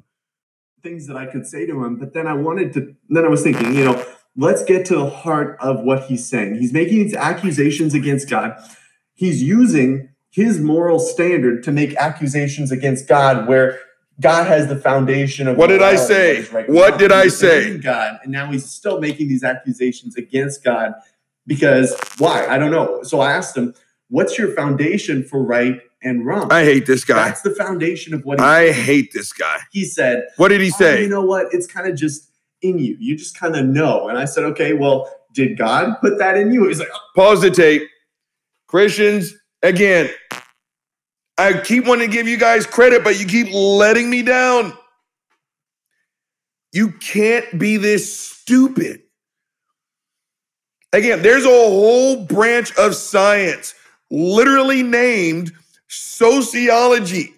Things 0.82 1.08
that 1.08 1.16
I 1.16 1.26
could 1.26 1.48
say 1.48 1.66
to 1.66 1.84
him, 1.84 1.98
but 1.98 2.14
then 2.14 2.28
I 2.28 2.34
wanted 2.34 2.74
to. 2.74 2.96
Then 3.10 3.26
I 3.26 3.30
was 3.30 3.42
thinking, 3.42 3.74
you 3.74 3.86
know, 3.86 4.06
let's 4.36 4.64
get 4.64 4.86
to 4.88 4.96
the 4.96 5.10
heart 5.10 5.58
of 5.60 5.82
what 5.82 6.04
he's 6.06 6.28
saying. 6.28 6.56
He's 6.56 6.74
making 6.74 7.00
these 7.04 7.16
accusations 7.16 7.94
against 7.94 8.30
God. 8.30 8.56
He's 9.14 9.44
using 9.44 10.10
his 10.30 10.60
moral 10.60 11.00
standard 11.00 11.64
to 11.64 11.72
make 11.72 11.96
accusations 11.96 12.72
against 12.72 13.08
God, 13.08 13.48
where 13.48 13.80
God 14.20 14.48
has 14.48 14.68
the 14.68 14.76
foundation 14.76 15.48
of 15.48 15.58
What 15.58 15.68
did 15.68 15.82
I 15.84 15.96
say? 15.96 16.42
right. 16.52 16.68
What 16.70 16.98
did 16.98 17.12
I 17.12 17.28
say? 17.28 17.78
God, 17.78 18.20
and 18.24 18.32
now 18.32 18.52
he's 18.52 18.66
still 18.66 19.00
making 19.00 19.28
these 19.28 19.44
accusations 19.44 20.16
against 20.16 20.64
God 20.64 20.94
because 21.46 21.96
why? 22.18 22.46
I 22.48 22.58
don't 22.58 22.72
know. 22.72 23.04
So 23.04 23.20
I 23.20 23.32
asked 23.34 23.56
him, 23.58 23.74
"What's 24.10 24.38
your 24.38 24.50
foundation 24.56 25.24
for 25.24 25.44
right 25.44 25.82
and 26.02 26.26
wrong?" 26.26 26.52
I 26.52 26.64
hate 26.64 26.86
this 26.86 27.04
guy. 27.06 27.26
That's 27.26 27.42
the 27.42 27.52
foundation 27.56 28.14
of 28.14 28.24
what 28.26 28.40
he, 28.40 28.46
I 28.46 28.72
hate 28.72 29.14
this 29.14 29.32
guy. 29.34 29.60
he 29.72 29.84
said. 29.86 30.28
What 30.38 30.48
did 30.50 30.62
he 30.62 30.72
"Oh, 30.74 30.78
say? 30.78 31.02
you 31.04 31.10
know 31.10 31.26
what? 31.26 31.48
It's 31.52 31.68
kind 31.68 31.88
of 31.88 31.96
just 31.96 32.30
in 32.64 32.80
you. 32.80 32.98
You 33.00 33.16
just 33.16 33.38
kind 33.38 33.56
of 33.56 33.66
know. 33.66 34.10
And 34.10 34.18
I 34.18 34.26
said, 34.26 34.44
okay, 34.46 34.74
well, 34.74 35.10
did 35.34 35.58
God 35.58 36.00
put 36.02 36.18
that 36.20 36.38
in 36.38 36.52
you? 36.52 36.68
He's 36.68 36.80
like, 36.80 36.90
"Oh, 36.94 37.00
Pause 37.16 37.42
the 37.42 37.52
tape. 37.52 37.84
Christians, 38.68 39.34
again, 39.62 40.10
I 41.38 41.60
keep 41.60 41.86
wanting 41.86 42.10
to 42.10 42.14
give 42.14 42.28
you 42.28 42.38
guys 42.38 42.66
credit, 42.66 43.04
but 43.04 43.20
you 43.20 43.26
keep 43.26 43.52
letting 43.54 44.10
me 44.10 44.22
down. 44.22 44.74
You 46.72 46.92
can't 46.92 47.60
be 47.60 47.78
this 47.78 48.20
stupid. 48.20 49.02
Again, 50.92 51.22
there's 51.24 51.46
a 51.46 51.50
whole 51.50 52.24
branch 52.26 52.76
of 52.78 52.96
science 52.96 53.74
literally 54.12 54.84
named 54.84 55.52
sociology, 55.88 57.34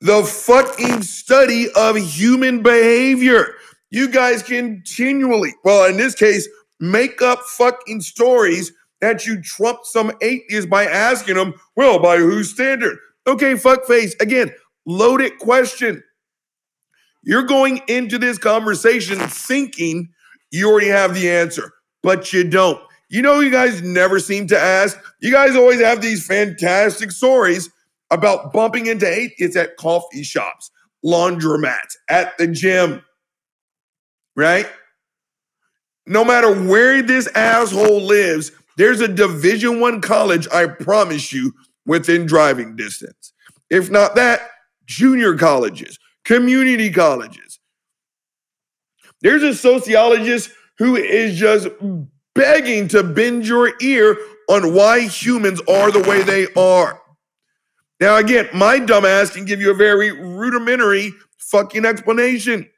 the 0.00 0.22
fucking 0.22 1.02
study 1.02 1.68
of 1.74 1.96
human 1.96 2.62
behavior. 2.62 3.54
You 3.94 4.08
guys 4.08 4.42
continually, 4.42 5.54
well, 5.62 5.88
in 5.88 5.96
this 5.96 6.16
case, 6.16 6.48
make 6.80 7.22
up 7.22 7.38
fucking 7.42 8.00
stories 8.00 8.72
that 9.00 9.24
you 9.24 9.40
trump 9.40 9.84
some 9.84 10.10
atheist 10.20 10.68
by 10.68 10.84
asking 10.84 11.36
them, 11.36 11.54
well, 11.76 12.00
by 12.00 12.16
whose 12.16 12.50
standard? 12.50 12.98
Okay, 13.28 13.52
fuckface. 13.52 14.20
Again, 14.20 14.50
loaded 14.84 15.38
question. 15.38 16.02
You're 17.22 17.44
going 17.44 17.82
into 17.86 18.18
this 18.18 18.36
conversation 18.36 19.16
thinking 19.28 20.08
you 20.50 20.68
already 20.68 20.88
have 20.88 21.14
the 21.14 21.30
answer, 21.30 21.70
but 22.02 22.32
you 22.32 22.42
don't. 22.42 22.82
You 23.10 23.22
know, 23.22 23.38
you 23.38 23.52
guys 23.52 23.80
never 23.80 24.18
seem 24.18 24.48
to 24.48 24.58
ask. 24.58 24.98
You 25.20 25.30
guys 25.30 25.54
always 25.54 25.80
have 25.80 26.02
these 26.02 26.26
fantastic 26.26 27.12
stories 27.12 27.70
about 28.10 28.52
bumping 28.52 28.88
into 28.88 29.06
atheists 29.06 29.56
at 29.56 29.76
coffee 29.76 30.24
shops, 30.24 30.72
laundromats, 31.06 31.94
at 32.10 32.36
the 32.38 32.48
gym, 32.48 33.00
right? 34.36 34.66
No 36.06 36.24
matter 36.24 36.52
where 36.52 37.02
this 37.02 37.26
asshole 37.34 38.02
lives, 38.02 38.52
there's 38.76 39.00
a 39.00 39.08
Division 39.08 39.80
One 39.80 40.00
college, 40.00 40.46
I 40.52 40.66
promise 40.66 41.32
you, 41.32 41.52
within 41.86 42.26
driving 42.26 42.76
distance. 42.76 43.32
If 43.70 43.90
not 43.90 44.14
that, 44.16 44.50
junior 44.86 45.36
colleges, 45.36 45.98
community 46.24 46.90
colleges. 46.90 47.58
There's 49.20 49.42
a 49.42 49.54
sociologist 49.54 50.50
who 50.78 50.96
is 50.96 51.38
just 51.38 51.68
begging 52.34 52.88
to 52.88 53.02
bend 53.02 53.46
your 53.46 53.72
ear 53.80 54.18
on 54.48 54.74
why 54.74 55.00
humans 55.00 55.60
are 55.68 55.90
the 55.90 56.06
way 56.08 56.22
they 56.22 56.46
are. 56.54 57.00
Now, 58.00 58.16
again, 58.16 58.48
my 58.52 58.80
dumbass 58.80 59.32
can 59.32 59.44
give 59.44 59.60
you 59.60 59.70
a 59.70 59.74
very 59.74 60.10
rudimentary 60.10 61.12
fucking 61.38 61.86
explanation. 61.86 62.68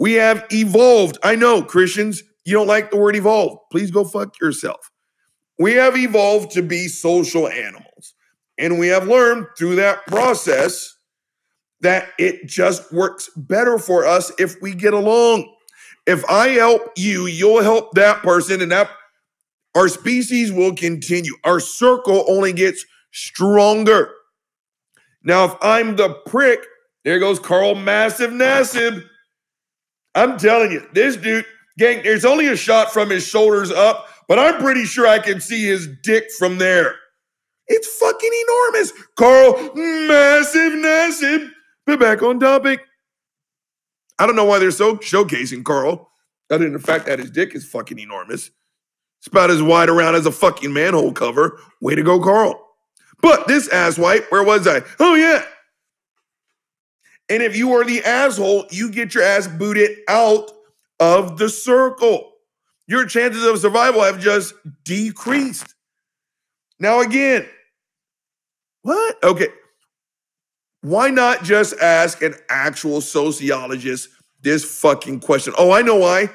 We 0.00 0.14
have 0.14 0.46
evolved. 0.50 1.18
I 1.22 1.36
know, 1.36 1.62
Christians, 1.62 2.22
you 2.46 2.54
don't 2.54 2.66
like 2.66 2.90
the 2.90 2.96
word 2.96 3.14
evolve. 3.14 3.58
Please 3.70 3.90
go 3.90 4.02
fuck 4.02 4.40
yourself. 4.40 4.90
We 5.58 5.74
have 5.74 5.96
evolved 5.96 6.52
to 6.52 6.62
be 6.62 6.88
social 6.88 7.46
animals. 7.46 8.14
And 8.58 8.78
we 8.78 8.88
have 8.88 9.06
learned 9.06 9.46
through 9.58 9.76
that 9.76 10.06
process 10.06 10.96
that 11.82 12.08
it 12.18 12.46
just 12.46 12.90
works 12.92 13.28
better 13.36 13.78
for 13.78 14.06
us 14.06 14.32
if 14.38 14.56
we 14.62 14.74
get 14.74 14.94
along. 14.94 15.54
If 16.06 16.24
I 16.30 16.48
help 16.48 16.92
you, 16.96 17.26
you'll 17.26 17.62
help 17.62 17.92
that 17.92 18.22
person, 18.22 18.62
and 18.62 18.72
that 18.72 18.90
our 19.74 19.88
species 19.88 20.50
will 20.50 20.74
continue. 20.74 21.34
Our 21.44 21.60
circle 21.60 22.24
only 22.26 22.54
gets 22.54 22.84
stronger. 23.12 24.12
Now, 25.22 25.44
if 25.44 25.54
I'm 25.60 25.96
the 25.96 26.14
prick, 26.26 26.60
there 27.04 27.18
goes 27.18 27.38
Carl 27.38 27.74
Massive 27.74 28.30
Nassib. 28.30 29.04
I'm 30.14 30.38
telling 30.38 30.72
you, 30.72 30.86
this 30.92 31.16
dude, 31.16 31.44
gang, 31.78 32.02
there's 32.02 32.24
only 32.24 32.48
a 32.48 32.56
shot 32.56 32.92
from 32.92 33.10
his 33.10 33.26
shoulders 33.26 33.70
up, 33.70 34.08
but 34.28 34.38
I'm 34.38 34.60
pretty 34.60 34.84
sure 34.84 35.06
I 35.06 35.18
can 35.18 35.40
see 35.40 35.64
his 35.64 35.88
dick 36.02 36.30
from 36.38 36.58
there. 36.58 36.96
It's 37.68 37.88
fucking 37.98 38.30
enormous. 38.48 38.92
Carl 39.16 39.74
Massive 39.74 40.74
massive. 40.74 41.50
But 41.86 42.00
back 42.00 42.22
on 42.22 42.40
topic. 42.40 42.80
I 44.18 44.26
don't 44.26 44.36
know 44.36 44.44
why 44.44 44.58
they're 44.58 44.70
so 44.70 44.96
showcasing 44.96 45.64
Carl, 45.64 46.10
other 46.50 46.64
than 46.64 46.74
the 46.74 46.78
fact 46.78 47.06
that 47.06 47.18
his 47.18 47.30
dick 47.30 47.54
is 47.54 47.64
fucking 47.64 47.98
enormous. 47.98 48.50
It's 49.20 49.28
about 49.28 49.50
as 49.50 49.62
wide 49.62 49.88
around 49.88 50.14
as 50.14 50.26
a 50.26 50.32
fucking 50.32 50.72
manhole 50.72 51.12
cover. 51.12 51.58
Way 51.80 51.94
to 51.94 52.02
go, 52.02 52.20
Carl. 52.20 52.60
But 53.22 53.46
this 53.48 53.68
asswipe, 53.68 54.30
where 54.30 54.42
was 54.42 54.66
I? 54.66 54.82
Oh, 54.98 55.14
yeah. 55.14 55.44
And 57.30 57.42
if 57.42 57.56
you 57.56 57.72
are 57.74 57.84
the 57.84 58.02
asshole, 58.04 58.66
you 58.70 58.90
get 58.90 59.14
your 59.14 59.22
ass 59.22 59.46
booted 59.46 59.98
out 60.08 60.50
of 60.98 61.38
the 61.38 61.48
circle. 61.48 62.32
Your 62.88 63.06
chances 63.06 63.46
of 63.46 63.60
survival 63.60 64.02
have 64.02 64.20
just 64.20 64.52
decreased. 64.84 65.74
Now, 66.80 67.00
again, 67.00 67.46
what? 68.82 69.22
Okay. 69.22 69.48
Why 70.82 71.10
not 71.10 71.44
just 71.44 71.78
ask 71.78 72.20
an 72.22 72.34
actual 72.48 73.00
sociologist 73.00 74.08
this 74.42 74.64
fucking 74.64 75.20
question? 75.20 75.54
Oh, 75.56 75.70
I 75.70 75.82
know 75.82 75.96
why. 75.96 76.30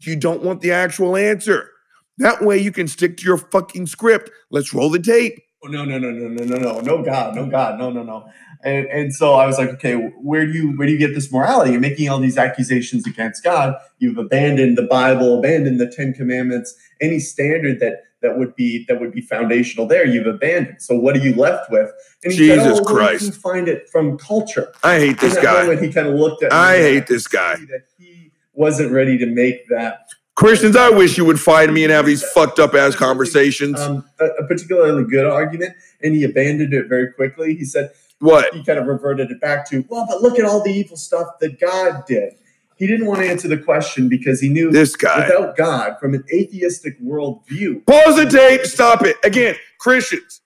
You 0.00 0.16
don't 0.16 0.42
want 0.42 0.60
the 0.60 0.72
actual 0.72 1.16
answer. 1.16 1.70
That 2.18 2.42
way 2.42 2.58
you 2.58 2.72
can 2.72 2.88
stick 2.88 3.16
to 3.18 3.24
your 3.24 3.38
fucking 3.38 3.86
script. 3.86 4.30
Let's 4.50 4.74
roll 4.74 4.90
the 4.90 4.98
tape. 4.98 5.40
oh, 5.64 5.68
no, 5.68 5.84
no, 5.84 5.98
no, 5.98 6.10
no, 6.10 6.28
no, 6.28 6.44
no, 6.44 6.56
no, 6.56 6.80
no, 6.80 7.02
God, 7.02 7.34
no, 7.34 7.46
God, 7.46 7.78
no, 7.78 7.90
no, 7.90 8.02
no. 8.02 8.28
And, 8.64 8.86
and 8.86 9.14
so 9.14 9.34
I 9.34 9.46
was 9.46 9.58
like, 9.58 9.70
okay, 9.70 9.94
where 9.94 10.46
do 10.46 10.52
you 10.52 10.76
where 10.76 10.86
do 10.86 10.92
you 10.92 10.98
get 10.98 11.14
this 11.14 11.32
morality? 11.32 11.72
You're 11.72 11.80
making 11.80 12.08
all 12.08 12.20
these 12.20 12.38
accusations 12.38 13.06
against 13.06 13.42
God. 13.42 13.74
You've 13.98 14.18
abandoned 14.18 14.78
the 14.78 14.82
Bible, 14.82 15.38
abandoned 15.38 15.80
the 15.80 15.88
Ten 15.88 16.12
Commandments, 16.12 16.74
any 17.00 17.18
standard 17.18 17.80
that 17.80 18.04
that 18.22 18.38
would 18.38 18.54
be 18.56 18.84
that 18.88 19.00
would 19.00 19.12
be 19.12 19.20
foundational 19.20 19.86
there 19.86 20.06
you've 20.06 20.26
abandoned 20.26 20.80
so 20.80 20.96
what 20.96 21.14
are 21.14 21.20
you 21.20 21.34
left 21.34 21.70
with 21.70 21.90
and 22.24 22.32
he 22.32 22.46
said, 22.48 22.62
Jesus 22.62 22.78
oh, 22.78 22.84
Christ. 22.84 23.24
you 23.24 23.32
find 23.32 23.68
it 23.68 23.88
from 23.90 24.16
culture 24.16 24.72
I 24.82 24.98
hate 24.98 25.20
this 25.20 25.36
guy. 25.36 25.62
moment 25.62 25.82
he 25.82 25.92
kind 25.92 26.06
of 26.06 26.14
looked 26.14 26.42
at 26.42 26.52
me 26.52 26.56
I 26.56 26.78
hate 26.78 27.06
this 27.06 27.26
guy. 27.26 27.56
that 27.56 27.82
he 27.98 28.32
wasn't 28.54 28.92
ready 28.92 29.18
to 29.18 29.26
make 29.26 29.68
that 29.68 30.08
Christians, 30.34 30.76
I 30.76 30.88
wish 30.88 31.18
you 31.18 31.26
would 31.26 31.38
find 31.38 31.74
me 31.74 31.84
and 31.84 31.92
have 31.92 32.06
these 32.06 32.22
fucked 32.22 32.58
up 32.58 32.74
ass 32.74 32.96
conversations. 32.96 33.78
um, 33.78 34.02
a, 34.18 34.24
a 34.24 34.46
particularly 34.46 35.04
good 35.04 35.26
argument 35.26 35.74
and 36.02 36.14
he 36.14 36.24
abandoned 36.24 36.72
it 36.72 36.88
very 36.88 37.12
quickly 37.12 37.54
he 37.54 37.64
said 37.64 37.90
what? 38.22 38.54
he 38.54 38.64
kind 38.64 38.78
of 38.78 38.86
reverted 38.86 39.30
it 39.30 39.40
back 39.40 39.68
to, 39.70 39.84
well, 39.88 40.06
but 40.08 40.22
look 40.22 40.38
at 40.38 40.44
all 40.44 40.62
the 40.62 40.70
evil 40.72 40.96
stuff 40.96 41.38
that 41.40 41.60
God 41.60 42.04
did. 42.06 42.34
He 42.76 42.86
didn't 42.86 43.06
want 43.06 43.20
to 43.20 43.28
answer 43.28 43.46
the 43.48 43.58
question 43.58 44.08
because 44.08 44.40
he 44.40 44.48
knew 44.48 44.70
This 44.70 44.96
guy. 44.96 45.28
without 45.28 45.56
God, 45.56 45.98
from 46.00 46.14
an 46.14 46.24
atheistic 46.32 47.00
worldview, 47.00 47.86
Pause 47.86 48.16
the 48.16 48.26
tape. 48.26 48.64
Stop 48.66 49.02
it. 49.04 49.16
Again, 49.22 49.54
Christians, 49.78 50.40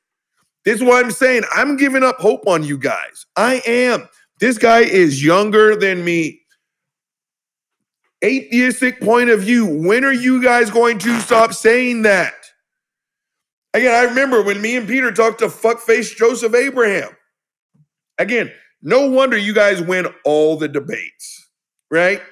this 0.65 0.77
is 0.77 0.83
what 0.85 1.03
I'm 1.05 1.11
saying. 1.13 1.45
I'm 1.55 1.77
giving 1.77 2.03
up 2.03 2.17
hope 2.19 2.47
on 2.47 2.63
you 2.65 2.77
guys. 2.77 3.27
I 3.37 3.63
am. 3.67 4.09
This 4.41 4.59
guy 4.59 4.81
is 4.81 5.25
younger 5.25 5.77
than 5.77 6.05
me. 6.05 6.41
Atheistic 8.25 9.01
point 9.01 9.31
of 9.31 9.41
view. 9.41 9.67
When 9.67 10.05
are 10.05 10.13
you 10.13 10.43
guys 10.43 10.71
going 10.71 10.99
to 11.01 11.21
stop 11.21 11.53
saying 11.55 12.03
that? 12.03 12.35
Again, 13.75 13.95
I 13.95 14.05
remember 14.09 14.43
when 14.43 14.61
me 14.61 14.77
and 14.77 14.89
Peter 14.89 15.13
talked 15.13 15.39
to 15.41 15.47
fuckface 15.47 16.15
Joseph 16.17 16.55
Abraham. 16.55 17.11
Again, 18.19 18.53
no 18.83 19.11
wonder 19.11 19.37
you 19.37 19.53
guys 19.53 19.81
win 19.83 20.07
all 20.25 20.57
the 20.57 20.69
debates, 20.69 21.49
right? 21.91 22.23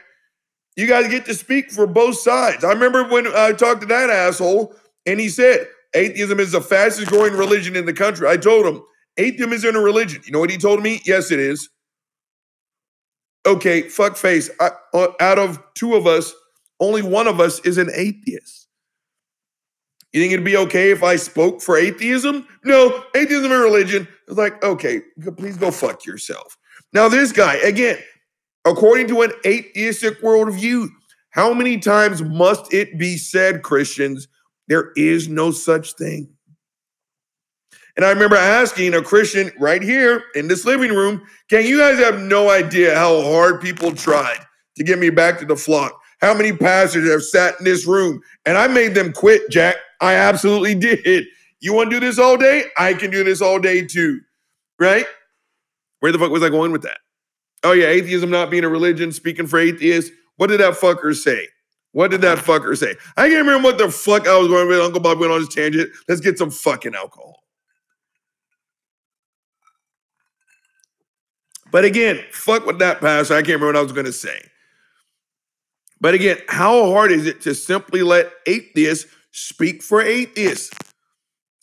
You 0.77 0.87
guys 0.87 1.09
get 1.09 1.27
to 1.27 1.35
speak 1.35 1.71
for 1.71 1.87
both 1.87 2.19
sides. 2.19 2.65
I 2.65 2.73
remember 2.73 3.05
when 3.05 3.27
I 3.29 3.53
talked 3.53 3.83
to 3.83 3.87
that 3.89 4.11
asshole 4.11 4.75
and 5.07 5.21
he 5.21 5.29
said, 5.29 5.69
atheism 5.95 6.41
is 6.41 6.53
the 6.53 6.61
fastest 6.61 7.09
growing 7.09 7.35
religion 7.35 7.77
in 7.77 7.87
the 7.87 7.93
country. 7.93 8.29
I 8.29 8.37
told 8.37 8.67
him, 8.67 8.83
atheism 9.17 9.53
isn't 9.53 9.77
a 9.77 9.81
religion. 9.81 10.23
You 10.25 10.33
know 10.33 10.41
what 10.41 10.51
he 10.51 10.59
told 10.59 10.83
me? 10.83 11.01
Yes, 11.05 11.31
it 11.31 11.39
is. 11.39 11.69
Okay, 13.47 13.89
fuck 13.89 14.17
face. 14.17 14.51
I, 14.59 14.71
uh, 14.95 15.09
out 15.21 15.39
of 15.39 15.63
two 15.75 15.95
of 15.95 16.07
us, 16.07 16.33
only 16.81 17.03
one 17.03 17.29
of 17.29 17.41
us 17.41 17.61
is 17.61 17.79
an 17.79 17.91
atheist. 17.95 18.69
You 20.13 20.21
think 20.21 20.33
it'd 20.33 20.45
be 20.45 20.57
okay 20.57 20.91
if 20.93 21.03
I 21.03 21.17
spoke 21.17 21.61
for 21.61 21.77
atheism? 21.77 22.47
No, 22.65 23.05
atheism 23.15 23.51
is 23.53 23.59
a 23.59 23.63
religion. 23.63 24.09
It's 24.29 24.39
like, 24.39 24.63
okay, 24.63 25.03
please 25.37 25.57
go 25.57 25.71
fuck 25.71 26.07
yourself. 26.07 26.57
Now, 26.93 27.09
this 27.09 27.33
guy, 27.33 27.55
again, 27.57 27.99
according 28.65 29.09
to 29.09 29.23
an 29.23 29.33
atheistic 29.45 30.23
worldview, 30.23 30.89
how 31.31 31.53
many 31.53 31.79
times 31.79 32.23
must 32.23 32.73
it 32.73 32.99
be 32.99 33.17
said, 33.17 33.63
Christians, 33.63 34.29
there 34.69 34.93
is 34.97 35.29
no 35.29 35.51
such 35.51 35.95
thing? 35.95 36.29
And 37.97 38.05
I 38.05 38.11
remember 38.11 38.37
asking 38.37 38.95
a 38.95 39.03
Christian 39.03 39.53
right 39.59 39.83
here 39.83 40.25
in 40.35 40.49
this 40.49 40.65
living 40.65 40.93
room, 40.93 41.23
can 41.49 41.65
you 41.65 41.79
guys 41.79 41.99
have 41.99 42.21
no 42.21 42.51
idea 42.51 42.95
how 42.97 43.23
hard 43.23 43.61
people 43.61 43.93
tried 43.93 44.39
to 44.77 44.85
get 44.85 44.99
me 44.99 45.11
back 45.11 45.39
to 45.39 45.45
the 45.47 45.57
flock? 45.57 46.01
How 46.21 46.35
many 46.35 46.53
pastors 46.53 47.09
have 47.11 47.23
sat 47.23 47.55
in 47.59 47.65
this 47.65 47.87
room 47.87 48.21
and 48.47 48.57
I 48.57 48.67
made 48.67 48.95
them 48.95 49.13
quit, 49.13 49.49
Jack? 49.51 49.77
I 50.01 50.15
absolutely 50.15 50.75
did. 51.05 51.27
You 51.65 51.73
want 51.73 51.91
to 51.91 51.99
do 51.99 52.07
this 52.07 52.19
all 52.19 52.37
day? 52.37 52.65
I 52.77 52.93
can 52.93 53.11
do 53.11 53.25
this 53.25 53.41
all 53.41 53.59
day 53.59 53.87
too. 53.87 54.21
Right? 54.79 55.07
Where 56.01 56.13
the 56.13 56.19
fuck 56.19 56.31
was 56.31 56.43
I 56.43 56.51
going 56.51 56.73
with 56.73 56.83
that? 56.83 56.99
Oh, 57.63 57.73
yeah, 57.73 57.87
atheism 57.87 58.29
not 58.29 58.51
being 58.51 58.65
a 58.65 58.69
religion, 58.69 59.11
speaking 59.13 59.47
for 59.47 59.59
atheists. 59.59 60.11
What 60.37 60.49
did 60.49 60.61
that 60.61 60.75
fucker 60.75 61.17
say? 61.17 61.49
What 61.93 62.11
did 62.11 62.21
that 62.21 62.37
fucker 62.37 62.77
say? 62.77 62.97
I 63.17 63.31
can't 63.31 63.47
remember 63.47 63.65
what 63.65 63.79
the 63.79 63.91
fuck 63.91 64.29
I 64.29 64.37
was 64.37 64.49
going 64.49 64.69
with. 64.69 64.79
Uncle 64.79 65.01
Bob 65.01 65.19
went 65.19 65.33
on 65.33 65.41
his 65.41 65.49
tangent. 65.49 65.91
Let's 66.07 66.21
get 66.21 66.37
some 66.37 66.51
fucking 66.51 66.95
alcohol. 66.95 67.43
But 71.73 71.87
again, 71.87 72.23
fuck 72.31 72.67
with 72.67 72.79
that 72.81 73.01
pastor. 73.01 73.37
I 73.37 73.39
can't 73.39 73.55
remember 73.55 73.69
what 73.69 73.77
I 73.77 73.83
was 73.83 73.93
going 73.93 74.05
to 74.05 74.13
say. 74.13 74.39
But 75.99 76.13
again, 76.13 76.41
how 76.47 76.93
hard 76.93 77.11
is 77.11 77.27
it 77.27 77.41
to 77.41 77.55
simply 77.55 78.03
let 78.03 78.31
atheists 78.47 79.11
speak 79.31 79.83
for 79.83 80.03
atheists? 80.03 80.71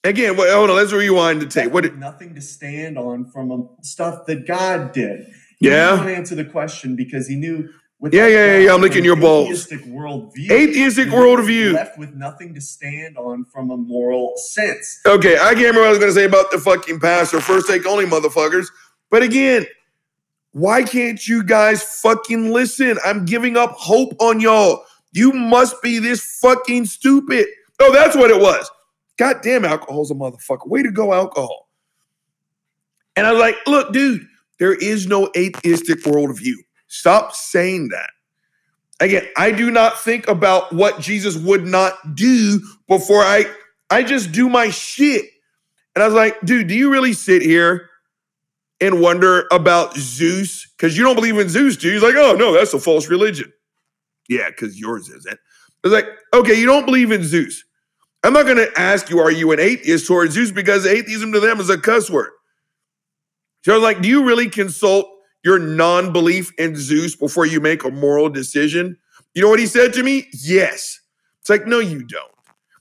Again, 0.03 0.35
wait, 0.35 0.51
hold 0.51 0.69
on. 0.69 0.75
Let's 0.77 0.91
rewind 0.91 1.41
the 1.41 1.45
tape. 1.45 1.71
What? 1.71 1.81
Did, 1.81 1.99
nothing 1.99 2.33
to 2.35 2.41
stand 2.41 2.97
on 2.97 3.25
from 3.25 3.51
um, 3.51 3.69
stuff 3.83 4.25
that 4.25 4.47
God 4.47 4.93
did. 4.93 5.27
He 5.59 5.67
Yeah. 5.69 5.97
didn't 5.97 6.15
answer 6.15 6.35
the 6.35 6.45
question 6.45 6.95
because 6.95 7.27
he 7.27 7.35
knew. 7.35 7.69
Yeah, 8.11 8.25
yeah, 8.25 8.45
yeah, 8.45 8.57
yeah, 8.57 8.73
I'm 8.73 8.81
licking 8.81 9.05
your 9.05 9.15
balls. 9.15 9.45
Atheistic 9.47 9.81
worldview. 9.85 10.49
atheistic 10.49 11.09
worldview. 11.09 11.73
Left 11.73 11.99
with 11.99 12.15
nothing 12.15 12.55
to 12.55 12.61
stand 12.61 13.15
on 13.15 13.45
from 13.45 13.69
a 13.69 13.77
moral 13.77 14.33
sense. 14.37 14.99
Okay, 15.05 15.35
I 15.35 15.49
can't 15.53 15.57
remember 15.57 15.81
what 15.81 15.87
I 15.87 15.89
was 15.91 15.99
going 15.99 16.09
to 16.09 16.15
say 16.15 16.25
about 16.25 16.49
the 16.49 16.57
fucking 16.57 16.99
pastor. 16.99 17.39
First 17.39 17.67
take 17.67 17.85
only, 17.85 18.05
motherfuckers. 18.05 18.65
But 19.11 19.21
again, 19.21 19.67
why 20.51 20.81
can't 20.81 21.25
you 21.27 21.43
guys 21.43 21.83
fucking 22.01 22.51
listen? 22.51 22.97
I'm 23.05 23.23
giving 23.25 23.55
up 23.55 23.73
hope 23.73 24.15
on 24.19 24.39
y'all. 24.39 24.83
You 25.13 25.31
must 25.31 25.79
be 25.83 25.99
this 25.99 26.39
fucking 26.41 26.85
stupid. 26.85 27.45
Oh, 27.79 27.93
that's 27.93 28.15
what 28.15 28.31
it 28.31 28.41
was. 28.41 28.67
God 29.21 29.43
damn, 29.43 29.63
alcohol's 29.65 30.09
a 30.09 30.15
motherfucker. 30.15 30.67
Way 30.67 30.81
to 30.81 30.89
go, 30.89 31.13
alcohol. 31.13 31.69
And 33.15 33.27
I 33.27 33.31
was 33.31 33.39
like, 33.39 33.55
look, 33.67 33.93
dude, 33.93 34.25
there 34.57 34.73
is 34.73 35.05
no 35.05 35.29
atheistic 35.37 35.99
worldview. 35.99 36.55
Stop 36.87 37.35
saying 37.35 37.89
that. 37.89 38.09
Again, 38.99 39.27
I 39.37 39.51
do 39.51 39.69
not 39.69 40.01
think 40.01 40.27
about 40.27 40.73
what 40.73 40.99
Jesus 40.99 41.37
would 41.37 41.67
not 41.67 42.15
do 42.15 42.61
before 42.87 43.21
I 43.21 43.45
I 43.91 44.01
just 44.01 44.31
do 44.31 44.49
my 44.49 44.71
shit. 44.71 45.25
And 45.93 46.01
I 46.01 46.07
was 46.07 46.15
like, 46.15 46.41
dude, 46.41 46.65
do 46.65 46.73
you 46.73 46.91
really 46.91 47.13
sit 47.13 47.43
here 47.43 47.91
and 48.79 49.01
wonder 49.01 49.45
about 49.51 49.95
Zeus? 49.97 50.67
Because 50.75 50.97
you 50.97 51.03
don't 51.03 51.13
believe 51.13 51.37
in 51.37 51.47
Zeus, 51.47 51.77
do 51.77 51.89
you? 51.89 51.93
He's 51.93 52.01
like, 52.01 52.15
oh 52.15 52.33
no, 52.33 52.53
that's 52.53 52.73
a 52.73 52.79
false 52.79 53.07
religion. 53.07 53.53
Yeah, 54.27 54.49
because 54.49 54.79
yours 54.79 55.09
isn't. 55.09 55.37
I 55.37 55.87
was 55.87 55.93
like, 55.93 56.07
okay, 56.33 56.59
you 56.59 56.65
don't 56.65 56.87
believe 56.87 57.11
in 57.11 57.23
Zeus. 57.23 57.63
I'm 58.23 58.33
not 58.33 58.45
gonna 58.45 58.67
ask 58.77 59.09
you, 59.09 59.19
are 59.19 59.31
you 59.31 59.51
an 59.51 59.59
atheist 59.59 60.07
towards 60.07 60.33
Zeus? 60.33 60.51
Because 60.51 60.85
atheism 60.85 61.31
to 61.31 61.39
them 61.39 61.59
is 61.59 61.69
a 61.69 61.77
cuss 61.77 62.09
word. 62.09 62.29
So 63.63 63.73
I 63.73 63.75
was 63.75 63.83
like, 63.83 64.01
do 64.01 64.07
you 64.07 64.23
really 64.25 64.49
consult 64.49 65.07
your 65.43 65.59
non-belief 65.59 66.51
in 66.57 66.75
Zeus 66.75 67.15
before 67.15 67.45
you 67.45 67.59
make 67.59 67.83
a 67.83 67.89
moral 67.89 68.29
decision? 68.29 68.97
You 69.33 69.41
know 69.41 69.49
what 69.49 69.59
he 69.59 69.67
said 69.67 69.93
to 69.93 70.03
me? 70.03 70.27
Yes. 70.33 70.99
It's 71.39 71.49
like, 71.49 71.65
no, 71.65 71.79
you 71.79 72.03
don't. 72.03 72.31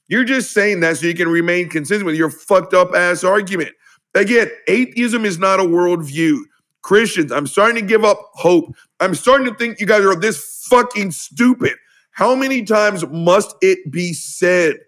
You're 0.09 0.25
just 0.25 0.53
saying 0.53 0.81
that 0.81 0.99
so 0.99 1.07
you 1.07 1.15
can 1.15 1.29
remain 1.29 1.69
consistent 1.69 2.05
with 2.05 2.17
your 2.17 2.31
fucked 2.31 2.75
up 2.75 2.95
ass 2.95 3.25
argument. 3.25 3.71
Again, 4.15 4.51
atheism 4.67 5.25
is 5.25 5.39
not 5.39 5.61
a 5.61 5.63
worldview. 5.63 6.41
Christians, 6.83 7.31
I'm 7.31 7.47
starting 7.47 7.77
to 7.77 7.83
give 7.83 8.05
up 8.05 8.31
hope. 8.35 8.75
I'm 8.99 9.15
starting 9.15 9.47
to 9.47 9.55
think 9.55 9.81
you 9.81 9.87
guys 9.87 10.05
are 10.05 10.17
this 10.17 10.67
fucking 10.69 11.13
stupid. 11.13 11.75
How 12.11 12.35
many 12.35 12.65
times 12.65 13.07
must 13.07 13.55
it 13.63 13.91
be 13.91 14.13
said? 14.13 14.79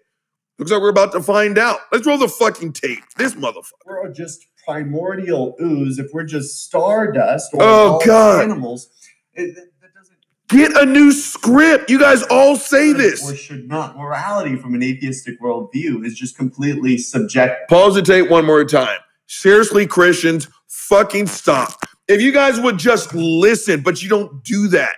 Looks 0.59 0.71
like 0.71 0.81
we're 0.81 0.89
about 0.89 1.11
to 1.13 1.21
find 1.21 1.57
out. 1.57 1.79
Let's 1.91 2.05
roll 2.05 2.17
the 2.17 2.27
fucking 2.27 2.73
tape. 2.73 3.03
This 3.17 3.33
motherfucker. 3.35 3.71
we're 3.85 4.11
just 4.13 4.45
primordial 4.65 5.55
ooze, 5.61 5.99
if 5.99 6.07
we're 6.13 6.23
just 6.23 6.63
stardust 6.63 7.49
or 7.53 7.59
Oh, 7.61 8.01
God. 8.05 8.43
animals, 8.43 8.89
it, 9.33 9.55
that, 9.55 9.65
that 9.81 9.93
doesn't 9.93 10.17
Get 10.49 10.71
a 10.81 10.85
new 10.85 11.11
script. 11.11 11.89
You 11.89 11.99
guys 11.99 12.21
all 12.23 12.55
say 12.55 12.93
this. 12.93 13.29
or 13.29 13.35
should 13.35 13.67
not. 13.67 13.97
Morality 13.97 14.55
from 14.55 14.75
an 14.75 14.83
atheistic 14.83 15.41
worldview 15.41 16.05
is 16.05 16.13
just 16.15 16.37
completely 16.37 16.97
subjective. 16.97 17.67
Pause 17.67 17.95
the 17.95 18.01
tape 18.03 18.29
one 18.29 18.45
more 18.45 18.63
time. 18.63 18.99
Seriously, 19.27 19.87
Christians, 19.87 20.47
fucking 20.67 21.27
stop. 21.27 21.79
If 22.07 22.21
you 22.21 22.31
guys 22.31 22.59
would 22.59 22.77
just 22.77 23.13
listen, 23.15 23.81
but 23.81 24.03
you 24.03 24.09
don't 24.09 24.43
do 24.43 24.67
that. 24.69 24.95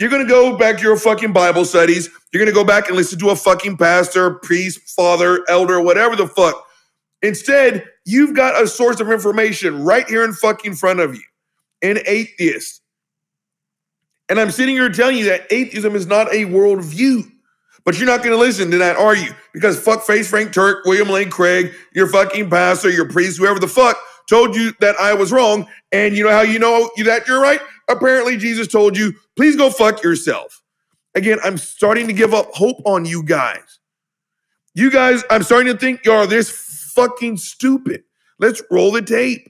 You're 0.00 0.10
gonna 0.10 0.24
go 0.24 0.56
back 0.56 0.78
to 0.78 0.82
your 0.82 0.96
fucking 0.96 1.32
Bible 1.32 1.64
studies. 1.64 2.10
You're 2.32 2.42
gonna 2.44 2.54
go 2.54 2.64
back 2.64 2.88
and 2.88 2.96
listen 2.96 3.18
to 3.20 3.30
a 3.30 3.36
fucking 3.36 3.76
pastor, 3.76 4.30
priest, 4.36 4.80
father, 4.96 5.44
elder, 5.48 5.80
whatever 5.80 6.16
the 6.16 6.26
fuck. 6.26 6.66
Instead, 7.22 7.84
you've 8.06 8.34
got 8.34 8.60
a 8.60 8.66
source 8.66 8.98
of 8.98 9.10
information 9.10 9.84
right 9.84 10.08
here 10.08 10.24
in 10.24 10.32
fucking 10.32 10.74
front 10.74 11.00
of 11.00 11.14
you 11.14 11.22
an 11.82 11.98
atheist. 12.06 12.80
And 14.28 14.38
I'm 14.38 14.50
sitting 14.50 14.76
here 14.76 14.88
telling 14.88 15.16
you 15.16 15.24
that 15.26 15.52
atheism 15.52 15.94
is 15.94 16.06
not 16.06 16.28
a 16.32 16.44
worldview. 16.46 17.30
But 17.84 17.96
you're 17.96 18.06
not 18.06 18.18
going 18.18 18.32
to 18.32 18.36
listen 18.36 18.70
to 18.72 18.78
that, 18.78 18.96
are 18.96 19.16
you? 19.16 19.32
Because 19.54 19.82
fuck 19.82 20.02
face 20.02 20.28
Frank 20.28 20.52
Turek, 20.52 20.82
William 20.84 21.08
Lane 21.08 21.30
Craig, 21.30 21.72
your 21.94 22.06
fucking 22.06 22.50
pastor, 22.50 22.90
your 22.90 23.08
priest, 23.08 23.38
whoever 23.38 23.58
the 23.58 23.66
fuck 23.66 23.98
told 24.28 24.54
you 24.54 24.72
that 24.80 24.96
I 24.96 25.14
was 25.14 25.32
wrong. 25.32 25.66
And 25.90 26.14
you 26.14 26.22
know 26.22 26.30
how 26.30 26.42
you 26.42 26.58
know 26.58 26.90
that 27.04 27.26
you're 27.26 27.40
right? 27.40 27.60
Apparently, 27.88 28.36
Jesus 28.36 28.68
told 28.68 28.96
you, 28.96 29.14
please 29.40 29.56
go 29.56 29.70
fuck 29.70 30.02
yourself. 30.02 30.62
Again, 31.14 31.38
I'm 31.42 31.56
starting 31.56 32.06
to 32.08 32.12
give 32.12 32.34
up 32.34 32.50
hope 32.52 32.76
on 32.84 33.06
you 33.06 33.22
guys. 33.22 33.78
You 34.74 34.90
guys, 34.90 35.24
I'm 35.30 35.42
starting 35.42 35.72
to 35.72 35.78
think 35.78 36.04
you're 36.04 36.26
this 36.26 36.50
fucking 36.94 37.38
stupid. 37.38 38.02
Let's 38.38 38.60
roll 38.70 38.92
the 38.92 39.00
tape. 39.00 39.48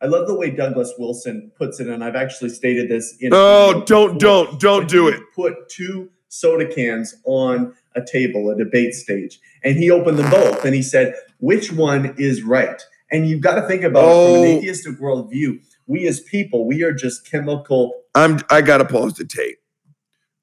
I 0.00 0.06
love 0.06 0.26
the 0.26 0.34
way 0.34 0.48
Douglas 0.48 0.94
Wilson 0.98 1.52
puts 1.54 1.80
it, 1.80 1.88
and 1.88 2.02
I've 2.02 2.16
actually 2.16 2.48
stated 2.48 2.88
this 2.88 3.14
in. 3.20 3.32
Oh, 3.34 3.84
don't, 3.86 4.14
before. 4.14 4.18
don't, 4.18 4.58
don't 4.58 4.88
do 4.88 5.08
it. 5.08 5.20
Put 5.36 5.68
two 5.68 6.08
soda 6.28 6.66
cans 6.66 7.14
on 7.26 7.74
a 7.96 8.00
table, 8.02 8.48
a 8.48 8.56
debate 8.56 8.94
stage, 8.94 9.38
and 9.64 9.76
he 9.76 9.90
opened 9.90 10.18
them 10.18 10.30
both 10.30 10.64
and 10.64 10.74
he 10.74 10.80
said, 10.80 11.14
which 11.40 11.70
one 11.72 12.14
is 12.16 12.42
right? 12.42 12.80
And 13.12 13.28
you've 13.28 13.42
got 13.42 13.56
to 13.56 13.68
think 13.68 13.82
about 13.82 14.00
it 14.00 14.02
from 14.02 14.14
Oh. 14.14 14.42
an 14.44 14.44
atheistic 14.48 14.98
worldview. 14.98 15.60
We 15.90 16.06
as 16.06 16.20
people, 16.20 16.68
we 16.68 16.84
are 16.84 16.92
just 16.92 17.28
chemical. 17.28 18.02
I'm 18.14 18.38
I 18.48 18.60
gotta 18.62 18.84
pause 18.84 19.14
the 19.14 19.24
tape. 19.24 19.58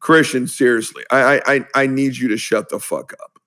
Christian, 0.02 0.45
seriously, 0.45 1.06
I 1.10 1.41
I 1.45 1.66
I, 1.74 1.88
need 1.88 2.18
you 2.18 2.28
to 2.28 2.38
shut 2.38 2.68
the 2.68 2.80
fuck 2.80 3.14
up. 3.14 3.39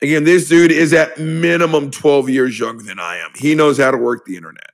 Again, 0.00 0.24
this 0.24 0.48
dude 0.48 0.72
is 0.72 0.94
at 0.94 1.18
minimum 1.18 1.90
12 1.90 2.30
years 2.30 2.58
younger 2.58 2.82
than 2.82 2.98
I 2.98 3.18
am. 3.18 3.32
He 3.36 3.54
knows 3.54 3.76
how 3.76 3.90
to 3.90 3.98
work 3.98 4.24
the 4.24 4.38
internet. 4.38 4.70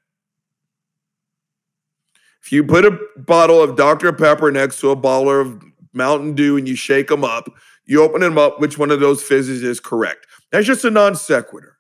If 2.41 2.53
you 2.53 2.62
put 2.62 2.84
a 2.84 2.97
bottle 3.16 3.61
of 3.61 3.74
Dr. 3.74 4.12
Pepper 4.12 4.53
next 4.53 4.78
to 4.80 4.91
a 4.91 4.97
bottle 4.97 5.41
of 5.41 5.61
Mountain 5.93 6.36
Dew 6.36 6.57
and 6.57 6.68
you 6.68 6.76
shake 6.76 7.09
them 7.09 7.24
up, 7.24 7.49
you 7.84 8.01
open 8.01 8.20
them 8.20 8.38
up, 8.38 8.61
which 8.61 8.78
one 8.78 8.93
of 8.93 9.01
those 9.01 9.24
fizzes 9.24 9.64
is 9.64 9.80
correct? 9.80 10.28
That's 10.53 10.68
just 10.68 10.84
a 10.84 10.91
non 10.91 11.16
sequitur. 11.16 11.80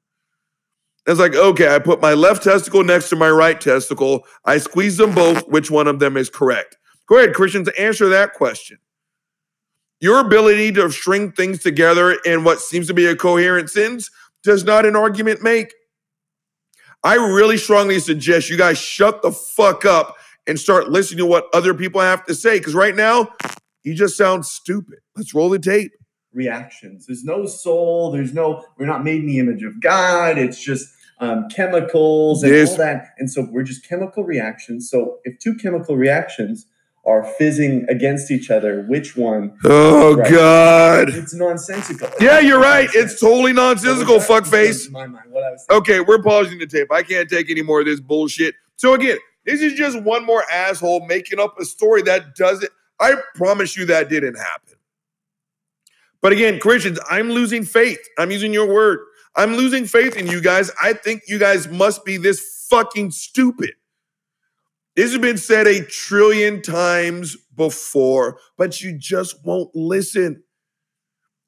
It's 1.10 1.20
like, 1.20 1.34
okay, 1.34 1.74
I 1.74 1.78
put 1.78 2.00
my 2.00 2.14
left 2.14 2.44
testicle 2.44 2.84
next 2.84 3.08
to 3.08 3.16
my 3.16 3.30
right 3.30 3.60
testicle. 3.60 4.24
I 4.44 4.58
squeeze 4.58 4.96
them 4.96 5.14
both. 5.14 5.48
Which 5.48 5.70
one 5.70 5.88
of 5.88 5.98
them 5.98 6.16
is 6.16 6.30
correct? 6.30 6.76
Go 7.08 7.18
ahead, 7.18 7.34
Christians, 7.34 7.68
answer 7.78 8.08
that 8.10 8.34
question. 8.34 8.78
Your 10.00 10.20
ability 10.20 10.72
to 10.72 10.90
string 10.90 11.32
things 11.32 11.62
together 11.62 12.12
in 12.24 12.44
what 12.44 12.60
seems 12.60 12.86
to 12.86 12.94
be 12.94 13.06
a 13.06 13.16
coherent 13.16 13.70
sentence 13.70 14.10
does 14.44 14.64
not 14.64 14.86
an 14.86 14.96
argument 14.96 15.42
make. 15.42 15.74
I 17.02 17.16
really 17.16 17.56
strongly 17.56 17.98
suggest 17.98 18.48
you 18.48 18.56
guys 18.56 18.78
shut 18.78 19.22
the 19.22 19.32
fuck 19.32 19.84
up 19.84 20.16
and 20.46 20.58
start 20.60 20.90
listening 20.90 21.18
to 21.18 21.26
what 21.26 21.46
other 21.52 21.74
people 21.74 22.00
have 22.00 22.24
to 22.26 22.34
say. 22.34 22.58
Because 22.58 22.74
right 22.74 22.94
now, 22.94 23.30
you 23.82 23.94
just 23.94 24.16
sound 24.16 24.46
stupid. 24.46 25.00
Let's 25.16 25.34
roll 25.34 25.48
the 25.50 25.58
tape. 25.58 25.92
reactions. 26.32 27.06
There's 27.06 27.24
no 27.24 27.46
soul. 27.46 28.12
There's 28.12 28.32
no. 28.32 28.64
We're 28.78 28.86
not 28.86 29.04
made 29.04 29.20
in 29.20 29.26
the 29.26 29.38
image 29.38 29.62
of 29.64 29.80
God. 29.80 30.38
It's 30.38 30.62
just 30.62 30.88
um, 31.20 31.48
chemicals 31.54 32.42
and 32.42 32.52
Yes. 32.52 32.70
all 32.72 32.76
that. 32.78 33.14
And 33.18 33.30
so 33.30 33.46
we're 33.50 33.62
just 33.62 33.86
chemical 33.88 34.24
reactions. 34.24 34.90
So 34.90 35.18
if 35.24 35.38
two 35.38 35.54
chemical 35.54 35.96
reactions 35.96 36.66
are 37.06 37.24
fizzing 37.24 37.86
against 37.88 38.30
each 38.30 38.50
other, 38.50 38.82
which 38.88 39.16
one? 39.16 39.56
Oh, 39.64 40.16
Right. 40.16 40.30
God. 40.30 41.08
It's 41.10 41.34
nonsensical. 41.34 42.08
Yeah, 42.20 42.40
you're 42.40 42.60
right. 42.60 42.88
It's 42.94 43.18
totally 43.20 43.52
nonsensical, 43.52 44.18
that, 44.18 44.28
fuckface. 44.28 44.90
My 44.90 45.06
mind, 45.06 45.30
what 45.30 45.44
I 45.44 45.50
was 45.52 45.64
saying. 45.68 45.80
Okay, 45.80 46.00
we're 46.00 46.22
pausing 46.22 46.58
the 46.58 46.66
tape. 46.66 46.90
I 46.92 47.02
can't 47.02 47.28
take 47.28 47.50
any 47.50 47.62
more 47.62 47.80
of 47.80 47.86
this 47.86 48.00
bullshit. 48.00 48.54
So 48.76 48.94
again, 48.94 49.18
this 49.46 49.62
is 49.62 49.72
just 49.74 50.00
one 50.02 50.24
more 50.26 50.44
asshole 50.50 51.06
making 51.06 51.38
up 51.40 51.58
a 51.58 51.64
story 51.64 52.02
that 52.02 52.34
doesn't. 52.34 52.70
I 53.00 53.16
promise 53.34 53.76
you 53.76 53.86
that 53.86 54.08
didn't 54.10 54.34
happen. 54.36 54.76
But 56.20 56.32
again, 56.32 56.60
Christians, 56.60 56.98
I'm 57.10 57.30
losing 57.30 57.64
faith. 57.64 57.98
I'm 58.18 58.30
using 58.30 58.52
your 58.52 58.66
word. 58.72 59.00
I'm 59.36 59.54
losing 59.54 59.86
faith 59.86 60.16
in 60.16 60.26
you 60.26 60.42
guys. 60.42 60.70
I 60.82 60.92
think 60.92 61.22
you 61.28 61.38
guys 61.38 61.68
must 61.68 62.04
be 62.04 62.16
this 62.16 62.66
fucking 62.68 63.12
stupid. 63.12 63.70
This 64.96 65.12
has 65.12 65.20
been 65.20 65.38
said 65.38 65.66
a 65.66 65.84
trillion 65.84 66.62
times 66.62 67.36
before, 67.56 68.38
but 68.58 68.80
you 68.80 68.96
just 68.98 69.44
won't 69.44 69.74
listen. 69.74 70.42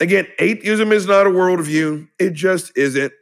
Again, 0.01 0.26
atheism 0.39 0.93
is 0.93 1.07
not 1.07 1.26
a 1.26 1.30
worldview. 1.30 2.09
It 2.18 2.33
just 2.33 2.76
isn't. 2.76 3.12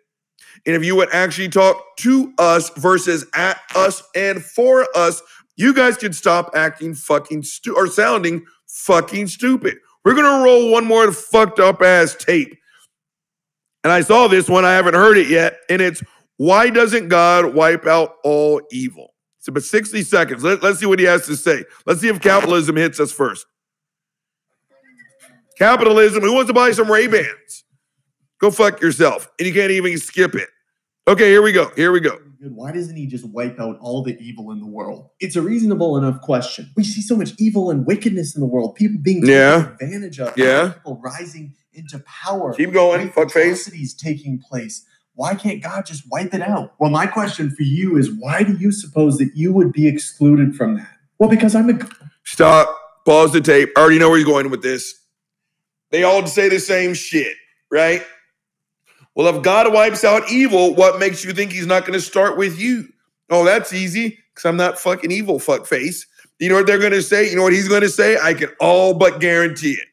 And 0.66 0.76
if 0.76 0.84
you 0.84 0.94
would 0.96 1.08
actually 1.12 1.48
talk 1.48 1.82
to 1.98 2.32
us 2.38 2.70
versus 2.76 3.26
at 3.34 3.60
us 3.74 4.02
and 4.14 4.44
for 4.44 4.86
us, 4.94 5.22
you 5.56 5.74
guys 5.74 5.96
could 5.96 6.14
stop 6.14 6.50
acting 6.54 6.94
fucking 6.94 7.42
stu- 7.42 7.74
or 7.74 7.86
sounding 7.86 8.44
fucking 8.66 9.26
stupid. 9.26 9.78
We're 10.04 10.14
gonna 10.14 10.44
roll 10.44 10.70
one 10.70 10.84
more 10.86 11.12
fucked 11.12 11.60
up 11.60 11.82
ass 11.82 12.14
tape. 12.14 12.56
And 13.84 13.92
I 13.92 14.02
saw 14.02 14.28
this 14.28 14.48
one, 14.48 14.64
I 14.64 14.72
haven't 14.72 14.94
heard 14.94 15.16
it 15.16 15.28
yet, 15.28 15.56
and 15.70 15.80
it's 15.80 16.02
why 16.36 16.68
doesn't 16.70 17.08
God 17.08 17.54
wipe 17.54 17.86
out 17.86 18.14
all 18.24 18.60
evil? 18.70 19.14
It's 19.38 19.48
about 19.48 19.62
60 19.62 20.02
seconds. 20.02 20.44
Let, 20.44 20.62
let's 20.62 20.78
see 20.80 20.86
what 20.86 20.98
he 20.98 21.06
has 21.06 21.24
to 21.26 21.36
say. 21.36 21.64
Let's 21.86 22.00
see 22.02 22.08
if 22.08 22.20
capitalism 22.20 22.76
hits 22.76 23.00
us 23.00 23.10
first. 23.10 23.46
Capitalism, 25.58 26.22
who 26.22 26.34
wants 26.34 26.48
to 26.48 26.54
buy 26.54 26.70
some 26.72 26.90
Ray-Bans? 26.90 27.64
Go 28.40 28.50
fuck 28.50 28.80
yourself. 28.80 29.30
And 29.38 29.46
you 29.46 29.52
can't 29.54 29.70
even 29.70 29.96
skip 29.98 30.34
it. 30.34 30.48
Okay, 31.06 31.28
here 31.28 31.42
we 31.42 31.52
go. 31.52 31.70
Here 31.76 31.92
we 31.92 32.00
go. 32.00 32.18
Why 32.42 32.72
doesn't 32.72 32.96
he 32.96 33.06
just 33.06 33.28
wipe 33.28 33.60
out 33.60 33.78
all 33.80 34.02
the 34.02 34.16
evil 34.18 34.50
in 34.52 34.60
the 34.60 34.66
world? 34.66 35.10
It's 35.20 35.36
a 35.36 35.42
reasonable 35.42 35.98
enough 35.98 36.22
question. 36.22 36.70
We 36.76 36.84
see 36.84 37.02
so 37.02 37.16
much 37.16 37.32
evil 37.38 37.70
and 37.70 37.84
wickedness 37.86 38.34
in 38.34 38.40
the 38.40 38.46
world. 38.46 38.74
People 38.76 38.98
being 39.02 39.20
taken 39.20 39.34
Yeah. 39.34 39.72
advantage 39.80 40.20
of. 40.20 40.38
Yeah. 40.38 40.72
People 40.74 41.00
rising 41.04 41.54
into 41.72 41.98
power. 42.00 42.54
Keep 42.54 42.72
going, 42.72 43.10
fuckface. 43.10 43.96
taking 43.96 44.38
place. 44.38 44.84
Why 45.14 45.34
can't 45.34 45.62
God 45.62 45.86
just 45.86 46.04
wipe 46.10 46.32
it 46.32 46.40
out? 46.40 46.74
Well, 46.78 46.90
my 46.90 47.06
question 47.06 47.50
for 47.50 47.62
you 47.62 47.96
is 47.96 48.10
why 48.10 48.42
do 48.42 48.56
you 48.56 48.72
suppose 48.72 49.18
that 49.18 49.32
you 49.34 49.52
would 49.52 49.72
be 49.72 49.86
excluded 49.86 50.56
from 50.56 50.76
that? 50.76 50.96
Well, 51.18 51.28
because 51.28 51.54
I'm 51.54 51.68
a 51.68 51.78
Stop. 52.24 52.76
Pause 53.04 53.32
the 53.32 53.40
tape. 53.40 53.70
I 53.76 53.80
already 53.80 53.98
know 53.98 54.08
where 54.08 54.18
you're 54.18 54.26
going 54.26 54.50
with 54.50 54.62
this. 54.62 54.94
They 55.90 56.04
all 56.04 56.26
say 56.26 56.48
the 56.48 56.60
same 56.60 56.94
shit, 56.94 57.36
right? 57.70 58.02
Well, 59.14 59.34
if 59.34 59.42
God 59.42 59.72
wipes 59.72 60.04
out 60.04 60.30
evil, 60.30 60.74
what 60.74 60.98
makes 61.00 61.24
you 61.24 61.32
think 61.32 61.52
he's 61.52 61.66
not 61.66 61.82
going 61.82 61.94
to 61.94 62.00
start 62.00 62.38
with 62.38 62.58
you? 62.58 62.88
Oh, 63.28 63.44
that's 63.44 63.72
easy 63.72 64.18
because 64.32 64.48
I'm 64.48 64.56
not 64.56 64.78
fucking 64.78 65.10
evil, 65.10 65.38
fuckface. 65.38 66.06
You 66.38 66.48
know 66.48 66.54
what 66.54 66.66
they're 66.66 66.78
going 66.78 66.92
to 66.92 67.02
say? 67.02 67.28
You 67.28 67.36
know 67.36 67.42
what 67.42 67.52
he's 67.52 67.68
going 67.68 67.82
to 67.82 67.90
say? 67.90 68.16
I 68.22 68.32
can 68.34 68.48
all 68.60 68.94
but 68.94 69.20
guarantee 69.20 69.72
it. 69.72 69.88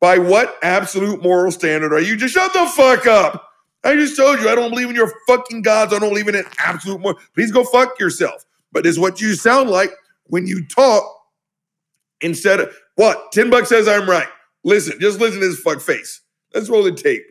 By 0.00 0.18
what 0.18 0.56
absolute 0.62 1.22
moral 1.22 1.50
standard 1.50 1.92
are 1.92 2.00
you? 2.00 2.16
Just 2.16 2.34
shut 2.34 2.52
the 2.52 2.66
fuck 2.66 3.06
up. 3.06 3.42
I 3.82 3.94
just 3.94 4.16
told 4.16 4.40
you 4.40 4.48
I 4.48 4.54
don't 4.54 4.70
believe 4.70 4.90
in 4.90 4.96
your 4.96 5.12
fucking 5.26 5.62
gods. 5.62 5.92
I 5.92 5.98
don't 5.98 6.08
believe 6.10 6.28
in 6.28 6.34
an 6.34 6.44
absolute 6.58 7.00
moral. 7.00 7.18
Please 7.34 7.50
go 7.52 7.64
fuck 7.64 7.98
yourself. 8.00 8.44
But 8.72 8.84
is 8.84 8.98
what 8.98 9.20
you 9.20 9.34
sound 9.34 9.70
like 9.70 9.90
when 10.24 10.46
you 10.46 10.66
talk 10.66 11.04
instead 12.20 12.60
of 12.60 12.76
what? 12.96 13.32
10 13.32 13.48
bucks 13.50 13.68
says 13.68 13.88
I'm 13.88 14.08
right. 14.08 14.28
Listen, 14.64 14.98
just 15.00 15.20
listen 15.20 15.40
to 15.40 15.48
this 15.48 15.60
fuck 15.60 15.80
face. 15.80 16.20
Let's 16.54 16.68
roll 16.68 16.82
the 16.82 16.92
tape. 16.92 17.22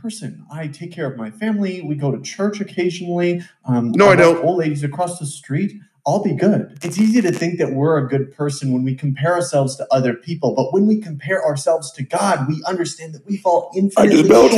person. 0.00 0.44
I 0.52 0.68
take 0.68 0.92
care 0.92 1.10
of 1.10 1.16
my 1.16 1.30
family. 1.30 1.82
We 1.82 1.96
go 1.96 2.12
to 2.12 2.20
church 2.22 2.60
occasionally. 2.60 3.42
Um, 3.64 3.90
No, 3.92 4.06
I 4.06 4.16
help 4.16 4.36
don't. 4.36 4.46
Old 4.46 4.58
ladies 4.58 4.84
across 4.84 5.18
the 5.18 5.26
street. 5.26 5.72
I'll 6.06 6.22
be 6.22 6.34
good. 6.34 6.78
It's 6.82 6.98
easy 6.98 7.20
to 7.20 7.30
think 7.30 7.58
that 7.58 7.72
we're 7.72 7.98
a 7.98 8.08
good 8.08 8.32
person 8.34 8.72
when 8.72 8.84
we 8.84 8.94
compare 8.94 9.34
ourselves 9.34 9.76
to 9.76 9.86
other 9.90 10.14
people, 10.14 10.54
but 10.54 10.72
when 10.72 10.86
we 10.86 11.00
compare 11.00 11.44
ourselves 11.44 11.92
to 11.92 12.02
God, 12.02 12.48
we 12.48 12.62
understand 12.66 13.14
that 13.14 13.26
we 13.26 13.36
fall 13.36 13.70
infinitely 13.76 14.26
short 14.26 14.52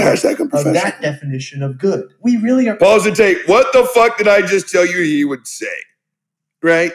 of 0.52 0.64
that 0.72 0.98
definition 1.00 1.62
of 1.62 1.78
good. 1.78 2.12
We 2.20 2.36
really 2.36 2.68
are. 2.68 2.76
Pause 2.76 3.04
the 3.04 3.12
tape. 3.12 3.38
What 3.46 3.72
the 3.72 3.84
fuck 3.84 4.18
did 4.18 4.28
I 4.28 4.42
just 4.42 4.68
tell 4.68 4.86
you 4.86 5.02
he 5.02 5.24
would 5.24 5.46
say? 5.46 5.66
Right? 6.62 6.92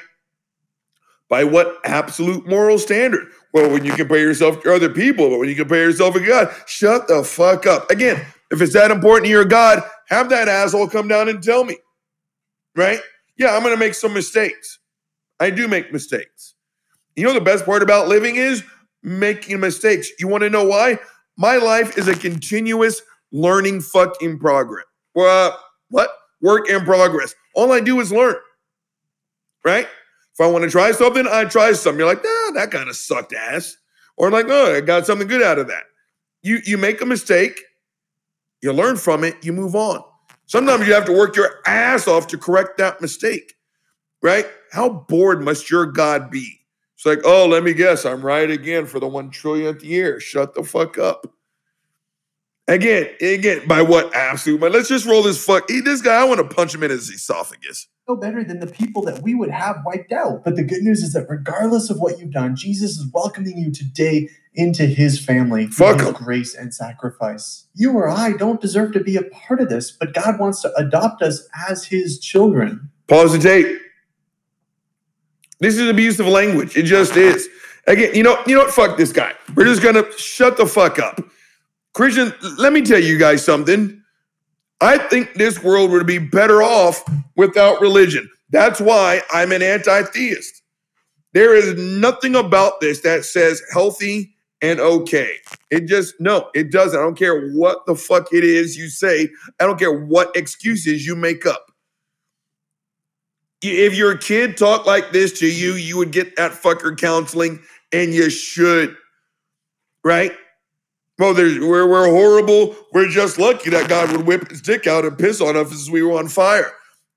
By 1.29 1.43
what 1.43 1.79
absolute 1.83 2.47
moral 2.47 2.79
standard? 2.79 3.27
Well, 3.53 3.69
when 3.69 3.83
you 3.83 3.93
compare 3.93 4.19
yourself 4.19 4.63
to 4.63 4.73
other 4.73 4.89
people, 4.89 5.29
but 5.29 5.39
when 5.39 5.49
you 5.49 5.55
compare 5.55 5.83
yourself 5.83 6.13
to 6.13 6.25
God, 6.25 6.53
shut 6.67 7.09
the 7.09 7.23
fuck 7.23 7.65
up. 7.65 7.91
Again, 7.91 8.25
if 8.49 8.61
it's 8.61 8.73
that 8.73 8.91
important 8.91 9.25
to 9.25 9.31
your 9.31 9.43
God, 9.43 9.83
have 10.07 10.29
that 10.29 10.47
asshole 10.47 10.87
come 10.87 11.09
down 11.09 11.27
and 11.27 11.43
tell 11.43 11.65
me. 11.65 11.77
Right? 12.75 13.01
Yeah, 13.37 13.55
I'm 13.55 13.63
gonna 13.63 13.77
make 13.77 13.93
some 13.93 14.13
mistakes. 14.13 14.79
I 15.39 15.49
do 15.49 15.67
make 15.67 15.93
mistakes. 15.93 16.55
You 17.15 17.23
know 17.23 17.33
the 17.33 17.41
best 17.41 17.65
part 17.65 17.83
about 17.83 18.07
living 18.07 18.35
is 18.35 18.63
making 19.03 19.59
mistakes. 19.59 20.09
You 20.19 20.27
want 20.27 20.43
to 20.43 20.49
know 20.49 20.63
why? 20.63 20.99
My 21.37 21.57
life 21.57 21.97
is 21.97 22.07
a 22.07 22.15
continuous 22.15 23.01
learning 23.31 23.81
fucking 23.81 24.39
progress. 24.39 24.85
Well, 25.13 25.59
what? 25.89 26.09
Work 26.41 26.69
in 26.69 26.83
progress. 26.83 27.33
All 27.55 27.71
I 27.71 27.79
do 27.79 27.99
is 27.99 28.11
learn. 28.11 28.35
Right? 29.63 29.87
If 30.33 30.41
I 30.41 30.47
want 30.47 30.63
to 30.63 30.69
try 30.69 30.91
something, 30.91 31.25
I 31.27 31.45
try 31.45 31.73
something. 31.73 31.99
You're 31.99 32.07
like, 32.07 32.23
nah, 32.23 32.51
that 32.51 32.69
kind 32.71 32.89
of 32.89 32.95
sucked 32.95 33.33
ass. 33.33 33.75
Or 34.17 34.29
like, 34.29 34.45
oh, 34.49 34.75
I 34.75 34.81
got 34.81 35.05
something 35.05 35.27
good 35.27 35.41
out 35.41 35.59
of 35.59 35.67
that. 35.67 35.83
You 36.43 36.59
you 36.65 36.77
make 36.77 37.01
a 37.01 37.05
mistake, 37.05 37.59
you 38.61 38.71
learn 38.71 38.97
from 38.97 39.23
it, 39.23 39.43
you 39.43 39.53
move 39.53 39.75
on. 39.75 40.03
Sometimes 40.47 40.87
you 40.87 40.93
have 40.93 41.05
to 41.05 41.13
work 41.13 41.35
your 41.35 41.59
ass 41.65 42.07
off 42.07 42.27
to 42.27 42.37
correct 42.37 42.77
that 42.77 43.01
mistake. 43.01 43.53
Right? 44.23 44.47
How 44.71 44.89
bored 44.89 45.43
must 45.43 45.69
your 45.69 45.85
God 45.85 46.31
be? 46.31 46.59
It's 46.95 47.05
like, 47.05 47.19
oh, 47.23 47.45
let 47.45 47.63
me 47.63 47.75
guess, 47.75 48.05
I'm 48.05 48.25
right 48.25 48.49
again 48.49 48.87
for 48.87 48.99
the 48.99 49.07
one 49.07 49.29
trillionth 49.29 49.83
year. 49.83 50.19
Shut 50.19 50.55
the 50.55 50.63
fuck 50.63 50.97
up. 50.97 51.31
Again, 52.69 53.09
again, 53.21 53.65
by 53.65 53.81
what 53.81 54.13
absolute? 54.13 54.59
But 54.59 54.73
let's 54.73 54.89
just 54.89 55.05
roll 55.05 55.23
this 55.23 55.43
fuck. 55.43 55.69
He, 55.69 55.79
this 55.79 56.01
guy, 56.01 56.21
I 56.21 56.25
want 56.25 56.39
to 56.39 56.55
punch 56.55 56.75
him 56.75 56.83
in 56.83 56.91
his 56.91 57.09
esophagus. 57.09 57.87
no 58.09 58.15
better 58.17 58.43
than 58.43 58.59
the 58.59 58.67
people 58.67 59.01
that 59.03 59.21
we 59.21 59.33
would 59.35 59.49
have 59.49 59.77
wiped 59.85 60.11
out. 60.11 60.43
But 60.43 60.57
the 60.57 60.63
good 60.63 60.81
news 60.81 61.01
is 61.01 61.13
that 61.13 61.27
regardless 61.29 61.89
of 61.89 61.99
what 61.99 62.19
you've 62.19 62.33
done, 62.33 62.57
Jesus 62.57 62.97
is 62.97 63.09
welcoming 63.13 63.57
you 63.57 63.71
today 63.71 64.27
into 64.53 64.85
his 64.85 65.17
family 65.17 65.67
through 65.67 65.97
Fuck 65.97 66.01
his 66.01 66.11
grace 66.11 66.55
and 66.55 66.73
sacrifice. 66.73 67.67
You 67.73 67.93
or 67.93 68.09
I 68.09 68.33
don't 68.33 68.59
deserve 68.59 68.91
to 68.93 68.99
be 68.99 69.15
a 69.15 69.23
part 69.23 69.61
of 69.61 69.69
this, 69.69 69.91
but 69.91 70.13
God 70.13 70.37
wants 70.37 70.61
to 70.63 70.73
adopt 70.75 71.21
us 71.21 71.47
as 71.69 71.85
his 71.85 72.19
children. 72.19 72.89
Pause 73.07 73.33
the 73.33 73.39
tape. 73.39 73.77
This 75.59 75.77
is 75.77 75.89
abusive 75.89 76.27
language. 76.27 76.75
It 76.75 76.83
just 76.83 77.15
is. 77.15 77.47
Again, 77.87 78.13
you 78.13 78.23
know, 78.23 78.37
you 78.45 78.55
know 78.55 78.63
what? 78.65 78.73
Fuck 78.73 78.97
this 78.97 79.13
guy. 79.13 79.33
We're 79.55 79.63
just 79.65 79.81
gonna 79.81 80.03
shut 80.17 80.57
the 80.57 80.65
fuck 80.65 80.99
up. 80.99 81.21
Christian, 81.97 82.31
let 82.59 82.73
me 82.73 82.83
tell 82.83 82.99
you 82.99 83.17
guys 83.17 83.43
something. 83.43 84.03
I 84.81 84.99
think 84.99 85.33
this 85.33 85.63
world 85.63 85.89
would 85.89 86.05
be 86.05 86.19
better 86.19 86.61
off 86.61 87.03
without 87.35 87.81
religion. 87.81 88.29
That's 88.51 88.79
why 88.79 89.23
I'm 89.31 89.51
an 89.51 89.63
anti-theist. 89.63 90.61
There 91.33 91.55
is 91.55 91.73
nothing 91.73 92.35
about 92.35 92.81
this 92.81 93.01
that 93.01 93.25
says 93.25 93.63
healthy 93.73 94.35
and 94.61 94.79
okay. 94.79 95.37
It 95.71 95.87
just 95.87 96.13
no, 96.19 96.51
it 96.53 96.71
doesn't. 96.71 96.99
I 96.99 97.01
don't 97.01 97.17
care 97.17 97.49
what 97.49 97.83
the 97.87 97.95
fuck 97.95 98.31
it 98.31 98.43
is 98.43 98.77
you 98.77 98.89
say. 98.89 99.27
I 99.59 99.65
don't 99.65 99.79
care 99.79 99.91
what 99.91 100.35
excuses 100.35 101.03
you 101.03 101.15
make 101.15 101.47
up. 101.47 101.71
If 103.63 103.95
your 103.95 104.15
kid 104.15 104.55
talked 104.55 104.85
like 104.85 105.13
this 105.13 105.39
to 105.39 105.51
you, 105.51 105.73
you 105.73 105.97
would 105.97 106.11
get 106.11 106.35
that 106.35 106.51
fucker 106.51 106.95
counseling, 106.95 107.59
and 107.91 108.13
you 108.13 108.29
should, 108.29 108.95
right? 110.03 110.31
Well, 111.19 111.33
we're, 111.33 111.87
we're 111.87 112.09
horrible. 112.09 112.75
We're 112.93 113.09
just 113.09 113.39
lucky 113.39 113.71
that 113.71 113.89
God 113.89 114.11
would 114.11 114.27
whip 114.27 114.49
his 114.49 114.61
dick 114.61 114.85
out 114.85 115.03
and 115.03 115.17
piss 115.17 115.41
on 115.41 115.57
us 115.57 115.73
as 115.73 115.89
we 115.89 116.03
were 116.03 116.17
on 116.17 116.27
fire. 116.27 116.71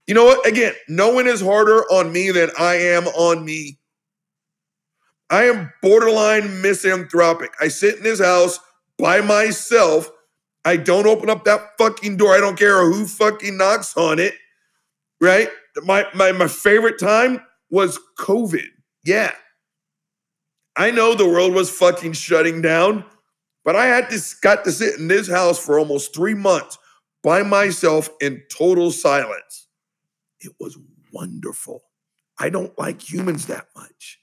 You 0.07 0.15
know 0.15 0.25
what? 0.25 0.47
Again, 0.47 0.73
no 0.89 1.13
one 1.13 1.27
is 1.27 1.41
harder 1.41 1.83
on 1.93 2.11
me 2.11 2.31
than 2.31 2.51
I 2.59 2.75
am 2.77 3.07
on 3.09 3.45
me. 3.45 3.79
I 5.29 5.45
am 5.45 5.73
borderline 5.83 6.61
misanthropic. 6.61 7.53
I 7.61 7.69
sit 7.69 7.99
in 7.99 8.03
this 8.03 8.21
house 8.21 8.59
by 8.99 9.21
myself. 9.21 10.11
I 10.65 10.77
don't 10.77 11.07
open 11.07 11.31
up 11.31 11.45
that 11.45 11.79
fucking 11.79 12.17
door. 12.17 12.35
I 12.35 12.41
don't 12.41 12.59
care 12.59 12.85
who 12.85 13.07
fucking 13.07 13.57
knocks 13.57 13.97
on 13.97 14.19
it. 14.19 14.35
Right? 15.21 15.49
My 15.85 16.07
my 16.15 16.33
my 16.33 16.49
favorite 16.49 16.99
time 16.99 17.41
was 17.71 17.99
COVID. 18.19 18.67
Yeah. 19.05 19.33
I 20.77 20.91
know 20.91 21.15
the 21.15 21.29
world 21.29 21.55
was 21.55 21.71
fucking 21.71 22.13
shutting 22.13 22.63
down, 22.63 23.05
but 23.65 23.77
I 23.77 23.87
had 23.87 24.11
to 24.11 24.21
got 24.43 24.65
to 24.65 24.73
sit 24.73 24.99
in 24.99 25.09
this 25.09 25.29
house 25.29 25.65
for 25.65 25.79
almost 25.79 26.15
three 26.15 26.35
months 26.35 26.79
by 27.23 27.43
myself 27.43 28.09
in 28.21 28.43
total 28.51 28.91
silence. 28.91 29.69
It 30.41 30.53
was 30.59 30.79
wonderful. 31.13 31.83
I 32.39 32.49
don't 32.49 32.77
like 32.79 33.03
humans 33.03 33.47
that 33.47 33.67
much. 33.77 34.19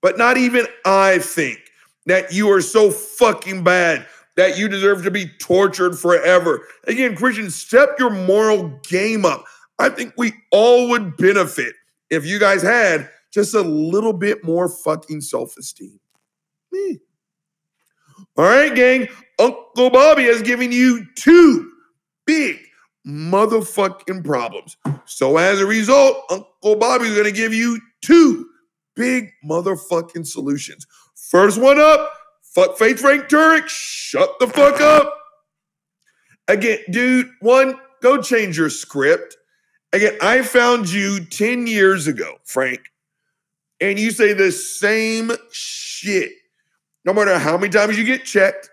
But 0.00 0.16
not 0.16 0.36
even 0.36 0.66
I 0.84 1.18
think 1.18 1.58
that 2.06 2.32
you 2.32 2.50
are 2.50 2.62
so 2.62 2.90
fucking 2.90 3.64
bad 3.64 4.06
that 4.36 4.56
you 4.58 4.68
deserve 4.68 5.02
to 5.04 5.10
be 5.10 5.26
tortured 5.38 5.98
forever. 5.98 6.66
Again, 6.84 7.16
Christian, 7.16 7.50
step 7.50 7.98
your 7.98 8.10
moral 8.10 8.80
game 8.88 9.24
up. 9.24 9.44
I 9.78 9.88
think 9.88 10.14
we 10.16 10.32
all 10.52 10.88
would 10.90 11.16
benefit 11.16 11.74
if 12.10 12.24
you 12.24 12.38
guys 12.38 12.62
had 12.62 13.10
just 13.32 13.54
a 13.54 13.62
little 13.62 14.12
bit 14.12 14.44
more 14.44 14.68
fucking 14.68 15.20
self 15.20 15.56
esteem. 15.58 15.98
Me. 16.72 17.00
All 18.36 18.44
right, 18.44 18.74
gang. 18.74 19.08
Uncle 19.38 19.90
Bobby 19.90 20.24
has 20.24 20.42
given 20.42 20.72
you 20.72 21.06
two 21.14 21.70
big 22.26 22.58
motherfucking 23.06 24.24
problems. 24.24 24.76
So 25.06 25.36
as 25.36 25.60
a 25.60 25.66
result, 25.66 26.24
Uncle 26.30 26.76
Bobby's 26.76 27.12
going 27.14 27.24
to 27.24 27.32
give 27.32 27.54
you 27.54 27.80
two 28.02 28.46
big 28.94 29.30
motherfucking 29.48 30.26
solutions. 30.26 30.86
First 31.14 31.60
one 31.60 31.78
up, 31.78 32.12
fuck 32.42 32.76
Faith 32.78 33.00
Frank 33.00 33.28
Turek. 33.28 33.68
Shut 33.68 34.30
the 34.40 34.48
fuck 34.48 34.80
up. 34.80 35.14
Again, 36.48 36.78
dude, 36.90 37.30
one, 37.40 37.78
go 38.02 38.20
change 38.20 38.58
your 38.58 38.70
script. 38.70 39.36
Again, 39.92 40.16
I 40.20 40.42
found 40.42 40.90
you 40.90 41.24
10 41.24 41.66
years 41.66 42.06
ago, 42.06 42.36
Frank, 42.44 42.80
and 43.80 43.98
you 43.98 44.10
say 44.10 44.32
the 44.32 44.52
same 44.52 45.32
shit. 45.50 46.32
No 47.06 47.14
matter 47.14 47.38
how 47.38 47.56
many 47.56 47.70
times 47.70 47.96
you 47.96 48.04
get 48.04 48.24
checked. 48.24 48.68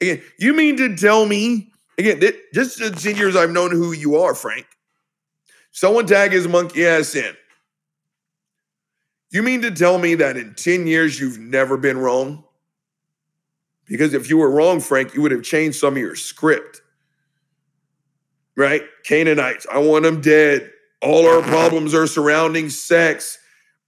Again, 0.00 0.22
you 0.38 0.54
mean 0.54 0.76
to 0.76 0.96
tell 0.96 1.26
me, 1.26 1.72
again, 1.98 2.20
that 2.20 2.36
just 2.54 2.78
the 2.78 2.90
10 2.90 3.16
years 3.16 3.34
I've 3.34 3.50
known 3.50 3.72
who 3.72 3.92
you 3.92 4.16
are, 4.16 4.34
Frank. 4.34 4.66
Someone 5.72 6.06
tag 6.06 6.32
his 6.32 6.46
monkey 6.46 6.86
ass 6.86 7.16
in. 7.16 7.36
You 9.30 9.42
mean 9.42 9.60
to 9.62 9.72
tell 9.72 9.98
me 9.98 10.14
that 10.14 10.36
in 10.36 10.54
10 10.54 10.86
years 10.86 11.18
you've 11.18 11.38
never 11.38 11.76
been 11.76 11.98
wrong? 11.98 12.44
Because 13.86 14.14
if 14.14 14.30
you 14.30 14.38
were 14.38 14.50
wrong, 14.50 14.80
Frank, 14.80 15.14
you 15.14 15.22
would 15.22 15.32
have 15.32 15.42
changed 15.42 15.78
some 15.78 15.94
of 15.94 15.98
your 15.98 16.14
script. 16.14 16.80
Right? 18.56 18.82
Canaanites, 19.04 19.66
I 19.70 19.78
want 19.78 20.04
them 20.04 20.20
dead. 20.20 20.70
All 21.02 21.26
our 21.26 21.42
problems 21.42 21.92
are 21.92 22.06
surrounding 22.06 22.70
sex. 22.70 23.38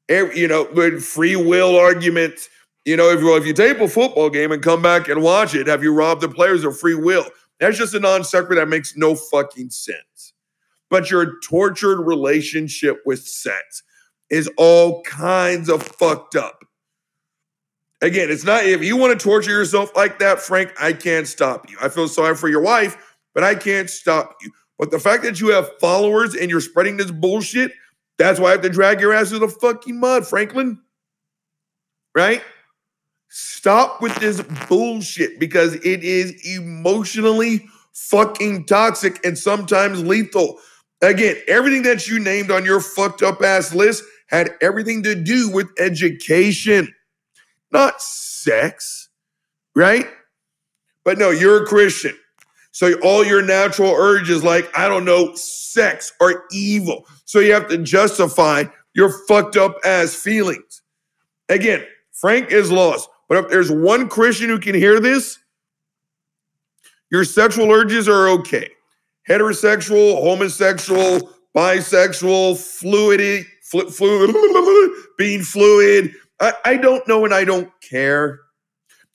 Every, 0.08 0.40
you 0.40 0.48
know, 0.48 0.68
with 0.72 1.02
free 1.02 1.36
will 1.36 1.76
arguments. 1.76 2.48
You 2.88 2.96
know, 2.96 3.10
if 3.10 3.20
you 3.20 3.36
if 3.36 3.44
you 3.44 3.52
tape 3.52 3.80
a 3.80 3.86
football 3.86 4.30
game 4.30 4.50
and 4.50 4.62
come 4.62 4.80
back 4.80 5.08
and 5.08 5.20
watch 5.20 5.54
it, 5.54 5.66
have 5.66 5.82
you 5.82 5.92
robbed 5.92 6.22
the 6.22 6.28
players 6.30 6.64
of 6.64 6.80
free 6.80 6.94
will? 6.94 7.26
That's 7.60 7.76
just 7.76 7.92
a 7.92 8.00
non 8.00 8.24
sequitur 8.24 8.54
that 8.62 8.68
makes 8.70 8.96
no 8.96 9.14
fucking 9.14 9.68
sense. 9.68 10.32
But 10.88 11.10
your 11.10 11.38
tortured 11.40 12.00
relationship 12.00 13.02
with 13.04 13.20
sex 13.20 13.82
is 14.30 14.50
all 14.56 15.02
kinds 15.02 15.68
of 15.68 15.82
fucked 15.82 16.34
up. 16.34 16.64
Again, 18.00 18.30
it's 18.30 18.44
not 18.44 18.64
if 18.64 18.82
you 18.82 18.96
want 18.96 19.20
to 19.20 19.22
torture 19.22 19.50
yourself 19.50 19.94
like 19.94 20.18
that, 20.20 20.40
Frank, 20.40 20.72
I 20.80 20.94
can't 20.94 21.26
stop 21.26 21.68
you. 21.68 21.76
I 21.82 21.90
feel 21.90 22.08
sorry 22.08 22.36
for 22.36 22.48
your 22.48 22.62
wife, 22.62 22.96
but 23.34 23.44
I 23.44 23.54
can't 23.54 23.90
stop 23.90 24.36
you. 24.40 24.50
But 24.78 24.90
the 24.90 24.98
fact 24.98 25.24
that 25.24 25.42
you 25.42 25.48
have 25.48 25.78
followers 25.78 26.34
and 26.34 26.48
you're 26.48 26.62
spreading 26.62 26.96
this 26.96 27.10
bullshit, 27.10 27.70
that's 28.16 28.40
why 28.40 28.48
I 28.48 28.52
have 28.52 28.62
to 28.62 28.70
drag 28.70 28.98
your 28.98 29.12
ass 29.12 29.28
to 29.28 29.38
the 29.38 29.48
fucking 29.48 30.00
mud, 30.00 30.26
Franklin. 30.26 30.80
Right? 32.14 32.42
Stop 33.28 34.00
with 34.00 34.14
this 34.16 34.40
bullshit 34.68 35.38
because 35.38 35.74
it 35.74 36.02
is 36.02 36.32
emotionally 36.56 37.66
fucking 37.92 38.64
toxic 38.64 39.24
and 39.24 39.36
sometimes 39.36 40.02
lethal. 40.02 40.58
Again, 41.02 41.36
everything 41.46 41.82
that 41.82 42.08
you 42.08 42.18
named 42.18 42.50
on 42.50 42.64
your 42.64 42.80
fucked 42.80 43.22
up 43.22 43.42
ass 43.42 43.74
list 43.74 44.02
had 44.28 44.50
everything 44.60 45.02
to 45.02 45.14
do 45.14 45.50
with 45.50 45.68
education, 45.78 46.94
not 47.70 48.00
sex, 48.00 49.08
right? 49.74 50.06
But 51.04 51.18
no, 51.18 51.30
you're 51.30 51.64
a 51.64 51.66
Christian. 51.66 52.16
So 52.70 52.94
all 53.00 53.24
your 53.24 53.42
natural 53.42 53.92
urges, 53.92 54.44
like, 54.44 54.70
I 54.76 54.88
don't 54.88 55.04
know, 55.04 55.34
sex 55.34 56.12
are 56.20 56.44
evil. 56.52 57.06
So 57.24 57.40
you 57.40 57.52
have 57.52 57.68
to 57.68 57.78
justify 57.78 58.64
your 58.94 59.10
fucked 59.26 59.56
up 59.56 59.76
ass 59.84 60.14
feelings. 60.14 60.82
Again, 61.48 61.84
Frank 62.12 62.50
is 62.50 62.70
lost. 62.70 63.08
But 63.28 63.44
if 63.44 63.50
there's 63.50 63.70
one 63.70 64.08
Christian 64.08 64.48
who 64.48 64.58
can 64.58 64.74
hear 64.74 65.00
this, 65.00 65.38
your 67.10 67.24
sexual 67.24 67.70
urges 67.70 68.08
are 68.08 68.28
okay. 68.28 68.70
Heterosexual, 69.28 70.20
homosexual, 70.22 71.30
bisexual, 71.54 72.58
fluid, 72.58 73.46
being 75.18 75.42
fluid. 75.42 76.14
I, 76.40 76.52
I 76.64 76.76
don't 76.76 77.06
know 77.06 77.24
and 77.24 77.34
I 77.34 77.44
don't 77.44 77.70
care. 77.82 78.40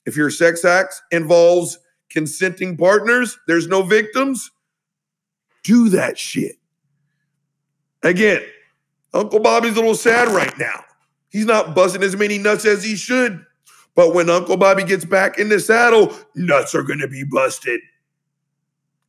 If 0.06 0.16
your 0.16 0.30
sex 0.30 0.64
act 0.64 0.94
involves 1.10 1.78
consenting 2.10 2.76
partners, 2.76 3.38
there's 3.46 3.66
no 3.66 3.82
victims. 3.82 4.50
Do 5.64 5.88
that 5.90 6.18
shit. 6.18 6.56
Again, 8.02 8.42
Uncle 9.14 9.40
Bobby's 9.40 9.72
a 9.72 9.76
little 9.76 9.94
sad 9.94 10.28
right 10.28 10.56
now. 10.58 10.84
He's 11.30 11.46
not 11.46 11.74
busting 11.74 12.02
as 12.02 12.14
many 12.14 12.38
nuts 12.38 12.66
as 12.66 12.84
he 12.84 12.96
should. 12.96 13.44
But 13.94 14.14
when 14.14 14.28
Uncle 14.28 14.56
Bobby 14.56 14.84
gets 14.84 15.04
back 15.04 15.38
in 15.38 15.48
the 15.48 15.60
saddle, 15.60 16.16
nuts 16.34 16.74
are 16.74 16.82
going 16.82 16.98
to 16.98 17.08
be 17.08 17.24
busted. 17.24 17.80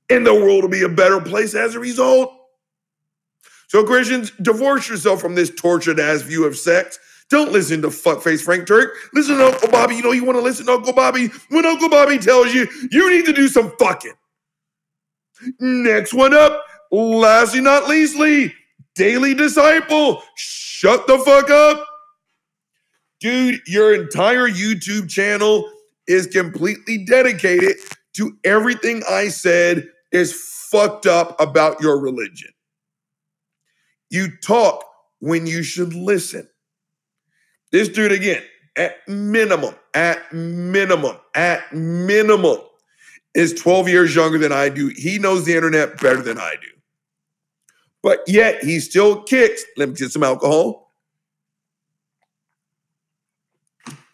And 0.10 0.26
the 0.26 0.34
world 0.34 0.64
will 0.64 0.70
be 0.70 0.84
a 0.84 0.90
better 0.90 1.20
place 1.20 1.56
as 1.56 1.74
a 1.74 1.80
result. 1.80 2.32
So, 3.68 3.84
Christians, 3.84 4.32
divorce 4.42 4.88
yourself 4.88 5.20
from 5.20 5.34
this 5.34 5.50
tortured 5.50 6.00
ass 6.00 6.22
view 6.22 6.46
of 6.46 6.56
sex. 6.56 7.00
Don't 7.30 7.52
listen 7.52 7.82
to 7.82 7.88
fuckface 7.88 8.42
Frank 8.42 8.68
Turek. 8.68 8.90
Listen 9.14 9.38
to 9.38 9.48
Uncle 9.48 9.70
Bobby. 9.70 9.96
You 9.96 10.04
know, 10.04 10.12
you 10.12 10.24
want 10.24 10.38
to 10.38 10.44
listen 10.44 10.68
to 10.68 10.74
Uncle 10.74 10.94
Bobby 10.94 11.30
when 11.50 11.66
Uncle 11.66 11.90
Bobby 11.90 12.20
tells 12.20 12.54
you 12.54 12.68
you 12.92 13.10
need 13.10 13.26
to 13.26 13.34
do 13.34 13.48
some 13.48 13.72
fucking. 13.80 14.14
Next 15.60 16.14
one 16.14 16.34
up, 16.34 16.64
lastly 16.92 17.62
not 17.62 17.90
leastly, 17.90 18.54
Daily 18.94 19.34
Disciple. 19.34 20.22
Shut 20.36 21.08
the 21.08 21.18
fuck 21.20 21.50
up. 21.50 21.86
Dude, 23.20 23.62
your 23.68 23.94
entire 23.94 24.48
YouTube 24.48 25.10
channel 25.10 25.70
is 26.08 26.28
completely 26.28 27.06
dedicated 27.06 27.78
to 28.14 28.38
everything 28.44 29.04
I 29.10 29.30
said 29.30 29.88
is 30.12 30.34
fucked 30.72 31.06
up 31.06 31.40
about 31.40 31.82
your 31.82 32.00
religion. 32.00 32.52
You 34.10 34.30
talk 34.38 34.84
when 35.20 35.48
you 35.48 35.64
should 35.64 35.94
listen. 35.94 36.48
This 37.72 37.90
dude, 37.90 38.12
again, 38.12 38.44
at 38.78 38.96
minimum, 39.08 39.76
at 39.94 40.32
minimum, 40.34 41.18
at 41.34 41.74
minimum, 41.74 42.60
is 43.34 43.54
12 43.54 43.90
years 43.90 44.16
younger 44.16 44.38
than 44.38 44.52
I 44.52 44.70
do. 44.70 44.92
He 44.96 45.20
knows 45.20 45.46
the 45.46 45.56
internet 45.56 46.00
better 46.00 46.22
than 46.22 46.38
I 46.38 46.56
do. 46.62 46.70
But 48.02 48.20
yet 48.28 48.64
he 48.64 48.80
still 48.80 49.24
kicks. 49.24 49.64
Let 49.78 49.90
me 49.90 49.96
get 49.96 50.12
some 50.12 50.24
alcohol. 50.24 50.85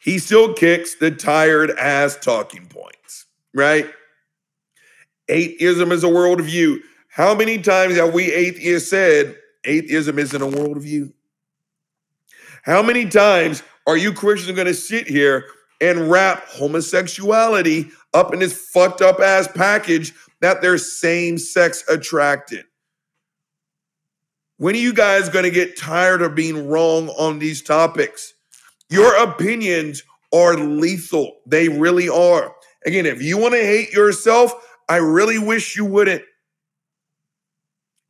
He 0.01 0.17
still 0.17 0.53
kicks 0.53 0.95
the 0.95 1.11
tired 1.11 1.71
ass 1.71 2.17
talking 2.17 2.65
points, 2.65 3.27
right? 3.53 3.87
Atheism 5.29 5.91
is 5.91 6.03
a 6.03 6.07
worldview. 6.07 6.79
How 7.07 7.35
many 7.35 7.59
times 7.59 7.95
have 7.97 8.13
we 8.13 8.33
atheists 8.33 8.89
said 8.89 9.37
atheism 9.63 10.17
isn't 10.17 10.41
a 10.41 10.45
worldview? 10.45 11.13
How 12.63 12.81
many 12.81 13.05
times 13.05 13.61
are 13.85 13.95
you 13.95 14.11
Christians 14.11 14.55
going 14.55 14.67
to 14.67 14.73
sit 14.73 15.07
here 15.07 15.45
and 15.79 16.09
wrap 16.09 16.47
homosexuality 16.47 17.91
up 18.13 18.33
in 18.33 18.39
this 18.39 18.53
fucked 18.53 19.01
up 19.01 19.19
ass 19.19 19.47
package 19.53 20.13
that 20.41 20.61
they're 20.61 20.79
same 20.79 21.37
sex 21.37 21.83
attracted? 21.87 22.65
When 24.57 24.75
are 24.75 24.79
you 24.79 24.93
guys 24.93 25.29
going 25.29 25.45
to 25.45 25.51
get 25.51 25.77
tired 25.77 26.23
of 26.23 26.33
being 26.33 26.67
wrong 26.67 27.09
on 27.09 27.37
these 27.37 27.61
topics? 27.61 28.33
Your 28.91 29.15
opinions 29.23 30.03
are 30.33 30.55
lethal. 30.55 31.37
They 31.45 31.69
really 31.69 32.09
are. 32.09 32.53
Again, 32.85 33.05
if 33.05 33.21
you 33.21 33.37
want 33.37 33.53
to 33.53 33.65
hate 33.65 33.91
yourself, 33.93 34.53
I 34.89 34.97
really 34.97 35.39
wish 35.39 35.77
you 35.77 35.85
wouldn't. 35.85 36.23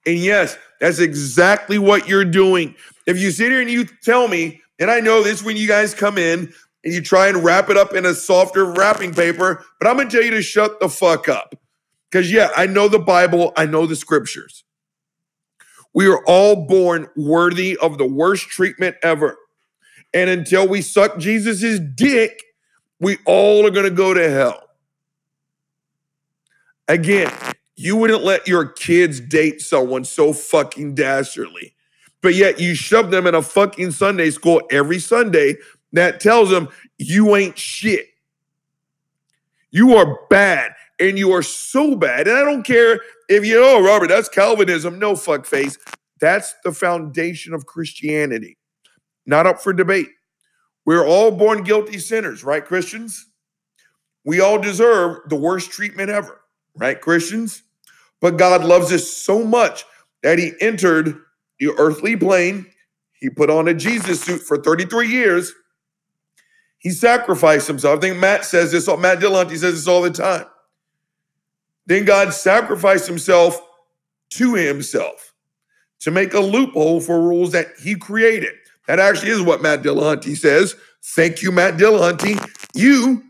And 0.07 0.17
yes, 0.17 0.57
that's 0.79 0.97
exactly 0.99 1.77
what 1.77 2.07
you're 2.07 2.25
doing. 2.25 2.75
If 3.05 3.19
you 3.19 3.29
sit 3.29 3.51
here 3.51 3.61
and 3.61 3.69
you 3.69 3.86
tell 3.86 4.27
me, 4.27 4.61
and 4.79 4.89
I 4.89 4.99
know 4.99 5.21
this 5.21 5.43
when 5.43 5.55
you 5.55 5.67
guys 5.67 5.93
come 5.93 6.17
in 6.17 6.51
and 6.84 6.93
you 6.93 7.01
try 7.01 7.27
and 7.27 7.43
wrap 7.43 7.69
it 7.69 7.77
up 7.77 7.93
in 7.93 8.07
a 8.07 8.15
softer 8.15 8.65
wrapping 8.65 9.13
paper, 9.13 9.63
but 9.79 9.88
I'm 9.88 9.97
going 9.97 10.09
to 10.09 10.15
tell 10.17 10.25
you 10.25 10.32
to 10.32 10.41
shut 10.41 10.79
the 10.79 10.89
fuck 10.89 11.29
up. 11.29 11.53
Because, 12.09 12.32
yeah, 12.32 12.49
I 12.57 12.65
know 12.65 12.88
the 12.88 12.97
Bible, 12.97 13.53
I 13.55 13.67
know 13.67 13.86
the 13.86 13.95
scriptures. 13.95 14.63
We 15.93 16.07
are 16.07 16.25
all 16.25 16.65
born 16.65 17.07
worthy 17.15 17.77
of 17.77 17.99
the 17.99 18.07
worst 18.07 18.47
treatment 18.47 18.95
ever. 19.03 19.38
And 20.14 20.30
until 20.30 20.68
we 20.68 20.82
suck 20.82 21.18
Jesus's 21.18 21.80
dick, 21.80 22.41
we 22.99 23.18
all 23.26 23.66
are 23.66 23.72
going 23.72 23.89
to 23.89 23.95
go 23.95 24.14
to 24.14 24.30
hell. 24.30 24.62
Again, 26.88 27.32
you 27.76 27.95
wouldn't 27.95 28.24
let 28.24 28.47
your 28.47 28.66
kids 28.66 29.20
date 29.20 29.62
someone 29.62 30.03
so 30.03 30.34
fucking 30.34 30.93
dastardly, 30.93 31.74
but 32.22 32.36
yet 32.36 32.59
you 32.59 32.76
shove 32.76 33.12
them 33.12 33.26
in 33.26 33.34
a 33.34 33.41
fucking 33.41 33.91
Sunday 33.91 34.30
school 34.30 34.62
every 34.70 34.99
Sunday 34.99 35.55
that 35.93 36.20
tells 36.20 36.49
them 36.49 36.70
you 36.97 37.36
ain't 37.36 37.57
shit. 37.57 38.07
You 39.72 39.95
are 39.95 40.20
bad, 40.30 40.74
and 40.99 41.18
you 41.18 41.32
are 41.32 41.41
so 41.41 41.95
bad. 41.95 42.28
And 42.28 42.38
I 42.38 42.43
don't 42.43 42.64
care 42.64 42.99
if 43.30 43.45
you 43.45 43.59
know, 43.59 43.82
Robert, 43.82 44.09
that's 44.09 44.28
Calvinism. 44.28 44.99
No, 44.99 45.16
fuck 45.16 45.45
face. 45.45 45.78
That's 46.20 46.53
the 46.64 46.74
foundation 46.74 47.53
of 47.53 47.66
Christianity. 47.66 48.57
Not 49.32 49.47
up 49.47 49.61
for 49.61 49.71
debate. 49.71 50.09
We're 50.86 51.07
all 51.07 51.32
born 51.32 51.63
guilty 51.63 51.99
sinners, 51.99 52.43
right, 52.43 52.65
Christians? 52.65 53.27
We 54.25 54.41
all 54.41 54.59
deserve 54.59 55.29
the 55.29 55.38
worst 55.38 55.71
treatment 55.71 56.09
ever, 56.09 56.41
right, 56.75 56.99
Christians? 56.99 57.63
But 58.19 58.36
God 58.36 58.65
loves 58.65 58.91
us 58.91 59.07
so 59.09 59.45
much 59.45 59.86
that 60.21 60.38
He 60.38 60.51
entered 60.59 61.21
the 61.61 61.69
earthly 61.77 62.17
plane. 62.17 62.65
He 63.13 63.29
put 63.29 63.49
on 63.49 63.69
a 63.69 63.73
Jesus 63.73 64.19
suit 64.19 64.41
for 64.41 64.57
33 64.57 65.07
years. 65.07 65.53
He 66.79 66.89
sacrificed 66.89 67.67
himself. 67.67 67.99
I 67.99 68.01
think 68.01 68.17
Matt 68.17 68.43
says 68.43 68.73
this, 68.73 68.86
Matt 68.86 69.19
Dillahunty 69.19 69.51
says 69.51 69.75
this 69.75 69.88
all 69.88 70.01
the 70.01 70.09
time. 70.09 70.45
Then 71.86 72.03
God 72.03 72.34
sacrificed 72.34 73.07
himself 73.07 73.61
to 74.32 74.55
himself 74.55 75.34
to 76.01 76.11
make 76.11 76.34
a 76.34 76.39
loophole 76.39 76.99
for 76.99 77.21
rules 77.21 77.53
that 77.53 77.67
he 77.82 77.95
created. 77.95 78.55
That 78.91 78.99
actually 78.99 79.29
is 79.29 79.41
what 79.41 79.61
Matt 79.61 79.83
Dillahunty 79.83 80.35
says. 80.35 80.75
Thank 81.15 81.41
you, 81.41 81.53
Matt 81.53 81.77
Dillahunty. 81.77 82.45
You 82.75 83.23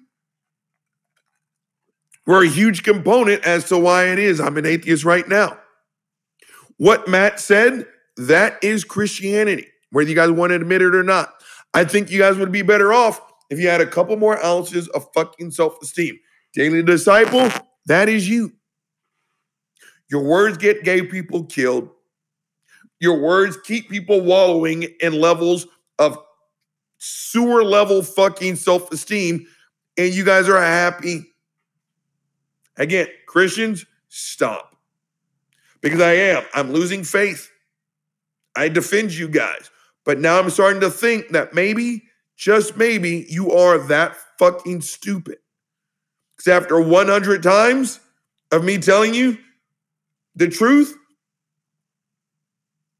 were 2.25 2.43
a 2.43 2.47
huge 2.47 2.81
component 2.81 3.45
as 3.45 3.65
to 3.65 3.77
why 3.77 4.07
it 4.07 4.17
is 4.17 4.39
I'm 4.39 4.57
an 4.57 4.65
atheist 4.65 5.05
right 5.05 5.27
now. 5.29 5.59
What 6.77 7.07
Matt 7.07 7.39
said, 7.39 7.85
that 8.17 8.57
is 8.63 8.83
Christianity, 8.83 9.67
whether 9.91 10.09
you 10.09 10.15
guys 10.15 10.31
want 10.31 10.49
to 10.49 10.55
admit 10.55 10.81
it 10.81 10.95
or 10.95 11.03
not. 11.03 11.31
I 11.75 11.85
think 11.85 12.09
you 12.09 12.17
guys 12.17 12.37
would 12.37 12.51
be 12.51 12.63
better 12.63 12.91
off 12.91 13.21
if 13.51 13.59
you 13.59 13.67
had 13.67 13.81
a 13.81 13.85
couple 13.85 14.17
more 14.17 14.43
ounces 14.43 14.87
of 14.87 15.05
fucking 15.13 15.51
self 15.51 15.79
esteem. 15.83 16.19
Daily 16.55 16.81
disciple, 16.81 17.51
that 17.85 18.09
is 18.09 18.27
you. 18.27 18.53
Your 20.09 20.23
words 20.23 20.57
get 20.57 20.83
gay 20.83 21.03
people 21.03 21.43
killed. 21.43 21.91
Your 23.01 23.19
words 23.19 23.57
keep 23.63 23.89
people 23.89 24.21
wallowing 24.21 24.83
in 25.01 25.19
levels 25.19 25.65
of 25.97 26.19
sewer 26.99 27.63
level 27.63 28.03
fucking 28.03 28.55
self 28.55 28.91
esteem, 28.91 29.47
and 29.97 30.13
you 30.13 30.23
guys 30.23 30.47
are 30.47 30.61
happy. 30.61 31.25
Again, 32.77 33.07
Christians, 33.25 33.85
stop. 34.07 34.77
Because 35.81 35.99
I 35.99 36.13
am. 36.13 36.43
I'm 36.53 36.71
losing 36.71 37.03
faith. 37.03 37.49
I 38.55 38.69
defend 38.69 39.13
you 39.13 39.27
guys. 39.27 39.71
But 40.05 40.19
now 40.19 40.37
I'm 40.37 40.51
starting 40.51 40.81
to 40.81 40.91
think 40.91 41.29
that 41.29 41.55
maybe, 41.55 42.03
just 42.37 42.77
maybe, 42.77 43.25
you 43.27 43.51
are 43.51 43.79
that 43.79 44.15
fucking 44.37 44.81
stupid. 44.81 45.39
Because 46.37 46.61
after 46.61 46.79
100 46.79 47.41
times 47.41 47.99
of 48.51 48.63
me 48.63 48.77
telling 48.77 49.15
you 49.15 49.39
the 50.35 50.49
truth, 50.49 50.95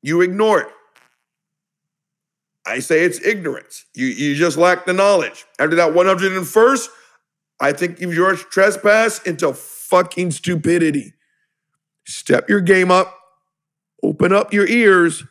you 0.02 0.22
ignore 0.22 0.62
it. 0.62 0.70
I 2.66 2.80
say 2.80 3.04
it's 3.04 3.24
ignorance. 3.26 3.86
You, 3.96 4.08
you 4.08 4.36
just 4.36 4.58
lack 4.58 4.86
the 4.86 4.94
knowledge. 4.94 5.46
After 5.60 5.76
that 5.78 5.94
101st, 5.94 6.88
I 7.60 7.72
think 7.74 8.00
you've 8.00 8.14
your 8.14 8.36
trespass 8.36 9.22
into 9.24 9.54
fucking 9.54 10.32
stupidity. 10.32 11.14
Step 12.06 12.50
your 12.50 12.62
game 12.62 12.92
up, 12.92 13.16
open 14.04 14.34
up 14.34 14.54
your 14.54 14.68
ears, 14.68 15.24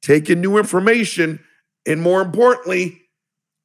take 0.00 0.30
in 0.30 0.40
new 0.40 0.58
information, 0.58 1.40
and 1.86 2.00
more 2.00 2.22
importantly, 2.22 3.02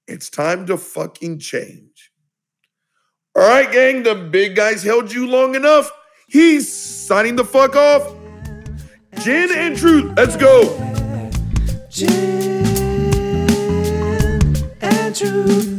it's 0.07 0.29
time 0.29 0.65
to 0.67 0.77
fucking 0.77 1.39
change. 1.39 2.11
All 3.35 3.47
right, 3.47 3.71
gang, 3.71 4.03
the 4.03 4.15
big 4.15 4.55
guys 4.55 4.81
held 4.81 5.11
you 5.11 5.27
long 5.27 5.53
enough. 5.53 5.91
He's 6.27 6.71
signing 6.71 7.35
the 7.35 7.45
fuck 7.45 7.75
off. 7.75 8.11
Gin 9.19 9.49
and 9.51 9.75
truth, 9.75 10.13
let's 10.15 10.37
go. 10.37 10.77
Gin 11.89 12.65
and 14.81 15.15
truth. 15.15 15.76